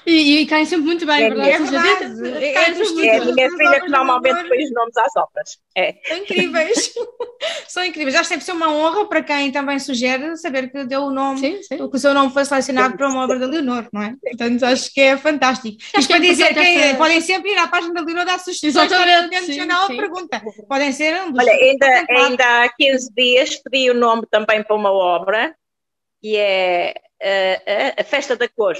E, 0.06 0.38
e 0.42 0.46
caem 0.46 0.64
sempre 0.64 0.86
muito 0.86 1.04
bem, 1.04 1.24
É 1.24 1.28
verdade? 1.28 1.50
É 1.50 1.58
Seja 1.58 1.70
verdade. 1.70 2.14
dita- 2.14 2.38
É- 2.44 2.54
é 2.54 2.74
muito 2.74 3.00
É 3.00 3.16
a 3.18 3.24
minha 3.24 3.50
filha 3.50 3.80
que 3.80 3.88
normalmente 3.90 4.48
põe 4.48 4.64
os 4.64 4.72
nomes 4.72 4.96
às 4.96 5.16
obras. 5.16 5.58
É. 5.76 5.94
São 6.06 6.16
incríveis. 6.18 6.94
São 7.66 7.84
incríveis. 7.84 8.14
Acho 8.14 8.28
que 8.28 8.34
deve 8.36 8.44
ser 8.44 8.52
uma 8.52 8.72
honra 8.72 9.06
para 9.08 9.22
quem 9.24 9.50
também 9.50 9.78
sugere 9.80 10.36
saber 10.36 10.70
que 10.70 10.84
deu 10.84 11.02
o 11.02 11.10
nome, 11.10 11.38
Sim, 11.40 11.62
sim. 11.62 11.76
que 11.76 11.96
o 11.96 11.98
seu 11.98 12.14
nome 12.14 12.32
foi 12.32 12.44
selecionado 12.44 12.96
para 12.96 13.08
uma 13.08 13.24
obra 13.24 13.38
da 13.40 13.46
Leonor, 13.46 13.88
não 13.92 14.02
é? 14.02 14.14
Portanto, 14.22 14.64
acho 14.64 14.92
que 14.94 15.00
é 15.00 15.16
fantástico. 15.16 15.76
Acho 15.94 16.06
que 16.06 16.12
é 16.12 16.16
para 16.16 16.26
dizer 16.26 16.54
que 16.54 16.60
essa- 16.60 16.96
podem 16.96 17.20
sempre 17.20 17.50
ir 17.50 17.58
à 17.58 17.66
página 17.66 17.92
da 17.92 18.02
Leonor 18.02 18.24
dar 18.24 18.38
sugestões 18.38 18.72
para 18.74 18.88
sim, 19.42 19.60
ela 19.68 19.86
sim. 19.88 19.96
pergunta. 19.96 20.40
Podem 20.68 20.92
ser 20.92 21.20
um 21.24 21.32
dos 21.32 21.42
Olha, 21.42 21.52
ainda, 21.52 22.06
ainda 22.08 22.62
há 22.64 22.68
15 22.68 23.12
dias 23.14 23.56
pedi 23.56 23.90
o 23.90 23.94
nome 23.94 24.22
também 24.30 24.62
para 24.62 24.76
uma 24.76 24.92
obra, 24.92 25.54
que 26.22 26.36
é 26.36 26.94
eh, 27.20 27.92
a, 27.96 28.00
a 28.00 28.04
Festa 28.04 28.36
da 28.36 28.48
Cor. 28.48 28.76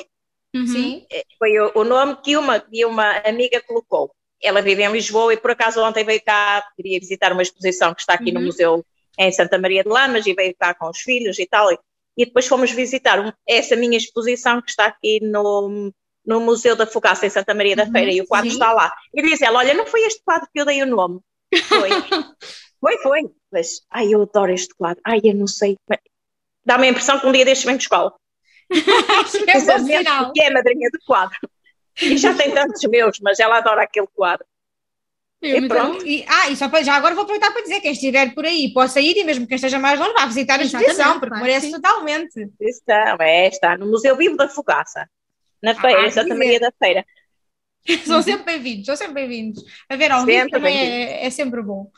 Uhum. 0.61 0.67
Sim. 0.67 1.07
Foi 1.39 1.59
o, 1.59 1.73
o 1.75 1.85
nome 1.85 2.17
que 2.23 2.37
uma, 2.37 2.59
que 2.61 2.85
uma 2.85 3.11
amiga 3.19 3.61
colocou. 3.63 4.11
Ela 4.43 4.61
vive 4.63 4.83
em 4.83 4.93
Lisboa 4.93 5.33
e 5.33 5.37
por 5.37 5.51
acaso 5.51 5.83
ontem 5.83 6.05
veio 6.05 6.23
cá, 6.23 6.65
queria 6.77 6.99
visitar 7.01 7.33
uma 7.33 7.43
exposição 7.43 7.95
que 7.95 8.01
está 8.01 8.15
aqui 8.15 8.33
no 8.33 8.41
Uhum. 8.41 8.47
museu 8.47 8.85
em 9.19 9.33
Santa 9.33 9.59
Maria 9.59 9.83
de 9.83 9.89
Lamas 9.89 10.27
e 10.27 10.35
veio 10.35 10.55
cá 10.59 10.75
com 10.75 10.89
os 10.91 10.99
filhos 10.99 11.39
e 11.39 11.47
tal. 11.47 11.73
E, 11.73 11.79
e 12.19 12.27
depois 12.27 12.47
fomos 12.47 12.71
visitar 12.71 13.19
um- 13.21 13.33
essa 13.49 13.75
minha 13.77 13.97
exposição 13.97 14.61
que 14.63 14.71
está 14.71 14.87
aqui 14.87 15.21
no, 15.23 15.93
no 16.25 16.41
Museu 16.41 16.77
da 16.77 16.87
Fogaça 16.87 17.27
em 17.27 17.31
Santa 17.31 17.55
Maria 17.55 17.75
da 17.77 17.85
Uhum, 17.85 17.93
Feira 17.93 18.13
e 18.13 18.21
o 18.21 18.27
quadro 18.27 18.51
sim. 18.51 18.57
está 18.57 18.73
lá. 18.73 18.93
E 19.15 19.23
diz 19.23 19.41
ela, 19.43 19.59
olha, 19.59 19.75
não 19.75 19.87
foi 19.87 20.03
este 20.03 20.23
quadro 20.25 20.49
que 20.53 20.61
eu 20.61 20.65
dei 20.67 20.83
o 20.83 20.87
nome? 20.87 21.21
Foi. 21.69 21.89
foi, 22.81 22.99
foi. 22.99 23.21
Mas, 23.51 23.81
ai, 23.91 24.13
eu 24.15 24.21
adoro 24.23 24.53
este 24.53 24.75
quadro. 24.75 25.01
Ai, 25.05 25.21
eu 25.25 25.35
não 25.35 25.47
sei. 25.47 25.77
Dá-me 26.65 26.87
a 26.87 26.91
impressão 26.91 27.19
que 27.19 27.27
um 27.27 27.33
dia 27.33 27.45
destes 27.45 27.65
vem 27.65 27.77
de 27.77 27.85
escola. 27.85 28.13
Que 29.45 29.51
é 29.51 29.61
bom 29.61 29.87
sinal. 29.87 30.25
porque 30.27 30.43
é 30.43 30.49
a 30.49 30.53
madrinha 30.53 30.89
do 30.93 30.99
quadro. 31.07 31.39
E 32.01 32.17
já 32.17 32.35
tem 32.35 32.51
tantos 32.53 32.83
meus, 32.91 33.19
mas 33.21 33.39
ela 33.41 33.59
adora 33.59 33.83
aquele 33.83 34.07
quadro. 34.15 34.45
É 35.43 35.49
E 35.59 35.69
pronto. 35.69 36.07
E, 36.07 36.25
ah, 36.29 36.51
e 36.51 36.57
só 36.57 36.69
para, 36.69 36.83
já 36.83 36.95
agora 36.95 37.15
vou 37.15 37.25
aproveitar 37.25 37.53
para 37.53 37.63
dizer: 37.63 37.81
quem 37.81 37.93
estiver 37.93 38.35
por 38.35 38.45
aí 38.45 38.73
possa 38.73 39.01
ir 39.01 39.17
e 39.17 39.25
mesmo 39.25 39.47
quem 39.47 39.55
esteja 39.57 39.79
mais 39.79 39.99
longe 39.99 40.13
vá 40.15 40.27
visitar 40.27 40.59
a 40.59 40.63
exposição, 40.63 41.21
porque 41.21 41.37
merece 41.39 41.67
sim. 41.67 41.73
totalmente. 41.73 42.51
Está, 42.61 43.17
é, 43.21 43.49
está 43.49 43.77
no 43.77 43.87
Museu 43.87 44.17
Vivo 44.17 44.37
da 44.37 44.49
Fogaça, 44.49 45.09
na 45.63 45.75
feira, 45.75 46.01
Ah, 46.01 46.07
em 46.07 46.11
Santa. 46.11 46.35
Maria 46.35 46.61
da 46.61 46.73
Feira. 46.79 47.05
São 48.05 48.21
sempre 48.21 48.45
bem-vindos, 48.45 48.87
são 48.87 48.97
sempre 48.97 49.15
bem-vindos. 49.15 49.63
A 49.89 49.95
ver 49.95 50.11
ao 50.11 50.27
vivo 50.27 50.49
também 50.49 50.77
é, 50.77 51.25
é 51.25 51.31
sempre 51.31 51.63
bom. 51.63 51.89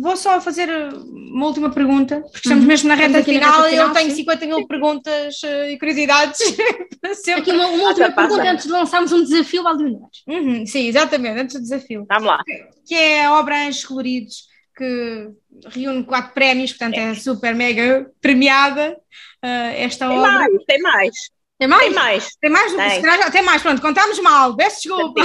Vou 0.00 0.16
só 0.16 0.40
fazer 0.40 0.68
uma 1.04 1.46
última 1.46 1.70
pergunta, 1.70 2.20
porque 2.20 2.38
estamos 2.38 2.62
Uhum. 2.62 2.68
mesmo 2.68 2.88
na 2.88 2.94
reta 2.94 3.18
aqui 3.18 3.32
na 3.38 3.40
final 3.46 3.62
reta 3.62 3.74
e 3.74 3.76
eu 3.76 3.82
final, 3.82 3.94
tenho 3.94 4.10
sim. 4.10 4.16
50 4.16 4.46
mil 4.46 4.66
perguntas 4.66 5.40
eh, 5.44 5.72
e 5.72 5.78
curiosidades 5.78 6.38
para 7.00 7.14
sempre. 7.14 7.42
Aqui 7.42 7.52
uma, 7.52 7.66
uma 7.66 7.88
última 7.88 8.10
passa. 8.10 8.28
pergunta 8.28 8.50
antes 8.50 8.66
de 8.66 8.72
lançarmos 8.72 9.12
um 9.12 9.22
desafio 9.22 9.66
à 9.66 9.72
Leonor. 9.72 10.08
Uhum, 10.26 10.64
sim, 10.66 10.86
exatamente, 10.88 11.40
antes 11.40 11.56
do 11.56 11.62
desafio. 11.62 12.06
Vamos 12.08 12.24
lá. 12.24 12.42
Que 12.86 12.94
é 12.94 13.24
a 13.26 13.32
obra 13.34 13.66
Anjos 13.66 13.84
Coloridos, 13.84 14.46
que 14.76 15.28
reúne 15.68 16.04
quatro 16.04 16.32
prémios, 16.32 16.72
portanto 16.72 16.96
é 16.98 17.14
super 17.14 17.54
mega 17.54 18.10
premiada 18.20 18.96
eh, 19.42 19.84
esta 19.84 20.08
Tem 20.08 20.18
obra. 20.18 20.32
mais, 20.32 20.52
tem 20.66 20.80
mais, 20.82 21.14
Tem 21.58 21.68
mais? 21.68 21.84
tem 21.84 21.90
mais, 21.94 22.28
Tem 22.40 22.50
mais? 22.50 22.72
do 22.72 22.76
que- 22.78 22.82
Tem. 22.84 22.94
se 22.96 23.00
calhar 23.02 23.18
já- 23.18 23.30
Tem 23.30 23.42
mais, 23.42 23.62
pronto, 23.62 23.80
contámos 23.82 24.18
mal, 24.20 24.56
peço 24.56 24.82
desculpa. 24.82 25.22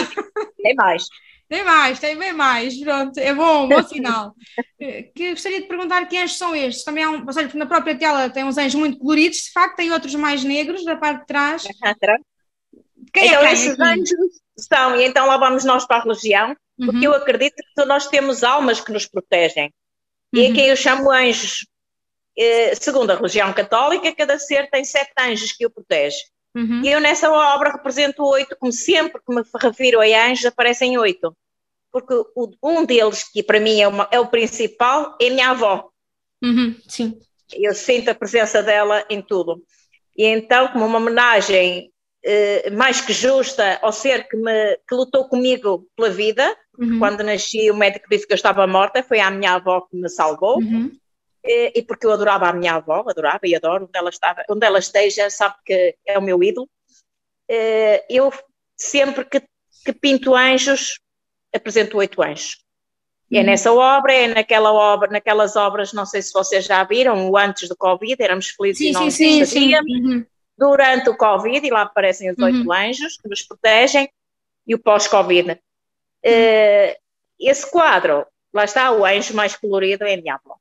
tem 0.61 0.75
mais. 0.75 1.03
Tem 1.49 1.63
mais, 1.63 1.99
tem 1.99 2.15
bem 2.17 2.31
mais, 2.31 2.79
pronto, 2.79 3.17
é 3.17 3.33
bom, 3.33 3.67
bom 3.67 3.83
sinal. 3.83 4.35
Eh, 4.81 5.11
Que 5.15 5.31
gostaria 5.31 5.59
de 5.61 5.67
perguntar 5.67 6.05
que 6.05 6.17
anjos 6.17 6.37
são 6.37 6.55
estes? 6.55 6.83
Também 6.85 7.03
há 7.03 7.09
um, 7.09 7.25
ou 7.25 7.33
seja, 7.33 7.49
na 7.57 7.65
própria 7.65 7.97
tela 7.97 8.29
tem 8.29 8.45
uns 8.45 8.57
anjos 8.57 8.75
muito 8.75 8.97
coloridos, 8.99 9.39
de 9.39 9.51
facto, 9.51 9.75
tem 9.77 9.91
outros 9.91 10.15
mais 10.15 10.43
negros 10.43 10.85
da 10.85 10.95
parte 10.95 11.21
de 11.21 11.25
trás. 11.25 11.63
Quem 13.13 13.25
então 13.27 13.41
é 13.43 13.53
quem 13.53 13.53
esses 13.53 13.79
aqui? 13.79 13.81
anjos 13.81 14.41
são, 14.57 14.95
e 14.95 15.03
então 15.05 15.25
lá 15.25 15.37
vamos 15.37 15.65
nós 15.65 15.85
para 15.85 15.97
a 15.97 16.03
religião, 16.03 16.55
porque 16.85 17.07
Uhum. 17.07 17.13
eu 17.13 17.13
acredito 17.15 17.55
que 17.75 17.85
nós 17.85 18.07
temos 18.07 18.43
almas 18.43 18.79
que 18.79 18.91
nos 18.91 19.05
protegem. 19.07 19.73
E 20.33 20.39
Uhum. 20.39 20.45
é 20.45 20.53
quem 20.53 20.67
eu 20.67 20.75
chamo 20.77 21.11
anjos. 21.11 21.65
Eh, 22.37 22.73
segundo 22.75 23.11
a 23.11 23.15
religião 23.15 23.51
católica, 23.53 24.15
cada 24.15 24.39
ser 24.39 24.69
tem 24.69 24.83
sete 24.85 25.11
anjos 25.19 25.51
que 25.51 25.65
o 25.65 25.69
protege. 25.69 26.17
Uhum. 26.55 26.81
E 26.83 26.89
eu 26.91 26.99
nessa 27.01 27.29
obra 27.31 27.71
represento 27.71 28.23
oito, 28.23 28.55
como 28.57 28.71
sempre 28.71 29.21
que 29.25 29.33
me 29.35 29.43
refiro 29.61 29.99
a 30.01 30.05
anjos, 30.27 30.45
aparecem 30.45 30.97
oito. 30.97 31.35
Porque 31.91 32.13
o- 32.35 32.51
um 32.63 32.85
deles, 32.85 33.23
que 33.31 33.41
para 33.43 33.59
mim 33.59 33.81
é, 33.81 33.87
uma- 33.87 34.07
é 34.11 34.19
o 34.19 34.27
principal, 34.27 35.17
é 35.19 35.29
minha 35.29 35.49
avó. 35.49 35.89
Uhum. 36.43 36.75
Sim. 36.87 37.19
Eu 37.53 37.73
sinto 37.73 38.09
a 38.09 38.15
presença 38.15 38.61
dela 38.61 39.03
em 39.09 39.21
tudo. 39.21 39.63
E 40.15 40.25
então, 40.25 40.67
como 40.69 40.85
uma 40.85 40.97
homenagem 40.99 41.91
eh, 42.21 42.69
mais 42.71 42.99
que 42.99 43.13
justa 43.13 43.79
ao 43.81 43.93
ser 43.93 44.27
que, 44.27 44.35
me, 44.35 44.75
que 44.87 44.93
lutou 44.93 45.27
comigo 45.29 45.87
pela 45.95 46.09
vida, 46.09 46.55
Uhum. 46.77 46.99
quando 46.99 47.23
nasci 47.23 47.69
o 47.71 47.75
médico 47.75 48.07
disse 48.09 48.25
que 48.27 48.31
eu 48.33 48.35
estava 48.35 48.65
morta, 48.67 49.01
foi 49.03 49.19
a 49.21 49.29
minha 49.31 49.53
avó 49.53 49.81
que 49.81 49.95
me 49.97 50.09
salvou. 50.09 50.57
Uhum. 50.59 50.91
Eh, 51.43 51.79
e 51.79 51.81
porque 51.81 52.05
eu 52.05 52.11
adorava 52.11 52.47
a 52.49 52.53
minha 52.53 52.73
avó, 52.75 53.03
adorava 53.07 53.39
e 53.45 53.55
adoro 53.55 53.85
onde 53.85 53.97
ela, 53.97 54.09
estava, 54.09 54.43
onde 54.49 54.65
ela 54.65 54.79
esteja, 54.79 55.29
sabe 55.29 55.55
que 55.65 55.95
é 56.05 56.17
o 56.19 56.21
meu 56.21 56.43
ídolo. 56.43 56.69
Eh, 57.49 58.05
eu 58.09 58.31
sempre 58.77 59.25
que, 59.25 59.41
que 59.85 59.93
pinto 59.93 60.35
anjos, 60.35 60.99
apresento 61.53 61.97
oito 61.97 62.21
anjos. 62.21 62.57
E 63.31 63.37
é 63.37 63.41
Uhum. 63.41 63.45
nessa 63.45 63.71
obra, 63.71 64.13
é 64.13 64.27
naquela 64.27 64.73
obra, 64.73 65.09
naquelas 65.09 65.55
obras, 65.55 65.93
não 65.93 66.05
sei 66.05 66.21
se 66.21 66.33
vocês 66.33 66.65
já 66.65 66.83
viram, 66.83 67.29
o 67.29 67.37
antes 67.37 67.69
do 67.69 67.75
Covid, 67.75 68.15
éramos 68.19 68.49
felizes 68.49 68.81
e 68.81 68.85
Sim, 68.85 68.91
não 68.91 69.11
sim, 69.11 69.45
sim, 69.45 69.45
sim. 69.45 69.75
Uhum. 69.75 70.25
Durante 70.57 71.09
o 71.09 71.15
Covid, 71.15 71.65
e 71.65 71.69
lá 71.69 71.83
aparecem 71.83 72.31
os 72.31 72.37
oito 72.39 72.71
anjos 72.71 73.17
que 73.17 73.29
nos 73.29 73.41
protegem, 73.43 74.09
e 74.67 74.75
o 74.75 74.79
pós-Covid. 74.79 75.59
Eh, 76.23 76.97
esse 77.39 77.69
quadro, 77.71 78.25
lá 78.53 78.65
está, 78.65 78.91
o 78.91 79.05
anjo 79.05 79.33
mais 79.33 79.55
colorido 79.55 80.03
é 80.03 80.15
avó. 80.29 80.55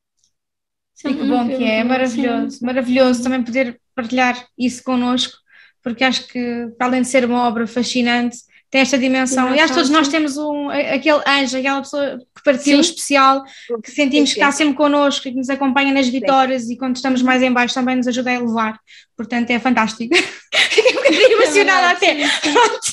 E 1.04 1.14
que 1.14 1.24
bom 1.24 1.46
que 1.48 1.64
é, 1.64 1.84
maravilhoso, 1.84 2.64
maravilhoso 2.64 3.22
também 3.22 3.42
poder 3.42 3.80
partilhar 3.94 4.46
isso 4.56 4.82
connosco, 4.82 5.36
porque 5.82 6.04
acho 6.04 6.26
que, 6.28 6.68
para 6.76 6.88
além 6.88 7.02
de 7.02 7.08
ser 7.08 7.24
uma 7.24 7.46
obra 7.46 7.66
fascinante, 7.66 8.38
tem 8.70 8.80
esta 8.82 8.98
dimensão. 8.98 9.54
E 9.54 9.58
acho 9.60 9.68
que 9.72 9.74
todos 9.78 9.90
nós 9.90 10.08
temos 10.08 10.36
um, 10.36 10.68
aquele 10.68 11.20
anjo, 11.26 11.56
aquela 11.58 11.80
pessoa 11.80 12.18
que 12.18 12.42
partiu 12.44 12.74
Sim. 12.74 12.80
especial, 12.80 13.42
que 13.82 13.90
sentimos 13.90 14.28
Sim, 14.30 14.34
que 14.34 14.40
está 14.40 14.52
sim. 14.52 14.58
sempre 14.58 14.74
connosco 14.76 15.26
e 15.26 15.30
que 15.32 15.36
nos 15.38 15.48
acompanha 15.50 15.92
nas 15.92 16.08
vitórias 16.08 16.68
e 16.68 16.76
quando 16.76 16.96
estamos 16.96 17.22
mais 17.22 17.42
em 17.42 17.52
baixo 17.52 17.74
também 17.74 17.96
nos 17.96 18.06
ajuda 18.06 18.30
a 18.30 18.34
elevar. 18.34 18.78
Portanto, 19.16 19.50
é 19.50 19.58
fantástico. 19.58 20.14
Fiquei 20.54 20.92
um 20.92 20.96
bocadinho 20.96 21.32
emocionada 21.42 21.90
até. 21.90 22.14
Pronto. 22.14 22.92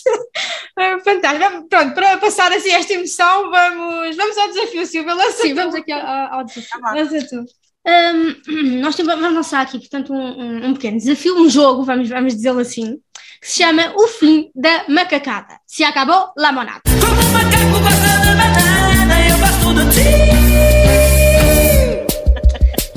É 0.77 0.99
Fantástico. 0.99 1.67
Pronto, 1.69 1.93
para 1.93 2.17
passar 2.17 2.51
assim 2.51 2.71
esta 2.71 2.93
emoção, 2.93 3.49
vamos, 3.49 4.15
vamos 4.15 4.37
ao 4.37 4.47
desafio, 4.47 4.85
Silvia. 4.85 5.13
Lança 5.13 5.41
Sim, 5.41 5.49
tu. 5.49 5.55
vamos 5.55 5.75
aqui 5.75 5.91
ao, 5.91 6.33
ao 6.33 6.45
desafio. 6.45 6.81
Lança 6.93 7.27
tu. 7.27 7.45
Hum, 7.87 8.79
nós 8.81 8.95
temos, 8.95 9.13
vamos 9.13 9.33
lançar 9.35 9.61
aqui, 9.61 9.77
portanto, 9.77 10.11
um, 10.11 10.17
um- 10.17 10.65
um 10.69 10.73
pequeno 10.73 10.97
desafio, 10.97 11.37
um 11.37 11.47
jogo, 11.49 11.83
vamos, 11.83 12.09
vamos 12.09 12.33
dizê-lo 12.35 12.59
assim, 12.59 12.97
que 13.45 13.51
se 13.51 13.57
chama 13.63 13.93
O 13.95 14.07
Fim 14.07 14.49
da 14.55 14.85
Macacada. 14.89 15.59
Se 15.67 15.83
acabou, 15.83 16.33
la 16.35 16.51
monada. 16.51 16.81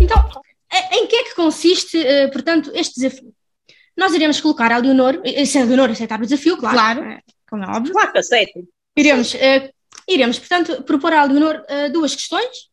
Então, 0.01 0.25
em 0.73 0.99
em 1.03 1.07
que 1.07 1.17
é 1.17 1.25
que 1.25 1.35
consiste, 1.35 1.99
eh, 1.99 2.29
portanto, 2.29 2.71
este 2.75 3.01
desafio? 3.01 3.33
Nós 3.97 4.13
iremos 4.15 4.41
colocar 4.41 4.71
a 4.73 4.79
Leonor, 4.79 5.21
eh, 5.25 5.45
se 5.45 5.59
a 5.59 5.65
Leonor 5.65 5.91
aceitar 5.91 6.19
o 6.21 6.23
desafio, 6.27 6.57
claro, 6.57 6.77
Claro. 6.77 7.03
eh, 7.05 7.21
como 7.49 7.65
é 7.65 7.69
óbvio, 7.77 7.93
Claro 7.93 8.13
que 8.13 8.19
aceito. 8.19 8.61
Iremos, 8.97 9.35
eh, 9.35 9.71
iremos, 10.09 10.39
portanto, 10.39 10.83
propor 10.83 11.13
à 11.13 11.25
Leonor 11.25 11.63
eh, 11.69 11.89
duas 11.91 12.15
questões 12.15 12.68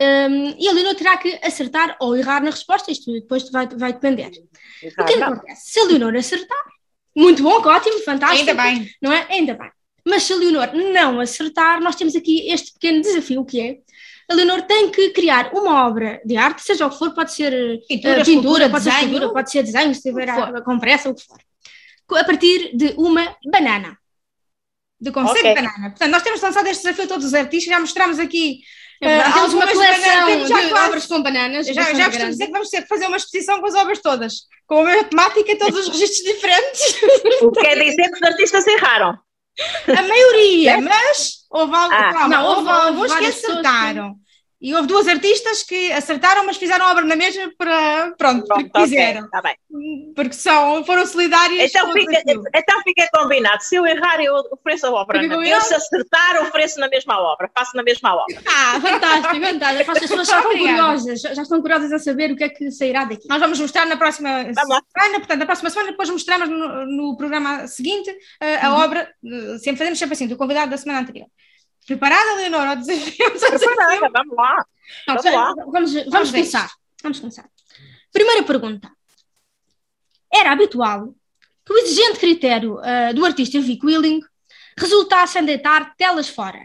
ehm, 0.00 0.54
e 0.58 0.68
a 0.68 0.72
Leonor 0.72 0.94
terá 0.94 1.16
que 1.16 1.38
acertar 1.42 1.96
ou 2.00 2.16
errar 2.16 2.42
na 2.42 2.50
resposta, 2.50 2.90
isto 2.90 3.12
depois 3.12 3.48
vai, 3.50 3.66
vai 3.68 3.92
depender. 3.92 4.30
O 4.98 5.04
que 5.04 5.12
é 5.14 5.22
acontece? 5.22 5.70
Se 5.72 5.80
a 5.80 5.84
Leonor 5.84 6.14
acertar, 6.16 6.64
muito 7.16 7.42
bom, 7.42 7.60
ótimo, 7.66 7.98
fantástico. 8.00 8.50
Ainda 8.50 8.62
bem. 8.62 8.90
Não 9.00 9.12
é? 9.12 9.26
Ainda 9.30 9.54
bem. 9.54 9.70
Mas 10.04 10.24
se 10.24 10.32
a 10.32 10.36
Leonor 10.36 10.70
não 10.74 11.20
acertar, 11.20 11.80
nós 11.80 11.94
temos 11.94 12.16
aqui 12.16 12.50
este 12.50 12.72
pequeno 12.72 13.00
desafio 13.00 13.44
que 13.44 13.60
é 13.60 13.78
a 14.30 14.34
Leonor 14.34 14.62
tem 14.62 14.90
que 14.90 15.10
criar 15.10 15.52
uma 15.52 15.86
obra 15.86 16.20
de 16.24 16.36
arte, 16.36 16.62
seja 16.62 16.86
o 16.86 16.90
que 16.90 16.98
for, 16.98 17.12
pode 17.12 17.32
ser 17.34 17.52
eh, 17.52 17.78
Pintura, 17.86 18.24
pintura, 18.24 18.70
pode 18.70 18.84
ser 18.84 18.90
desenho. 18.90 19.06
escultura, 19.08 19.32
pode 19.32 19.50
ser 19.50 19.62
desenho, 19.62 19.94
se 19.94 20.02
tiver 20.02 20.28
a, 20.30 20.62
com 20.62 20.78
pressa, 20.78 21.10
o 21.10 21.14
que 21.14 21.22
for. 21.22 21.38
A 22.18 22.24
partir 22.24 22.74
de 22.74 22.94
uma 22.96 23.36
banana. 23.50 23.98
De 25.00 25.10
conceito 25.10 25.40
Ok. 25.46 25.54
de 25.54 25.60
banana. 25.62 25.90
Portanto, 25.90 26.10
nós 26.10 26.22
temos 26.22 26.40
lançado 26.40 26.66
este 26.66 26.82
desafio 26.84 27.04
a 27.04 27.08
todos 27.08 27.26
os 27.26 27.34
artistas, 27.34 27.72
já 27.74 27.80
mostramos 27.80 28.18
aqui. 28.18 28.60
É 29.02 29.16
eh, 29.18 29.22
temos 29.32 29.52
uma 29.52 29.64
algumas 29.64 29.72
coleção 29.72 30.00
bananas, 30.14 30.26
temos 30.26 30.48
já 30.48 30.60
de 30.60 30.68
quase- 30.68 30.86
obras 30.88 31.06
com 31.06 31.22
bananas. 31.22 31.66
Já, 31.66 31.72
já 31.72 31.82
costumo 31.84 32.10
grande. 32.10 32.30
dizer 32.30 32.46
que 32.46 32.52
vamos 32.52 32.68
ter 32.70 32.82
que 32.82 32.88
fazer 32.88 33.06
uma 33.06 33.16
exposição 33.16 33.60
com 33.60 33.66
as 33.66 33.74
obras 33.74 33.98
todas, 34.00 34.32
com 34.66 34.80
a 34.80 34.84
mesma 34.84 35.04
temática, 35.04 35.58
todos 35.58 35.80
os 35.80 35.88
registros 35.88 36.22
diferentes. 36.34 37.02
O 37.42 37.50
que 37.50 37.60
quer 37.60 37.74
dizer 37.78 38.04
que 38.10 38.14
os 38.16 38.22
artistas 38.22 38.66
erraram. 38.66 39.18
A 39.98 40.02
maioria, 40.02 40.80
mas 40.80 41.44
houve, 41.50 41.74
algo, 41.74 41.94
Ah. 41.94 42.12
calma, 42.12 42.28
Não, 42.28 42.46
houve, 42.46 42.58
houve 42.60 42.70
alguns 42.70 43.02
que 43.08 43.08
várias 43.14 43.34
pessoas 43.34 43.60
que- 43.60 43.66
acertaram. 43.66 44.14
E 44.62 44.72
houve 44.74 44.86
duas 44.86 45.08
artistas 45.08 45.64
que 45.64 45.90
acertaram, 45.90 46.46
mas 46.46 46.56
fizeram 46.56 46.86
a 46.86 46.92
obra 46.92 47.04
na 47.04 47.16
mesma 47.16 47.50
para, 47.58 48.12
pronto, 48.16 48.46
porque 48.46 48.62
Pronto, 48.64 48.70
ok, 48.76 48.82
quiseram. 48.84 49.28
tá. 49.28 49.42
Porque 50.14 50.34
são, 50.34 50.84
foram 50.84 51.04
solidárias 51.04 51.68
Então 51.74 51.92
fica, 51.92 52.22
então 52.54 52.82
fica 52.84 53.08
combinado. 53.12 53.60
Se 53.64 53.74
eu 53.74 53.84
errar, 53.84 54.20
eu 54.22 54.34
ofereço 54.52 54.86
a 54.86 54.92
obra. 54.92 55.20
Eu, 55.24 55.28
combinado? 55.30 55.64
se 55.64 55.74
acertar, 55.74 56.42
ofereço 56.42 56.78
na 56.78 56.88
mesma 56.88 57.20
obra. 57.20 57.50
Faço 57.52 57.76
na 57.76 57.82
mesma 57.82 58.14
obra. 58.14 58.40
Ah, 58.46 58.80
Fantástico, 58.80 59.40
fantástico. 59.44 59.90
As 59.90 59.98
pessoas 59.98 60.28
já 60.28 60.36
estão 60.38 60.52
curiosas, 60.52 61.20
já 61.20 61.42
estão 61.42 61.60
curiosas 61.60 61.92
a 61.92 61.98
saber 61.98 62.30
o 62.30 62.36
que 62.36 62.44
é 62.44 62.48
que 62.48 62.70
sairá 62.70 63.04
daqui. 63.04 63.26
Nós 63.28 63.40
vamos 63.40 63.58
mostrar 63.58 63.84
na 63.86 63.96
próxima 63.96 64.28
semana, 64.54 65.18
portanto, 65.18 65.38
na 65.40 65.46
próxima 65.46 65.70
semana 65.70 65.90
depois 65.90 66.08
mostramos 66.08 66.48
no, 66.48 66.86
no 66.86 67.16
programa 67.16 67.66
seguinte 67.66 68.10
eh, 68.40 68.60
a 68.64 68.70
Uhum. 68.72 68.80
obra, 68.84 69.12
eh, 69.24 69.58
sempre 69.58 69.78
fazemos 69.78 69.98
sempre 69.98 70.14
assim, 70.14 70.28
do 70.28 70.36
convidado 70.36 70.70
da 70.70 70.76
semana 70.76 71.00
anterior. 71.00 71.26
Preparada, 71.86 72.34
Leonor? 72.34 72.78
Preparada, 72.84 74.10
vamos 74.12 74.36
lá. 74.36 74.66
Não, 75.08 75.14
Vamos 75.14 75.24
lá. 75.24 75.54
Vamos, 75.54 75.72
vamos, 75.72 76.10
Vamos 76.10 76.30
começar. 76.30 76.70
Vamos 77.02 77.20
começar. 77.20 77.48
Primeira 78.12 78.42
pergunta. 78.42 78.90
Era 80.32 80.52
habitual 80.52 81.14
que 81.64 81.72
o 81.72 81.78
exigente 81.78 82.18
critério 82.18 82.78
ah, 82.78 83.12
do 83.12 83.24
artista 83.24 83.60
Vic 83.60 83.84
Willing 83.84 84.20
resultasse 84.76 85.38
em 85.38 85.44
deitar 85.44 85.94
telas 85.96 86.28
fora. 86.28 86.60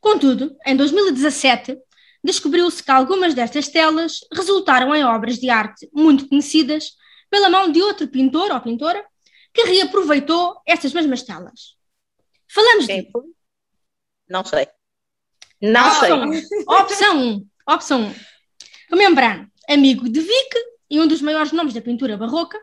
Contudo, 0.00 0.56
em 0.66 0.76
2017, 0.76 1.78
descobriu-se 2.24 2.82
que 2.82 2.90
algumas 2.90 3.34
destas 3.34 3.68
telas 3.68 4.20
resultaram 4.32 4.94
em 4.94 5.04
obras 5.04 5.38
de 5.38 5.48
arte 5.50 5.88
muito 5.92 6.28
conhecidas 6.28 6.96
pela 7.30 7.48
mão 7.48 7.70
de 7.70 7.82
outro 7.82 8.08
pintor 8.08 8.50
ou 8.50 8.60
pintora 8.60 9.04
que 9.52 9.62
reaproveitou 9.62 10.60
estas 10.66 10.92
mesmas 10.92 11.22
telas. 11.22 11.76
Falamos 12.48 12.86
de 12.86 12.92
Quem 12.94 13.10
foi? 13.10 13.22
Não 14.28 14.44
sei. 14.44 14.66
Não 15.60 15.90
sei. 16.00 16.12
Opção 16.12 16.30
1. 16.30 16.76
Opção 16.82 17.20
1. 17.20 17.46
Opção 17.68 18.02
1. 18.90 18.96
Rembrandt, 18.96 19.50
amigo 19.68 20.08
de 20.08 20.20
Vic 20.20 20.56
e 20.90 21.00
um 21.00 21.06
dos 21.06 21.22
maiores 21.22 21.52
nomes 21.52 21.72
da 21.72 21.80
pintura 21.80 22.16
barroca, 22.16 22.58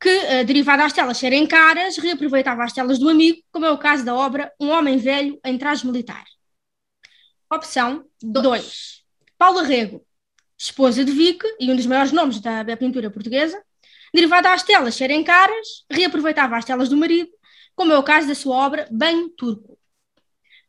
que, 0.00 0.08
eh, 0.08 0.44
derivado 0.44 0.82
às 0.82 0.92
telas 0.92 1.16
serem 1.16 1.46
caras, 1.46 1.96
reaproveitava 1.96 2.62
as 2.64 2.72
telas 2.72 2.98
do 2.98 3.08
amigo, 3.08 3.38
como 3.50 3.64
é 3.64 3.70
o 3.70 3.78
caso 3.78 4.04
da 4.04 4.14
obra 4.14 4.52
Um 4.60 4.68
Homem 4.68 4.98
Velho 4.98 5.40
em 5.44 5.56
Traje 5.56 5.86
Militar. 5.86 6.24
Opção 7.50 8.04
2. 8.22 9.02
Paula 9.38 9.62
Rego, 9.62 10.04
esposa 10.58 11.04
de 11.04 11.12
Vic 11.12 11.42
e 11.58 11.70
um 11.70 11.76
dos 11.76 11.86
maiores 11.86 12.12
nomes 12.12 12.40
da, 12.40 12.62
da 12.62 12.76
pintura 12.76 13.10
portuguesa, 13.10 13.62
derivado 14.12 14.48
às 14.48 14.62
telas 14.62 14.94
serem 14.94 15.24
caras, 15.24 15.84
reaproveitava 15.90 16.56
as 16.56 16.64
telas 16.64 16.88
do 16.88 16.96
marido, 16.96 17.30
como 17.74 17.92
é 17.92 17.98
o 17.98 18.02
caso 18.02 18.28
da 18.28 18.34
sua 18.34 18.56
obra 18.56 18.88
Banho 18.90 19.30
Turco. 19.30 19.77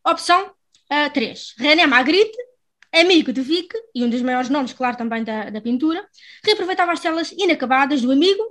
Opção 0.06 0.52
3. 1.14 1.56
René 1.58 1.86
Magritte, 1.86 2.38
amigo 2.93 3.32
de 3.32 3.41
Vic 3.41 3.70
e 3.93 4.04
um 4.04 4.10
dos 4.10 4.22
maiores 4.22 4.50
nomes, 4.50 4.74
claro, 4.74 4.97
também 4.97 5.24
da, 5.24 5.50
da 5.50 5.62
pintura, 5.62 6.08
reaproveitava 6.43 6.91
as 6.91 7.00
telas 7.00 7.32
inacabadas 7.34 8.02
do 8.02 8.12
amigo, 8.12 8.43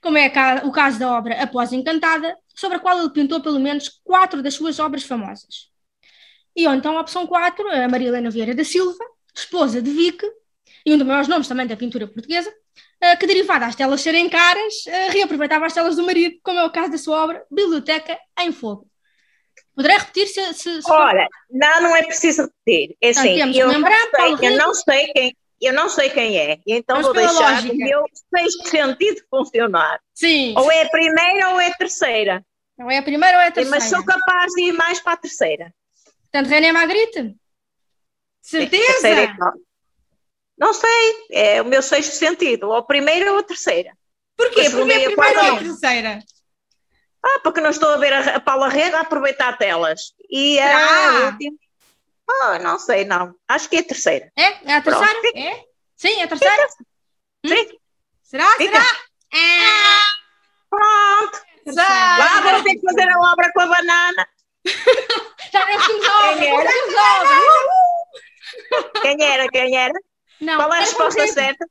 como 0.00 0.18
é 0.18 0.32
o 0.64 0.70
caso 0.70 0.98
da 0.98 1.10
obra 1.10 1.42
Após 1.42 1.72
Encantada, 1.72 2.36
sobre 2.54 2.76
a 2.76 2.80
qual 2.80 2.98
ele 2.98 3.10
pintou 3.10 3.40
pelo 3.40 3.58
menos 3.58 4.00
quatro 4.04 4.42
das 4.42 4.54
suas 4.54 4.78
obras 4.78 5.02
famosas. 5.02 5.70
E 6.54 6.66
ou 6.66 6.74
então 6.74 6.96
a 6.98 7.00
opção 7.00 7.26
4, 7.26 7.68
a 7.68 7.88
Maria 7.88 8.08
Helena 8.08 8.30
Vieira 8.30 8.54
da 8.54 8.64
Silva, 8.64 9.04
esposa 9.34 9.80
de 9.80 9.90
Vic 9.90 10.22
e 10.84 10.92
um 10.92 10.98
dos 10.98 11.06
maiores 11.06 11.28
nomes 11.28 11.48
também 11.48 11.66
da 11.66 11.76
pintura 11.76 12.06
portuguesa, 12.06 12.52
eh, 13.00 13.16
que 13.16 13.26
derivada 13.26 13.66
às 13.66 13.74
telas 13.74 14.00
serem 14.00 14.28
caras, 14.28 14.86
eh, 14.86 15.08
reaproveitava 15.10 15.66
as 15.66 15.72
telas 15.72 15.96
do 15.96 16.04
marido, 16.04 16.38
como 16.42 16.58
é 16.58 16.64
o 16.64 16.70
caso 16.70 16.90
da 16.90 16.98
sua 16.98 17.24
obra 17.24 17.44
Biblioteca 17.50 18.18
em 18.40 18.52
Fogo. 18.52 18.91
Poderei 19.74 19.98
repetir 19.98 20.26
se, 20.28 20.54
se, 20.54 20.82
se 20.82 20.90
Olha, 20.90 21.26
não, 21.50 21.82
não 21.82 21.96
é 21.96 22.02
preciso 22.02 22.42
repetir. 22.42 22.96
É 23.00 23.10
assim, 23.10 23.36
temos 23.36 23.56
eu, 23.56 23.68
não 23.72 23.88
sei, 23.88 24.48
eu 24.50 24.56
não 24.58 24.74
sei 24.74 25.06
quem, 25.12 25.36
eu 25.60 25.72
não 25.72 25.88
sei 25.88 26.10
quem 26.10 26.38
é. 26.38 26.58
E 26.66 26.74
então 26.74 27.00
Vamos 27.00 27.06
vou 27.06 27.14
deixar 27.14 27.54
lógica. 27.54 27.74
o 27.74 27.76
meu 27.76 28.04
sexto 28.34 28.68
sentido 28.68 29.22
funcionar. 29.30 30.00
Sim. 30.14 30.54
Ou 30.58 30.70
é 30.70 30.82
a 30.82 30.88
primeira 30.88 31.50
ou 31.50 31.60
é 31.60 31.68
a 31.68 31.74
terceira. 31.74 32.44
Não 32.76 32.90
é 32.90 32.98
a 32.98 33.02
primeira 33.02 33.38
ou 33.38 33.42
é 33.42 33.46
a 33.46 33.52
terceira? 33.52 33.78
Mas 33.78 33.88
sou 33.88 34.04
capaz 34.04 34.52
de 34.52 34.62
ir 34.62 34.72
mais 34.72 35.00
para 35.00 35.12
a 35.12 35.16
terceira. 35.16 35.72
Portanto, 36.30 36.48
René 36.48 36.72
Magritte? 36.72 37.34
Certeza? 38.40 38.92
Terceira 38.92 39.20
é 39.22 39.36
qual? 39.36 39.52
Não 40.58 40.72
sei, 40.72 41.26
é 41.30 41.62
o 41.62 41.64
meu 41.64 41.82
sexto 41.82 42.12
sentido. 42.12 42.68
Ou 42.68 42.74
a 42.74 42.82
primeira 42.82 43.32
ou 43.32 43.38
a 43.38 43.42
terceira. 43.42 43.96
Porquê? 44.36 44.68
Porque 44.70 44.92
é 44.92 44.96
a 44.96 44.98
a 44.98 45.12
primeira 45.12 45.42
ou 45.44 45.56
a 45.56 45.58
terceira? 45.58 46.18
Ah, 47.24 47.40
porque 47.42 47.60
não 47.60 47.70
estou 47.70 47.88
a 47.90 47.96
ver 47.98 48.12
a, 48.12 48.36
a 48.36 48.40
Paula 48.40 48.68
Rega 48.68 48.98
a 48.98 49.02
aproveitar 49.02 49.56
telas. 49.56 50.12
E 50.28 50.58
a 50.58 50.66
Será? 50.68 51.26
última. 51.26 51.56
Ah, 52.42 52.58
não 52.58 52.78
sei, 52.78 53.04
não. 53.04 53.34
Acho 53.48 53.68
que 53.68 53.76
é 53.76 53.80
a 53.80 53.84
terceira. 53.84 54.32
É? 54.36 54.72
É 54.72 54.76
a 54.76 54.82
terceira? 54.82 55.20
Pronto. 55.20 55.36
É? 55.36 55.64
Sim, 55.96 56.20
é 56.20 56.24
a 56.24 56.28
terceira? 56.28 56.68
Sim, 57.46 57.78
Será? 58.22 58.50
fica. 58.56 58.80
Será? 58.80 60.02
Pronto. 60.70 61.38
Será? 61.68 62.18
Lá 62.18 62.40
vou 62.40 62.62
ter 62.62 62.74
que 62.74 62.80
fazer 62.80 63.08
a 63.08 63.18
obra 63.32 63.52
com 63.52 63.60
a 63.60 63.66
banana. 63.66 64.28
Já 65.52 65.66
não 65.66 65.86
temos 65.86 66.06
a 66.06 66.30
obra, 66.30 66.38
Quem 66.38 66.48
era? 66.48 66.70
obra. 67.20 69.00
Quem 69.02 69.24
era? 69.24 69.48
Quem 69.48 69.76
era? 69.76 69.94
Não, 70.40 70.56
Qual 70.56 70.72
é 70.72 70.78
a 70.78 70.80
resposta 70.80 71.20
Rego. 71.20 71.34
certa? 71.34 71.66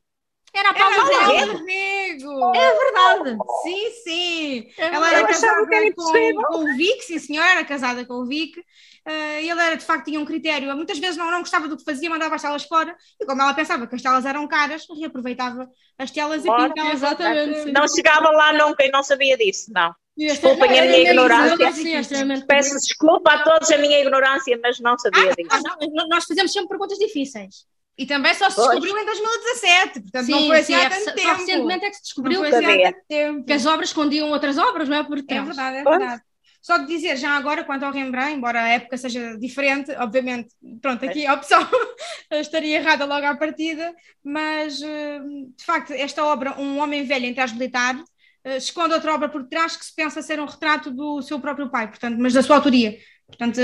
Era 0.54 0.70
a 0.70 0.76
Era 0.76 0.96
Paula 0.96 1.28
Rego. 1.28 1.66
Rego. 1.66 2.56
É 2.56 2.78
verdade. 2.78 3.38
Sim, 3.64 3.90
sim. 4.04 4.72
É 4.78 4.88
Ela 4.88 5.12
era 5.14 5.28
casada 5.28 5.68
que 5.68 5.76
era 5.76 5.94
com, 5.94 6.04
com 6.04 6.58
o 6.58 6.76
Vic, 6.76 7.04
sim 7.04 7.20
senhora, 7.20 7.50
era 7.52 7.66
casada 7.66 8.06
com 8.06 8.16
o 8.16 8.26
Vic. 8.26 8.62
e 9.08 9.50
ele 9.50 9.62
era, 9.62 9.78
de 9.78 9.86
facto, 9.86 10.06
tinha 10.06 10.20
um 10.20 10.26
critério. 10.26 10.76
Muitas 10.76 11.00
vezes 11.00 11.16
não, 11.16 11.32
não 11.32 11.40
gostava 11.40 11.68
do 11.68 11.78
que 11.78 11.86
fazia, 11.86 12.10
mandava 12.10 12.36
as 12.36 12.42
telas 12.42 12.64
fora. 12.64 12.96
E 13.20 13.26
como 13.26 13.42
ela 13.42 13.54
pensava 13.54 13.88
que 13.88 13.96
as 13.96 14.02
telas 14.02 14.26
eram 14.26 14.48
caras, 14.48 14.86
reaproveitava 15.00 15.70
as 15.98 16.12
telas 16.12 16.44
e 16.44 16.50
Ora, 16.50 16.68
pintava. 16.68 16.94
exatamente, 16.94 17.64
sim. 17.64 17.72
Não 17.72 17.88
chegava 17.88 18.30
lá 18.30 18.52
nunca 18.54 18.86
e 18.86 18.92
não 18.92 19.04
sabia 19.04 19.38
disso, 19.38 19.72
não. 19.74 19.94
Desculpem 20.18 20.80
a 20.80 20.84
minha 20.84 21.00
ignorância. 21.00 21.64
É 21.64 22.42
Peço 22.46 22.76
desculpa 22.76 23.32
a 23.32 23.44
todos 23.44 23.72
a 23.72 23.78
minha 23.78 24.00
ignorância, 24.00 24.60
mas 24.62 24.80
não 24.80 24.98
sabia 24.98 25.34
disso. 25.34 25.50
Ah, 25.50 25.78
não, 25.80 26.08
nós 26.10 26.26
fazemos 26.26 26.52
sempre 26.52 26.70
perguntas 26.70 26.98
difíceis. 26.98 27.66
E 27.98 28.06
também 28.06 28.34
só 28.34 28.50
se 28.50 28.56
Pois. 28.56 28.68
descobriu 28.70 28.98
em 28.98 29.06
2017, 29.06 30.02
portanto 30.02 30.26
Sim, 30.26 30.32
não 30.32 30.48
foi 30.48 30.60
assim 30.60 30.74
sim, 30.74 30.74
há 30.74 30.84
é 30.84 30.90
tanto 30.90 31.04
só 31.04 31.12
tempo. 31.14 31.34
recentemente 31.36 31.86
é 31.86 31.90
que 31.90 31.96
se 31.98 32.02
Não 32.24 32.34
descobriu 32.34 32.40
foi 32.40 32.50
que, 32.50 32.56
assim 32.56 32.66
há 32.66 32.70
Sabia. 32.70 32.84
tanto 32.94 33.06
tempo. 33.08 33.46
que 33.46 33.54
as 33.54 33.66
obras 33.66 33.90
escondiam 33.90 34.30
outras 34.32 34.58
obras, 34.58 34.90
não 34.90 34.98
é? 34.98 35.04
Por 35.04 35.18
É 35.20 35.22
trás. 35.24 35.46
verdade, 35.46 35.78
é 35.78 35.84
Pois. 35.84 35.98
verdade. 36.00 36.22
Só 36.62 36.78
de 36.78 36.86
dizer 36.88 37.18
já 37.18 37.32
agora, 37.32 37.64
quanto 37.64 37.84
ao 37.86 37.92
Rembrandt, 37.92 38.34
embora 38.36 38.62
a 38.62 38.68
época 38.70 38.96
seja 38.98 39.36
diferente, 39.38 39.92
obviamente, 39.94 40.50
pronto, 40.80 41.04
aqui 41.04 41.26
a 41.26 41.34
opção 41.34 41.60
estaria 42.32 42.78
errada 42.78 43.04
logo 43.06 43.26
à 43.26 43.36
partida, 43.36 43.94
mas 44.24 44.80
eh, 44.82 45.20
de 45.58 45.66
facto, 45.66 45.92
esta 45.92 46.24
obra, 46.24 46.60
Um 46.60 46.78
Homem 46.80 47.04
Velho 47.04 47.26
em 47.26 47.34
Traje 47.34 47.54
Militar, 47.56 47.96
eh, 48.44 48.58
esconde 48.58 48.94
outra 48.94 49.14
obra 49.14 49.28
por 49.30 49.44
trás 49.48 49.76
que 49.76 49.86
se 49.86 49.96
pensa 49.96 50.22
ser 50.22 50.40
um 50.40 50.46
retrato 50.46 50.92
do 50.92 51.22
seu 51.24 51.40
próprio 51.40 51.70
pai, 51.72 51.88
portanto, 51.88 52.18
mas 52.20 52.34
da 52.34 52.44
sua 52.44 52.58
autoria. 52.58 52.96
Portanto, 53.38 53.60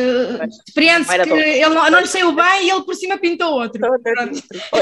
era 1.11 1.23
que 1.23 1.33
ele 1.33 1.69
não, 1.69 1.91
não 1.91 1.99
lhe 1.99 2.07
saiu 2.07 2.31
bem 2.31 2.65
e 2.65 2.69
ele 2.69 2.83
por 2.83 2.95
cima 2.95 3.17
pintou 3.17 3.53
outro. 3.53 3.81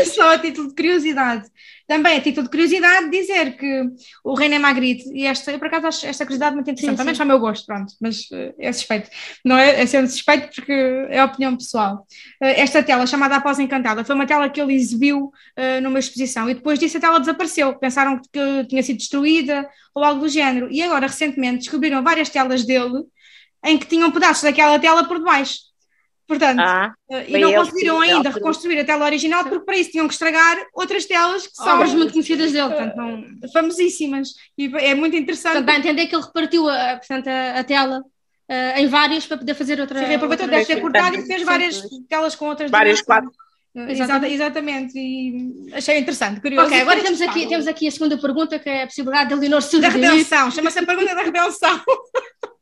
Só 0.05 0.33
a 0.33 0.39
título 0.39 0.69
de 0.69 0.75
curiosidade. 0.75 1.45
Também 1.87 2.17
a 2.17 2.21
título 2.21 2.45
de 2.45 2.49
curiosidade 2.49 3.11
dizer 3.11 3.57
que 3.57 3.83
o 4.23 4.33
René 4.33 4.57
Magritte, 4.57 5.07
e 5.13 5.25
esta, 5.27 5.51
eu 5.51 5.59
por 5.59 5.67
acaso 5.67 5.87
acho 5.87 6.07
esta 6.07 6.25
curiosidade 6.25 6.55
muito 6.55 6.69
interessante, 6.69 6.97
também 6.97 7.15
ao 7.17 7.25
meu 7.27 7.39
gosto, 7.39 7.65
pronto, 7.65 7.93
mas 8.01 8.27
eh, 8.33 8.55
é 8.57 8.73
suspeito. 8.73 9.09
Não 9.43 9.55
é, 9.55 9.81
é 9.81 9.85
sendo 9.85 10.07
suspeito 10.07 10.49
porque 10.55 10.73
é 11.09 11.19
a 11.19 11.25
opinião 11.25 11.55
pessoal. 11.55 12.07
Eh, 12.41 12.61
esta 12.61 12.81
tela, 12.81 13.05
chamada 13.05 13.35
Após 13.35 13.59
Encantada, 13.59 14.03
foi 14.03 14.15
uma 14.15 14.25
tela 14.25 14.49
que 14.49 14.59
ele 14.59 14.73
exibiu 14.73 15.31
eh, 15.55 15.79
numa 15.79 15.99
exposição 15.99 16.49
e 16.49 16.55
depois 16.55 16.79
disso 16.79 16.97
a 16.97 17.01
tela 17.01 17.19
desapareceu. 17.19 17.75
Pensaram 17.75 18.19
que, 18.19 18.29
que 18.31 18.65
tinha 18.67 18.81
sido 18.81 18.97
destruída 18.97 19.69
ou 19.93 20.03
algo 20.03 20.21
do 20.21 20.29
género. 20.29 20.67
E 20.71 20.81
agora, 20.81 21.05
recentemente, 21.05 21.65
descobriram 21.65 22.03
várias 22.03 22.29
telas 22.29 22.65
dele 22.65 23.03
em 23.65 23.77
que 23.77 23.85
tinham 23.87 24.11
pedaços 24.11 24.43
daquela 24.43 24.77
tela 24.79 25.03
por 25.05 25.17
debaixo. 25.19 25.59
Portanto, 26.27 26.59
Ah, 26.59 26.91
eh, 27.11 27.25
e 27.29 27.37
não 27.37 27.53
conseguiram 27.53 28.01
ainda 28.01 28.29
reconstruir 28.31 28.79
a 28.79 28.83
tela 28.83 29.05
original 29.05 29.43
porque 29.43 29.63
para 29.63 29.77
isso 29.77 29.91
tinham 29.91 30.07
que 30.07 30.13
estragar 30.13 30.57
outras 30.73 31.05
telas 31.05 31.45
que 31.45 31.55
são 31.55 31.75
Obras 31.75 31.93
muito 31.93 32.13
conhecidas 32.13 32.51
dele, 32.51 32.69
portanto, 32.69 32.95
não, 32.95 33.23
famosíssimas 33.53 34.29
e 34.57 34.65
é 34.77 34.95
muito 34.95 35.15
interessante. 35.15 35.53
portanto, 35.53 35.65
dá 35.67 35.73
a 35.73 35.77
entender 35.77 36.07
que 36.07 36.15
ele 36.15 36.23
repartiu 36.23 36.67
a, 36.67 36.95
portanto, 36.97 37.27
a, 37.27 37.59
a 37.59 37.63
tela 37.63 38.01
eh, 38.49 38.81
em 38.81 38.87
várias 38.87 39.27
para 39.27 39.37
poder 39.37 39.53
fazer 39.53 39.79
outra. 39.79 39.99
Se 39.99 40.05
reaproveitou, 40.05 40.45
outra- 40.45 40.57
deve 40.59 40.65
ter 40.73 40.81
cortado 40.81 41.15
e 41.15 41.25
fez 41.27 41.39
Sim, 41.41 41.45
várias 41.45 41.75
sim. 41.75 42.03
telas 42.09 42.35
com 42.35 42.47
outras 42.47 42.71
dimensões. 42.71 43.01
quadros. 43.03 43.33
Eh, 43.75 43.91
Exatamente. 43.91 44.01
exata- 44.01 44.29
exatamente, 44.29 44.97
e 44.97 45.73
achei 45.73 45.99
interessante, 45.99 46.41
curioso. 46.41 46.65
Ok, 46.67 46.79
agora 46.81 47.01
temos 47.03 47.21
aqui, 47.21 47.45
temos 47.47 47.67
aqui 47.67 47.87
a 47.87 47.91
segunda 47.91 48.17
pergunta, 48.17 48.57
que 48.57 48.67
é 48.69 48.83
a 48.83 48.87
possibilidade 48.87 49.29
de 49.29 49.35
Leonor 49.35 49.59
da 49.61 49.67
surgir. 49.67 49.89
redenção, 49.89 50.49
chama-se 50.49 50.79
a 50.79 50.83
pergunta 50.85 51.13
da 51.13 51.21
redenção. 51.21 51.81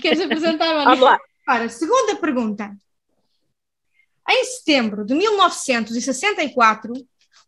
Queres 0.00 0.20
apresentar, 0.20 0.84
Vamos 0.84 1.00
lá. 1.00 1.18
Ora, 1.48 1.68
segunda 1.68 2.16
pergunta. 2.16 2.76
Em 4.28 4.44
setembro 4.44 5.04
de 5.04 5.14
1964, 5.14 6.92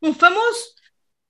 um 0.02 0.12
famoso 0.12 0.74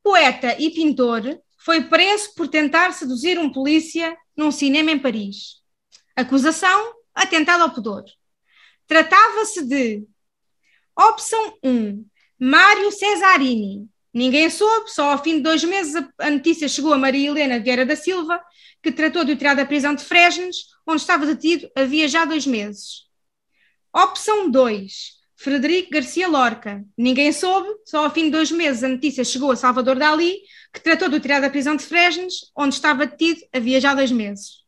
poeta 0.03 0.57
e 0.59 0.71
pintor 0.71 1.39
foi 1.59 1.85
preso 1.85 2.35
por 2.35 2.49
tentar 2.49 2.93
seduzir 2.93 3.39
um 3.39 3.53
polícia 3.53 4.17
num 4.37 4.51
cinema 4.51 4.91
em 4.91 4.99
Paris. 4.99 5.63
Acusação: 6.17 6.95
atentado 7.15 7.63
ao 7.63 7.71
pudor. 7.71 8.05
Tratava-se 8.87 9.65
de 9.65 10.07
opção 10.99 11.59
1, 11.63 12.05
Mário 12.39 12.91
Cesarini. 12.91 13.89
Ninguém 14.15 14.51
soube, 14.51 14.91
só 14.91 15.13
ao 15.13 15.23
fim 15.23 15.37
de 15.37 15.43
dois 15.43 15.65
meses 15.65 15.95
a- 16.19 16.31
notícia 16.31 16.69
chegou 16.69 16.93
a 16.93 16.99
Maria 16.99 17.29
Helena 17.31 17.59
Vieira 17.59 17.87
da 17.87 17.97
Silva, 17.97 18.41
que 18.83 18.93
tratou 18.93 19.25
de 19.25 19.33
o 19.33 19.37
tirar 19.37 19.55
da 19.55 19.65
prisão 19.65 19.95
de 19.95 20.05
Fresnes, 20.05 20.57
onde 20.87 21.01
estava 21.01 21.25
detido 21.27 21.71
havia 21.75 22.07
já 22.09 22.25
dois 22.25 22.47
meses. 22.47 23.05
Opção 23.95 24.51
2, 24.51 25.13
Frederico 25.37 25.91
Garcia 25.91 26.29
Lorca. 26.29 26.85
Ninguém 26.97 27.33
soube, 27.33 27.69
só 27.85 28.05
ao 28.05 28.11
fim 28.11 28.25
de 28.25 28.31
dois 28.31 28.51
meses 28.51 28.83
a 28.85 28.89
notícia 28.89 29.25
chegou 29.25 29.51
a 29.51 29.57
Salvador 29.57 29.97
Dali, 29.97 30.39
que 30.73 30.81
tratou 30.81 31.09
de 31.09 31.17
o 31.17 31.21
tirar 31.21 31.41
da 31.41 31.51
prisão 31.51 31.77
de 31.77 31.85
Fresnes, 31.85 32.51
onde 32.57 32.75
estava 32.75 33.07
detido 33.07 33.41
havia 33.53 33.81
já 33.81 33.95
dois 33.95 34.11
meses. 34.11 34.63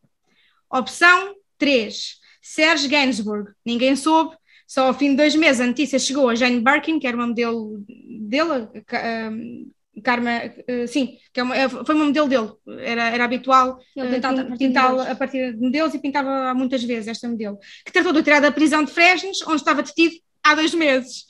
Opção 0.71 1.35
3, 1.59 2.17
Serge 2.43 2.89
Gainsbourg. 2.89 3.51
Ninguém 3.65 3.95
soube, 3.97 4.37
só 4.67 4.87
ao 4.89 4.95
fim 4.95 5.11
de 5.11 5.17
dois 5.17 5.35
meses 5.35 5.61
a 5.61 5.67
notícia 5.67 5.99
chegou 5.99 6.29
a 6.29 6.35
Jane 6.35 6.61
Birkin, 6.61 6.99
que 6.99 7.07
era 7.07 7.17
uma 7.17 7.27
modelo 7.27 7.85
dele, 8.29 8.69
Ca- 8.87 9.31
um, 9.31 9.71
Karma, 10.03 10.31
eh, 10.67 10.87
sim, 10.89 11.17
que 11.33 11.39
é 11.39 11.43
uma- 11.43 11.57
é- 11.57 11.69
foi 11.69 11.95
uma 11.95 12.05
modelo 12.07 12.29
dele, 12.29 12.51
era, 12.81 13.11
era 13.11 13.25
habitual 13.25 13.79
eh, 13.97 14.09
pintava 14.11 14.41
a 14.43 14.45
pin- 14.45 14.49
partir 14.49 14.59
de 14.59 14.59
pintá-la 14.59 14.91
modelos. 14.91 15.11
a 15.13 15.15
partir 15.15 15.53
de 15.55 15.61
modelos 15.61 15.95
e 15.95 15.99
pintava 16.01 16.55
muitas 16.55 16.83
vezes 16.83 17.09
esta 17.09 17.29
modelo, 17.29 17.59
que 17.85 17.93
tratou 17.93 18.13
de 18.13 18.23
tirar 18.23 18.41
da 18.41 18.51
prisão 18.51 18.83
de 18.85 18.91
Fresnes, 18.93 19.41
onde 19.47 19.57
estava 19.57 19.83
detido 19.83 20.17
há 20.43 20.55
dois 20.57 20.75
meses. 20.75 21.27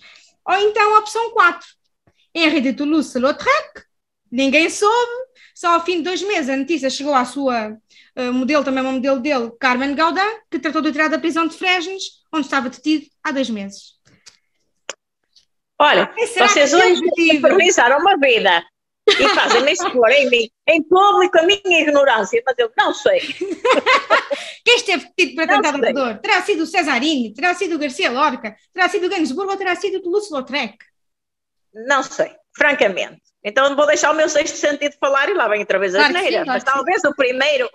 Ou 0.48 0.54
então 0.56 0.94
a 0.94 0.98
opção 1.00 1.30
4, 1.32 1.66
Henri 2.34 2.60
de 2.62 2.72
Toulouse-Lautrec, 2.72 3.82
ninguém 4.32 4.68
soube, 4.70 5.12
só 5.54 5.74
ao 5.74 5.84
fim 5.84 5.98
de 5.98 6.04
dois 6.04 6.22
meses 6.22 6.48
a 6.50 6.56
notícia 6.56 6.90
chegou 6.90 7.14
à 7.14 7.24
sua 7.24 7.76
eh, 8.16 8.30
modelo, 8.30 8.64
também 8.64 8.82
uma 8.82 8.92
modelo 8.92 9.20
dele, 9.20 9.52
Carmen 9.60 9.94
Gaudin, 9.94 10.20
que 10.50 10.58
tratou 10.58 10.80
de 10.82 10.90
tirar 10.90 11.08
da 11.08 11.18
prisão 11.18 11.46
de 11.46 11.54
Fresnes, 11.56 12.02
onde 12.34 12.46
estava 12.46 12.68
detido 12.68 13.06
há 13.22 13.30
dois 13.32 13.48
meses. 13.48 13.94
Olha, 15.78 16.06
Quem 16.08 16.26
será 16.26 16.48
vocês 16.48 16.72
hoje 16.72 17.02
improvisaram 17.18 17.98
uma 17.98 18.16
vida 18.16 18.64
e 19.06 19.28
fazem-me 19.30 19.72
expor 19.72 20.10
em 20.10 20.30
mim, 20.30 20.50
em 20.68 20.82
público, 20.82 21.38
a 21.38 21.42
minha 21.42 21.80
ignorância, 21.80 22.42
mas 22.46 22.58
eu 22.58 22.72
não 22.76 22.94
sei. 22.94 23.20
Quem 24.64 24.76
esteve 24.76 25.06
detido 25.16 25.42
sei. 25.44 25.54
ao 25.54 25.72
pudor? 25.72 26.18
Terá 26.18 26.42
sido 26.42 26.62
o 26.62 26.66
Cesarini, 26.66 27.34
terá 27.34 27.54
sido 27.54 27.74
o 27.74 27.78
Garcia 27.78 28.10
Lorca, 28.10 28.56
terá 28.72 28.88
sido 28.88 29.06
o 29.06 29.10
Gainsbourg 29.10 29.50
ou 29.50 29.58
terá 29.58 29.76
sido 29.76 29.98
o 29.98 30.02
Toulouse-Lautrec? 30.02 30.78
Não 31.86 32.02
sei, 32.02 32.34
francamente. 32.56 33.20
Então 33.42 33.76
vou 33.76 33.86
deixar 33.86 34.10
o 34.12 34.14
meu 34.14 34.28
sexto 34.28 34.56
sentido 34.56 34.96
falar 34.98 35.28
e 35.28 35.34
lá 35.34 35.48
vem 35.48 35.60
outra 35.60 35.78
vez 35.78 35.94
a 35.94 35.98
Claro 35.98 36.14
sim, 36.14 36.30
claro 36.30 36.46
Mas 36.46 36.64
que 36.64 36.70
sim. 36.70 36.76
talvez 36.76 37.04
o 37.04 37.14
primeiro. 37.14 37.70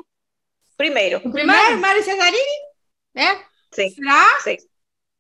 Primeiro, 0.76 1.18
O 1.18 1.32
primeiro, 1.32 1.78
Mário 1.78 2.02
Cesarini? 2.02 2.70
É? 3.16 3.49
Sim, 3.72 3.90
Será? 3.92 4.40
sim. 4.42 4.58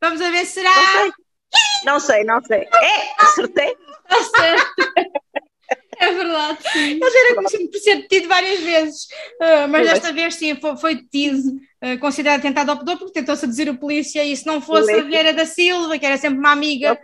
Vamos 0.01 0.21
a 0.21 0.29
ver 0.29 0.45
se 0.45 0.53
será. 0.53 0.73
Não 0.73 0.91
sei. 1.01 1.11
Não 1.85 1.99
sei, 1.99 2.23
não 2.23 2.43
sei. 2.43 2.59
É, 2.61 3.23
acertei. 3.23 3.75
É 5.99 6.13
verdade, 6.13 6.57
sim. 6.71 6.91
Ele 6.91 7.11
já 7.11 7.19
era 7.19 7.35
conhecido 7.35 7.69
por 7.69 7.79
ser 7.79 7.95
detido 7.97 8.27
várias 8.29 8.59
vezes, 8.61 9.07
ah, 9.41 9.67
mas 9.67 9.85
desta 9.85 10.13
vez 10.13 10.35
sim 10.35 10.55
foi, 10.55 10.77
foi 10.77 10.95
detido, 10.95 11.59
ah, 11.81 11.97
considerado 11.97 12.41
tentado 12.41 12.71
ao 12.71 12.77
pudor, 12.77 12.97
porque 12.97 13.11
tentou 13.11 13.35
seduzir 13.35 13.69
o 13.69 13.77
polícia 13.77 14.23
e 14.23 14.35
se 14.35 14.45
não 14.47 14.61
fosse 14.61 14.91
a. 14.93 15.03
Vieira 15.03 15.33
da 15.33 15.45
Silva, 15.45 15.99
que 15.99 16.05
era 16.05 16.17
sempre 16.17 16.39
uma 16.39 16.51
amiga 16.51 16.97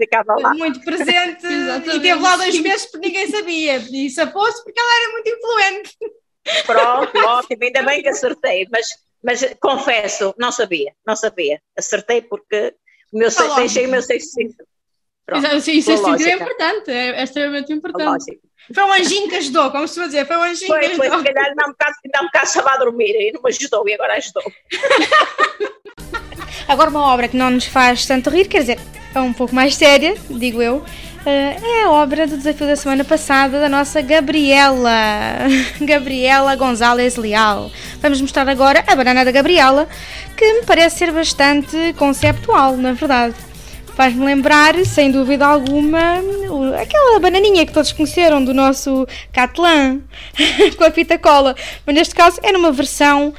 muito 0.55 0.79
presente, 0.79 1.45
e 1.93 1.99
teve 1.99 2.15
lá 2.15 2.37
dois 2.37 2.57
meses 2.59 2.85
porque 2.85 3.07
ninguém 3.07 3.29
sabia, 3.29 3.75
e 3.91 4.09
safou-se 4.09 4.63
porque 4.63 4.79
ela 4.79 4.95
era 5.01 5.11
muito 5.11 5.29
influente. 5.29 5.97
Pronto, 6.65 7.27
ótimo, 7.27 7.63
ainda 7.63 7.83
bem 7.83 8.01
que 8.01 8.09
acertei, 8.09 8.65
mas, 8.71 8.87
mas 9.25 9.43
confesso, 9.59 10.35
não 10.37 10.51
sabia, 10.51 10.93
não 11.05 11.15
sabia. 11.15 11.59
Acertei 11.75 12.21
porque 12.21 12.75
o 13.11 13.17
meu, 13.17 13.29
lógica. 13.29 13.55
deixei 13.55 13.87
o 13.87 13.89
meu 13.89 14.01
sexto 14.01 14.29
sentido. 14.29 14.63
Pronto, 15.25 15.47
Isso, 15.55 15.71
isso, 15.71 16.03
pela 16.03 16.15
isso 16.15 16.27
é 16.27 16.33
importante, 16.33 16.91
é, 16.91 17.19
é 17.19 17.23
extremamente 17.23 17.73
importante. 17.73 18.39
Foi 18.73 18.83
um 18.83 18.93
anjinho 18.93 19.27
que 19.27 19.35
ajudou, 19.37 19.71
como 19.71 19.87
se 19.87 19.99
dizer, 20.05 20.27
foi 20.27 20.37
um 20.37 20.43
anjinho 20.43 20.67
Foi, 20.67 20.79
que 20.79 20.95
foi, 20.95 21.07
ajudou. 21.07 21.25
se 21.25 21.33
calhar 21.33 21.49
ainda 21.49 21.63
um 21.65 21.71
bocado, 21.71 21.95
ainda 22.05 22.21
um 22.21 22.25
bocado 22.25 22.45
estava 22.45 22.69
a 22.71 22.77
dormir 22.77 23.15
e 23.15 23.31
não 23.31 23.41
me 23.41 23.49
ajudou 23.49 23.89
e 23.89 23.93
agora 23.95 24.13
ajudou. 24.17 24.43
Agora, 26.67 26.89
uma 26.89 27.13
obra 27.13 27.27
que 27.27 27.37
não 27.37 27.51
nos 27.51 27.65
faz 27.65 28.07
tanto 28.07 28.29
rir, 28.31 28.47
quer 28.47 28.61
dizer, 28.61 28.79
é 29.13 29.19
um 29.19 29.33
pouco 29.33 29.53
mais 29.53 29.75
séria, 29.75 30.15
digo 30.31 30.61
eu, 30.63 30.83
eh, 30.83 31.14
é 31.29 31.83
a 31.83 31.91
obra 31.91 32.27
do 32.27 32.37
desafio 32.37 32.67
da 32.67 32.75
semana 32.75 33.03
passada 33.03 33.59
da 33.59 33.67
nossa 33.67 34.01
Gabriela, 34.01 34.91
Gabriela 35.81 36.55
Gonzalez 36.55 37.15
Leal. 37.15 37.71
Vamos 37.99 38.21
mostrar 38.21 38.47
agora 38.47 38.83
a 38.85 38.95
banana 38.95 39.25
da 39.25 39.31
Gabriela, 39.31 39.87
que 40.37 40.53
me 40.53 40.65
parece 40.65 40.99
ser 40.99 41.11
bastante 41.11 41.93
conceptual, 41.97 42.77
na 42.77 42.93
verdade. 42.93 43.35
Faz-me 43.95 44.25
lembrar, 44.25 44.75
sem 44.85 45.09
dúvida 45.09 45.45
alguma, 45.45 46.21
aquela 46.79 47.19
bananinha 47.19 47.65
que 47.65 47.73
todos 47.73 47.91
conheceram 47.91 48.43
do 48.43 48.53
nosso 48.53 49.07
Catalan, 49.31 50.01
com 50.77 50.83
a 50.83 50.91
fita 50.91 51.17
cola. 51.17 51.55
Mas 51.85 51.95
neste 51.95 52.13
caso 52.13 52.39
é 52.43 52.51
numa 52.51 52.71
versão 52.71 53.33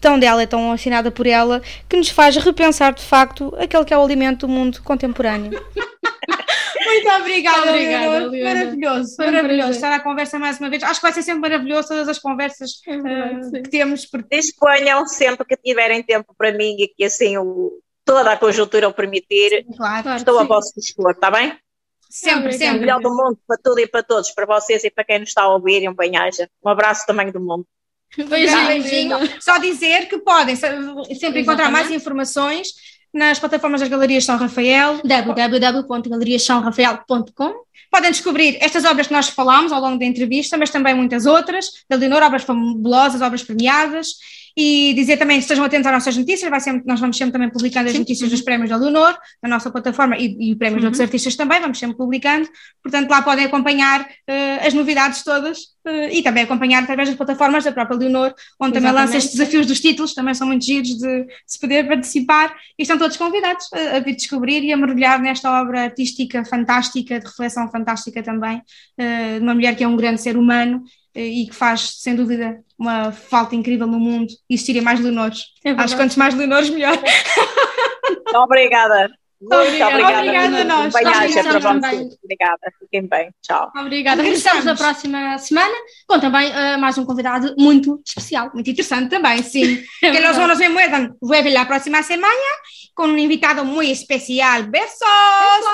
tão 0.00 0.18
dela 0.18 0.46
tão 0.46 0.72
assinada 0.72 1.10
por 1.10 1.26
ela 1.26 1.60
que 1.88 1.96
nos 1.96 2.08
faz 2.08 2.34
repensar 2.36 2.92
de 2.94 3.02
facto 3.02 3.54
aquele 3.58 3.84
que 3.84 3.92
é 3.92 3.98
o 3.98 4.02
alimento 4.02 4.46
do 4.46 4.48
mundo 4.52 4.80
contemporâneo. 4.82 5.60
Muito 6.84 7.08
obrigada, 7.10 7.68
Obrigada, 7.70 8.08
Leonor. 8.08 8.30
Leonor. 8.30 8.54
Maravilhoso, 8.54 9.16
Foi 9.16 9.26
um 9.28 9.32
maravilhoso 9.32 9.62
prazer. 9.68 9.74
estar 9.76 9.92
à 9.92 10.00
conversa 10.00 10.38
mais 10.38 10.58
uma 10.60 10.70
vez. 10.70 10.82
Acho 10.82 11.00
que 11.00 11.06
vai 11.06 11.12
ser 11.12 11.22
sempre 11.22 11.40
maravilhoso 11.50 11.88
todas 11.88 12.08
as 12.08 12.18
conversas 12.18 12.70
É 12.86 12.96
verdade, 12.98 13.44
sim. 13.50 13.62
que 13.62 13.70
temos, 13.70 14.06
porque 14.06 14.36
Disponham 14.40 15.06
sempre 15.06 15.46
que 15.46 15.56
tiverem 15.56 16.02
tempo 16.02 16.34
para 16.36 16.52
mim 16.52 16.76
e 16.78 16.88
que 16.88 17.04
assim 17.04 17.36
o, 17.38 17.72
toda 18.04 18.32
a 18.32 18.36
conjuntura 18.36 18.88
o 18.88 18.92
permitir, 18.92 19.64
claro, 19.76 20.02
Claro 20.02 20.18
estou 20.18 20.38
a 20.38 20.42
sim. 20.42 20.48
vosso 20.48 20.72
dispor, 20.76 21.10
está 21.12 21.30
bem? 21.30 21.56
sempre, 22.12 22.46
Obrigada. 22.46 22.56
O 22.56 22.58
sempre. 22.58 22.80
melhor 22.80 23.00
do 23.00 23.10
mundo 23.10 23.38
para 23.46 23.56
tudo 23.62 23.78
e 23.80 23.86
para 23.86 24.02
todos, 24.02 24.30
para 24.32 24.44
vocês 24.46 24.82
e 24.82 24.90
para 24.90 25.04
quem 25.04 25.20
nos 25.20 25.28
está 25.28 25.42
a 25.42 25.54
ouvir, 25.54 25.82
e 25.82 25.88
um 25.88 25.94
bem-aja. 25.94 26.48
Um 26.64 26.68
abraço 26.68 27.06
também 27.06 27.30
do 27.30 27.38
mundo. 27.38 27.64
Um 28.18 28.24
grande 28.26 28.66
beijinho. 28.66 29.16
Só 29.40 29.58
dizer 29.58 30.08
que 30.08 30.18
podem 30.18 30.56
se- 30.56 30.66
sempre 30.66 31.42
encontrar 31.42 31.66
Exatamente. 31.68 31.70
mais 31.72 31.90
informações 31.92 32.68
nas 33.12 33.38
plataformas 33.38 33.80
das 33.80 33.88
Galerias 33.88 34.24
São 34.24 34.36
Rafael. 34.36 35.00
www.galeriachaorafael.com 35.04 37.70
Podem 37.90 38.12
descobrir 38.12 38.56
estas 38.60 38.84
obras 38.84 39.08
que 39.08 39.12
nós 39.12 39.28
falámos 39.28 39.72
ao 39.72 39.80
longo 39.80 39.98
da 39.98 40.04
entrevista, 40.04 40.56
mas 40.56 40.70
também 40.70 40.94
muitas 40.94 41.26
outras, 41.26 41.66
da 41.88 41.96
Leonor, 41.96 42.22
obras 42.22 42.44
fabulosas, 42.44 43.20
obras 43.20 43.42
premiadas. 43.42 44.14
E 44.56 44.92
dizer 44.94 45.16
também, 45.16 45.38
estejam 45.38 45.64
atentos 45.64 45.86
às 45.86 45.92
nossas 45.92 46.16
notícias, 46.16 46.50
vai 46.50 46.60
sempre, 46.60 46.86
nós 46.86 47.00
vamos 47.00 47.16
sempre 47.16 47.32
também 47.32 47.50
publicando 47.50 47.88
as 47.88 47.98
notícias 47.98 48.30
dos 48.30 48.40
prémios 48.42 48.70
da 48.70 48.76
Leonor, 48.76 49.16
na 49.42 49.48
nossa 49.48 49.70
plataforma, 49.70 50.16
e, 50.16 50.52
e 50.52 50.56
prémios 50.56 50.80
de 50.80 50.86
outros 50.86 51.00
artistas 51.00 51.36
também, 51.36 51.60
vamos 51.60 51.78
sempre 51.78 51.96
publicando. 51.96 52.48
Portanto, 52.82 53.10
lá 53.10 53.22
podem 53.22 53.44
acompanhar 53.44 54.08
eh, 54.26 54.66
as 54.66 54.74
novidades 54.74 55.22
todas 55.22 55.58
eh, 55.84 56.18
e 56.18 56.22
também 56.22 56.44
acompanhar 56.44 56.82
através 56.82 57.08
das 57.08 57.16
plataformas 57.16 57.64
da 57.64 57.72
própria 57.72 57.96
Leonor, 57.96 58.34
onde 58.58 58.74
também 58.74 58.92
lança 58.92 59.16
Exatamente. 59.16 59.16
estes 59.18 59.38
desafios 59.38 59.66
dos 59.66 59.80
títulos, 59.80 60.14
também 60.14 60.34
são 60.34 60.46
muito 60.46 60.64
giros 60.64 60.90
de, 60.90 61.24
de 61.24 61.32
se 61.46 61.58
poder 61.58 61.86
participar. 61.86 62.54
E 62.78 62.82
estão 62.82 62.98
todos 62.98 63.16
convidados 63.16 63.66
a, 63.72 63.96
a 63.96 64.00
vir 64.00 64.16
descobrir 64.16 64.62
e 64.64 64.72
a 64.72 64.76
mergulhar 64.76 65.20
nesta 65.20 65.60
obra 65.60 65.82
artística 65.84 66.44
fantástica, 66.44 67.18
de 67.18 67.26
reflexão 67.26 67.70
fantástica 67.70 68.22
também, 68.22 68.60
eh, 68.98 69.38
de 69.38 69.42
uma 69.42 69.54
mulher 69.54 69.76
que 69.76 69.84
é 69.84 69.88
um 69.88 69.96
grande 69.96 70.20
ser 70.20 70.36
humano 70.36 70.82
e 71.14 71.46
que 71.46 71.54
faz, 71.54 71.96
sem 72.00 72.14
dúvida, 72.14 72.60
uma 72.78 73.12
falta 73.12 73.54
incrível 73.54 73.86
no 73.86 73.98
mundo 73.98 74.32
e 74.48 74.54
existirem 74.54 74.82
mais 74.82 75.00
Leonores. 75.00 75.46
É. 75.64 75.70
Acho 75.72 75.94
que 75.94 76.00
quantos 76.02 76.16
mais 76.16 76.34
Leonores, 76.34 76.70
melhor. 76.70 76.96
Obrigada. 78.34 79.10
Muito 79.40 79.54
Obrigada. 79.56 79.90
obrigada. 79.94 80.18
Obrigada 80.20 80.60
a 80.60 80.64
nós. 80.64 80.94
Obrigada 80.94 81.42
para 81.42 81.60
também. 81.60 81.90
vocês. 81.90 82.18
Obrigada. 82.22 82.72
Fiquem 82.78 83.06
bem. 83.08 83.30
Tchau. 83.42 83.72
Obrigada. 83.74 84.22
Regressamos. 84.22 84.64
Na 84.66 84.76
próxima 84.76 85.38
semana 85.38 85.74
com 86.06 86.20
também 86.20 86.52
eh, 86.52 86.76
mais 86.76 86.98
um 86.98 87.06
convidado 87.06 87.54
muito 87.58 88.02
especial. 88.06 88.50
Muito 88.52 88.68
interesante 88.68 89.08
también, 89.08 89.42
sí. 89.42 89.82
Es 89.82 89.88
que 90.00 90.10
verdad. 90.10 90.36
monos 90.38 90.58
me 90.58 90.68
muerdan. 90.68 91.16
Vuelve 91.22 91.50
la 91.50 91.66
próxima 91.66 92.02
semana 92.02 92.34
con 92.92 93.10
un 93.10 93.18
invitado 93.18 93.64
muy 93.64 93.90
especial. 93.90 94.68
Besos. 94.68 95.08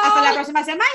Hasta 0.05 0.23
la 0.23 0.33
próxima 0.33 0.63
semana. 0.63 0.87